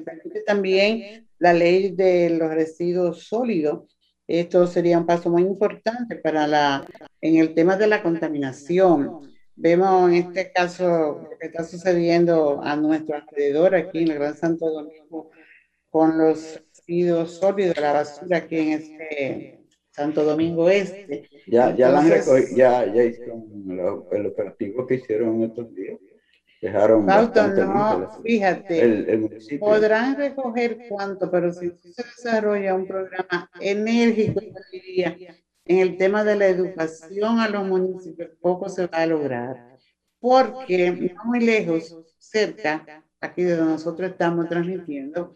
también 0.48 1.28
la 1.38 1.54
ley 1.54 1.92
de 1.92 2.32
los 2.32 2.50
residuos 2.54 3.24
sólidos, 3.28 3.95
esto 4.28 4.66
sería 4.68 4.98
un 4.98 5.06
paso 5.06 5.30
muy 5.30 5.44
importante 5.44 6.16
para 6.16 6.48
la, 6.48 6.86
en 7.22 7.36
el 7.38 7.54
tema 7.54 7.78
de 7.78 7.88
la 7.88 8.02
contaminación. 8.02 9.22
Vemos 9.56 10.10
en 10.10 10.16
este 10.16 10.52
caso 10.52 11.28
lo 11.30 11.38
que 11.40 11.48
está 11.48 11.64
sucediendo 11.64 12.62
a 12.62 12.76
nuestro 12.76 13.16
alrededor 13.16 13.76
aquí 13.76 14.04
en 14.04 14.12
el 14.12 14.20
Gran 14.20 14.36
Santo 14.36 14.70
Domingo 14.70 15.32
con 15.90 16.18
los 16.18 16.62
residuos 16.70 17.38
sólidos, 17.38 17.78
la 17.80 17.94
basura 17.94 18.38
aquí 18.38 18.58
en 18.58 18.70
este 18.70 19.66
Santo 19.92 20.24
Domingo 20.26 20.70
Este. 20.70 21.30
Ya, 21.48 21.74
ya, 21.76 22.04
ya, 22.56 22.94
ya 22.94 23.04
hicieron 23.04 23.46
el 24.12 24.26
operativo 24.26 24.86
que 24.86 24.96
hicieron 24.96 25.44
estos 25.44 25.74
días 25.74 25.98
dejaron 26.66 27.06
no, 27.06 28.22
fíjate, 28.24 29.30
podrán 29.60 30.16
recoger 30.16 30.80
cuánto, 30.90 31.30
pero 31.30 31.52
si 31.52 31.70
se 31.70 32.04
desarrolla 32.04 32.76
un 32.76 32.88
programa 32.88 33.50
enérgico, 33.60 34.42
en 35.66 35.80
el 35.80 35.98
tema 35.98 36.24
de 36.24 36.36
la 36.36 36.48
educación 36.48 37.40
a 37.40 37.50
los 37.50 37.66
municipios, 37.68 38.30
poco 38.40 38.70
se 38.70 38.88
va 38.88 39.00
a 39.00 39.06
lograr, 39.06 39.78
porque 40.20 40.92
no 40.92 41.24
muy 41.26 41.40
lejos, 41.40 41.96
cerca, 42.18 43.04
aquí 43.20 43.44
de 43.44 43.56
donde 43.56 43.74
nosotros 43.74 44.12
estamos 44.12 44.48
transmitiendo, 44.48 45.34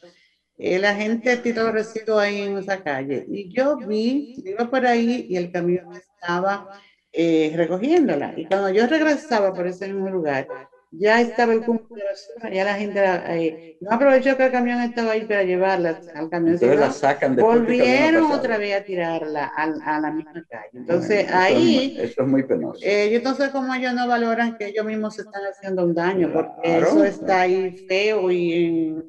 eh, 0.58 0.78
la 0.78 0.94
gente 0.94 1.38
tiró 1.38 1.72
residuos 1.72 2.20
ahí 2.20 2.42
en 2.42 2.58
esa 2.58 2.84
calle, 2.84 3.26
y 3.28 3.54
yo 3.54 3.78
vi, 3.78 4.36
iba 4.46 4.70
por 4.70 4.86
ahí 4.86 5.26
y 5.30 5.38
el 5.38 5.52
camión 5.52 5.94
estaba 5.94 6.70
eh, 7.12 7.52
recogiéndola, 7.56 8.34
y 8.38 8.46
cuando 8.46 8.70
yo 8.70 8.86
regresaba 8.86 9.54
por 9.54 9.66
ese 9.68 9.88
mismo 9.88 10.10
lugar, 10.10 10.48
ya 10.92 11.22
estaba 11.22 11.54
de 11.54 11.60
basura, 11.60 12.52
ya 12.52 12.64
la 12.64 12.76
gente 12.76 13.00
eh, 13.00 13.78
no 13.80 13.92
aprovechó 13.92 14.36
que 14.36 14.46
el 14.46 14.52
camión 14.52 14.82
estaba 14.82 15.12
ahí 15.12 15.26
para 15.26 15.44
llevarla 15.44 16.02
al 16.16 16.30
camión. 16.30 16.56
Entonces 16.56 16.80
la 16.80 16.92
sacan 16.92 17.36
Volvieron 17.36 18.32
otra 18.32 18.58
vez 18.58 18.76
a 18.76 18.82
tirarla 18.82 19.46
a, 19.56 20.00
la 20.00 20.12
misma 20.12 20.44
calle. 20.50 20.70
Entonces 20.74 21.28
ahí. 21.32 21.96
eso 22.00 22.22
es 22.24 22.28
muy 22.28 22.44
penoso. 22.44 22.80
Eh, 22.84 23.10
yo 23.12 23.22
no 23.22 23.36
sé 23.36 23.52
cómo 23.52 23.74
ellos 23.74 23.94
no 23.94 24.08
valoran 24.08 24.58
que 24.58 24.68
ellos 24.68 24.86
mismos 24.86 25.16
se 25.16 25.22
están 25.22 25.44
haciendo 25.44 25.84
un 25.84 25.94
daño, 25.94 26.32
porque 26.34 26.80
eso 26.80 27.04
está 27.04 27.42
ahí 27.42 27.76
feo 27.88 28.32
y 28.32 28.54
en 28.54 29.04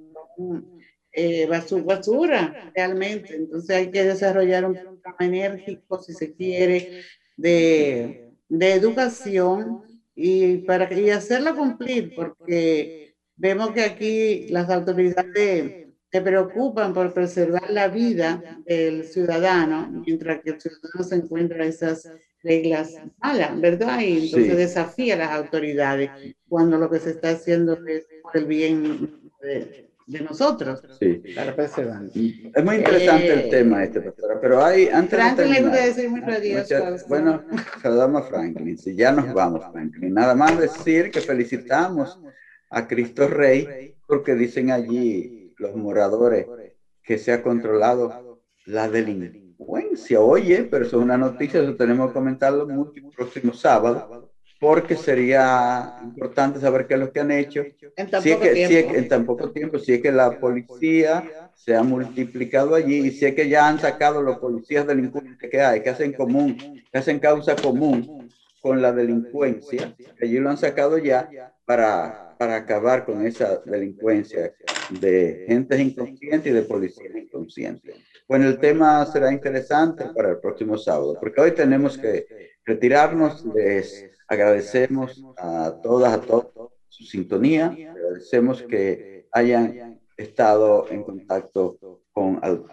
eh, 1.12 1.46
basura, 1.46 2.70
realmente. 2.74 3.36
Entonces 3.36 3.74
hay 3.74 3.90
que 3.90 4.04
desarrollar 4.04 4.66
un 4.66 4.74
programa 4.74 5.16
enérgico, 5.20 5.98
si 5.98 6.12
se 6.12 6.34
quiere, 6.34 7.02
de, 7.36 8.32
de 8.48 8.72
educación 8.72 9.89
y, 10.22 10.58
para, 10.58 10.92
y 10.92 11.10
hacerla 11.10 11.54
cumplir, 11.54 12.14
porque 12.14 13.14
vemos 13.36 13.70
que 13.70 13.82
aquí 13.82 14.48
las 14.50 14.68
autoridades 14.68 15.86
se 16.12 16.20
preocupan 16.20 16.92
por 16.92 17.14
preservar 17.14 17.70
la 17.70 17.88
vida 17.88 18.60
del 18.66 19.04
ciudadano, 19.04 19.88
mientras 20.04 20.42
que 20.42 20.50
el 20.50 20.60
ciudadano 20.60 21.04
se 21.04 21.14
encuentra 21.14 21.64
esas 21.64 22.10
reglas 22.42 22.96
malas, 23.18 23.58
¿verdad? 23.60 24.00
Y 24.00 24.26
entonces 24.26 24.56
desafía 24.56 25.14
a 25.14 25.18
las 25.18 25.30
autoridades 25.30 26.10
cuando 26.48 26.76
lo 26.76 26.90
que 26.90 26.98
se 26.98 27.10
está 27.10 27.30
haciendo 27.30 27.78
es 27.86 28.06
por 28.22 28.36
el 28.36 28.44
bien 28.44 29.20
de, 29.40 29.89
de 30.10 30.20
nosotros 30.22 30.82
sí. 30.98 31.22
preservar. 31.54 32.02
Es 32.12 32.64
muy 32.64 32.76
interesante 32.76 33.32
el 33.32 33.38
eh, 33.40 33.48
tema 33.50 33.84
este, 33.84 34.00
pastora, 34.00 34.40
pero 34.40 34.64
hay... 34.64 34.88
Antes 34.88 35.18
Franklin 35.18 35.52
le 35.52 35.62
gusta 35.62 35.84
decir 35.84 36.10
muy 36.10 36.22
Bueno, 37.08 37.44
saludamos 37.80 38.22
a 38.22 38.26
Franklin, 38.26 38.76
si 38.76 38.96
ya 38.96 39.12
nos 39.12 39.32
vamos, 39.32 39.64
Franklin. 39.70 40.12
Nada 40.12 40.34
más 40.34 40.58
decir 40.58 41.10
que 41.12 41.20
felicitamos 41.20 42.18
a 42.70 42.88
Cristo 42.88 43.28
Rey, 43.28 43.94
porque 44.06 44.34
dicen 44.34 44.72
allí 44.72 45.54
los 45.58 45.76
moradores 45.76 46.46
que 47.02 47.16
se 47.16 47.32
ha 47.32 47.42
controlado 47.42 48.42
la 48.66 48.88
delincuencia. 48.88 50.20
Oye, 50.20 50.64
pero 50.64 50.86
eso 50.86 50.98
es 50.98 51.04
una 51.04 51.18
noticia, 51.18 51.62
eso 51.62 51.76
tenemos 51.76 52.08
que 52.08 52.14
comentarlo 52.14 52.66
mucho 52.66 52.94
el 52.96 53.14
próximo 53.14 53.52
sábado, 53.52 54.29
porque 54.60 54.94
sería 54.94 55.96
importante 56.04 56.60
saber 56.60 56.86
qué 56.86 56.94
es 56.94 57.00
lo 57.00 57.10
que 57.10 57.20
han 57.20 57.30
hecho. 57.30 57.64
En 57.96 58.10
tan 58.10 58.22
Si 58.22 58.30
es 58.30 58.36
poco 58.36 58.46
que, 58.46 58.54
si 58.54 58.62
es 58.62 58.68
tiempo. 58.68 58.92
que 58.92 58.98
en 58.98 59.08
tan 59.08 59.26
poco 59.26 59.50
tiempo, 59.50 59.78
si 59.78 59.94
es 59.94 60.02
que 60.02 60.12
la 60.12 60.38
policía 60.38 61.50
se 61.54 61.74
ha 61.74 61.82
multiplicado 61.82 62.74
allí 62.74 63.06
y 63.06 63.10
si 63.10 63.24
es 63.24 63.34
que 63.34 63.48
ya 63.48 63.66
han 63.66 63.78
sacado 63.78 64.22
los 64.22 64.38
policías 64.38 64.86
delincuentes 64.86 65.50
que 65.50 65.60
hay, 65.62 65.82
que 65.82 65.88
hacen 65.88 66.12
común, 66.12 66.56
que 66.92 66.98
hacen 66.98 67.18
causa 67.18 67.56
común 67.56 68.28
con 68.60 68.82
la 68.82 68.92
delincuencia, 68.92 69.94
que 69.96 70.26
allí 70.26 70.38
lo 70.38 70.50
han 70.50 70.58
sacado 70.58 70.98
ya 70.98 71.54
para, 71.64 72.36
para 72.38 72.56
acabar 72.56 73.06
con 73.06 73.26
esa 73.26 73.62
delincuencia 73.64 74.52
de 75.00 75.44
gentes 75.48 75.80
inconscientes 75.80 76.52
y 76.52 76.54
de 76.54 76.62
policías 76.62 77.16
inconscientes. 77.16 77.96
Bueno, 78.28 78.46
el 78.46 78.58
tema 78.58 79.06
será 79.06 79.32
interesante 79.32 80.04
para 80.14 80.32
el 80.32 80.38
próximo 80.38 80.76
sábado, 80.76 81.16
porque 81.18 81.40
hoy 81.40 81.52
tenemos 81.52 81.96
que 81.96 82.26
retirarnos. 82.66 83.44
Les 83.46 84.10
agradecemos 84.30 85.22
a 85.36 85.74
todas, 85.82 86.14
a 86.14 86.20
todos 86.20 86.70
su 86.88 87.04
sintonía. 87.04 87.66
Agradecemos 87.66 88.62
que 88.62 89.26
hayan 89.32 90.00
estado 90.16 90.86
en 90.88 91.02
contacto 91.02 92.00
con 92.12 92.38
Al. 92.42 92.64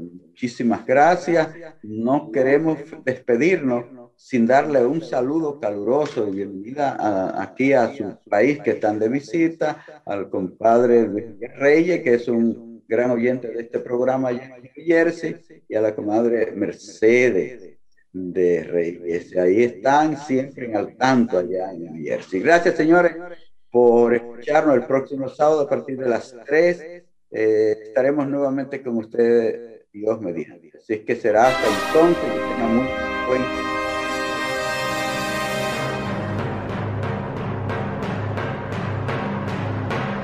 Muchísimas 0.00 0.86
gracias. 0.86 1.48
No 1.82 2.30
queremos 2.30 2.78
despedirnos 3.04 3.86
sin 4.14 4.46
darle 4.46 4.84
un 4.86 5.00
saludo 5.02 5.58
caluroso 5.58 6.26
de 6.26 6.32
bienvenida 6.32 7.42
aquí 7.42 7.72
a 7.72 7.92
su 7.92 8.16
país 8.28 8.60
que 8.62 8.72
están 8.72 8.98
de 8.98 9.08
visita, 9.08 9.84
al 10.04 10.30
compadre 10.30 11.08
Reyes, 11.56 12.02
que 12.02 12.14
es 12.14 12.28
un 12.28 12.84
gran 12.86 13.10
oyente 13.10 13.48
de 13.48 13.62
este 13.62 13.80
programa 13.80 14.28
allá 14.28 14.58
Jersey, 14.74 15.36
y 15.68 15.74
a 15.74 15.80
la 15.80 15.94
comadre 15.94 16.52
Mercedes 16.52 17.69
de 18.12 18.64
Reyes. 18.64 19.36
Ahí 19.36 19.62
están 19.62 20.16
siempre 20.16 20.66
en 20.66 20.76
al 20.76 20.96
tanto 20.96 21.38
allá 21.38 21.72
en 21.72 21.84
New 21.84 22.04
Jersey. 22.04 22.40
Gracias, 22.40 22.76
señores, 22.76 23.16
por 23.70 24.14
escucharnos 24.14 24.76
el 24.76 24.86
próximo 24.86 25.28
sábado 25.28 25.62
a 25.62 25.68
partir 25.68 25.98
de 25.98 26.08
las 26.08 26.34
3. 26.44 27.04
Eh, 27.32 27.76
estaremos 27.84 28.26
nuevamente 28.26 28.82
con 28.82 28.96
ustedes, 28.96 29.86
Dios 29.92 30.20
mediante. 30.20 30.72
Así 30.76 30.94
es 30.94 31.00
que 31.00 31.16
será 31.16 31.48
hasta 31.48 31.66
entonces. 31.88 32.24
Que 32.24 32.54
tengan 32.54 32.76
muy 32.76 32.86
buen 33.28 33.70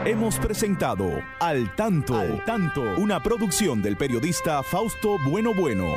Hemos 0.06 0.38
presentado 0.38 1.10
Al 1.40 1.74
Tanto, 1.74 2.16
Al 2.16 2.44
Tanto, 2.44 2.80
una 2.98 3.20
producción 3.20 3.82
del 3.82 3.96
periodista 3.96 4.62
Fausto 4.62 5.16
Bueno 5.28 5.52
Bueno. 5.52 5.96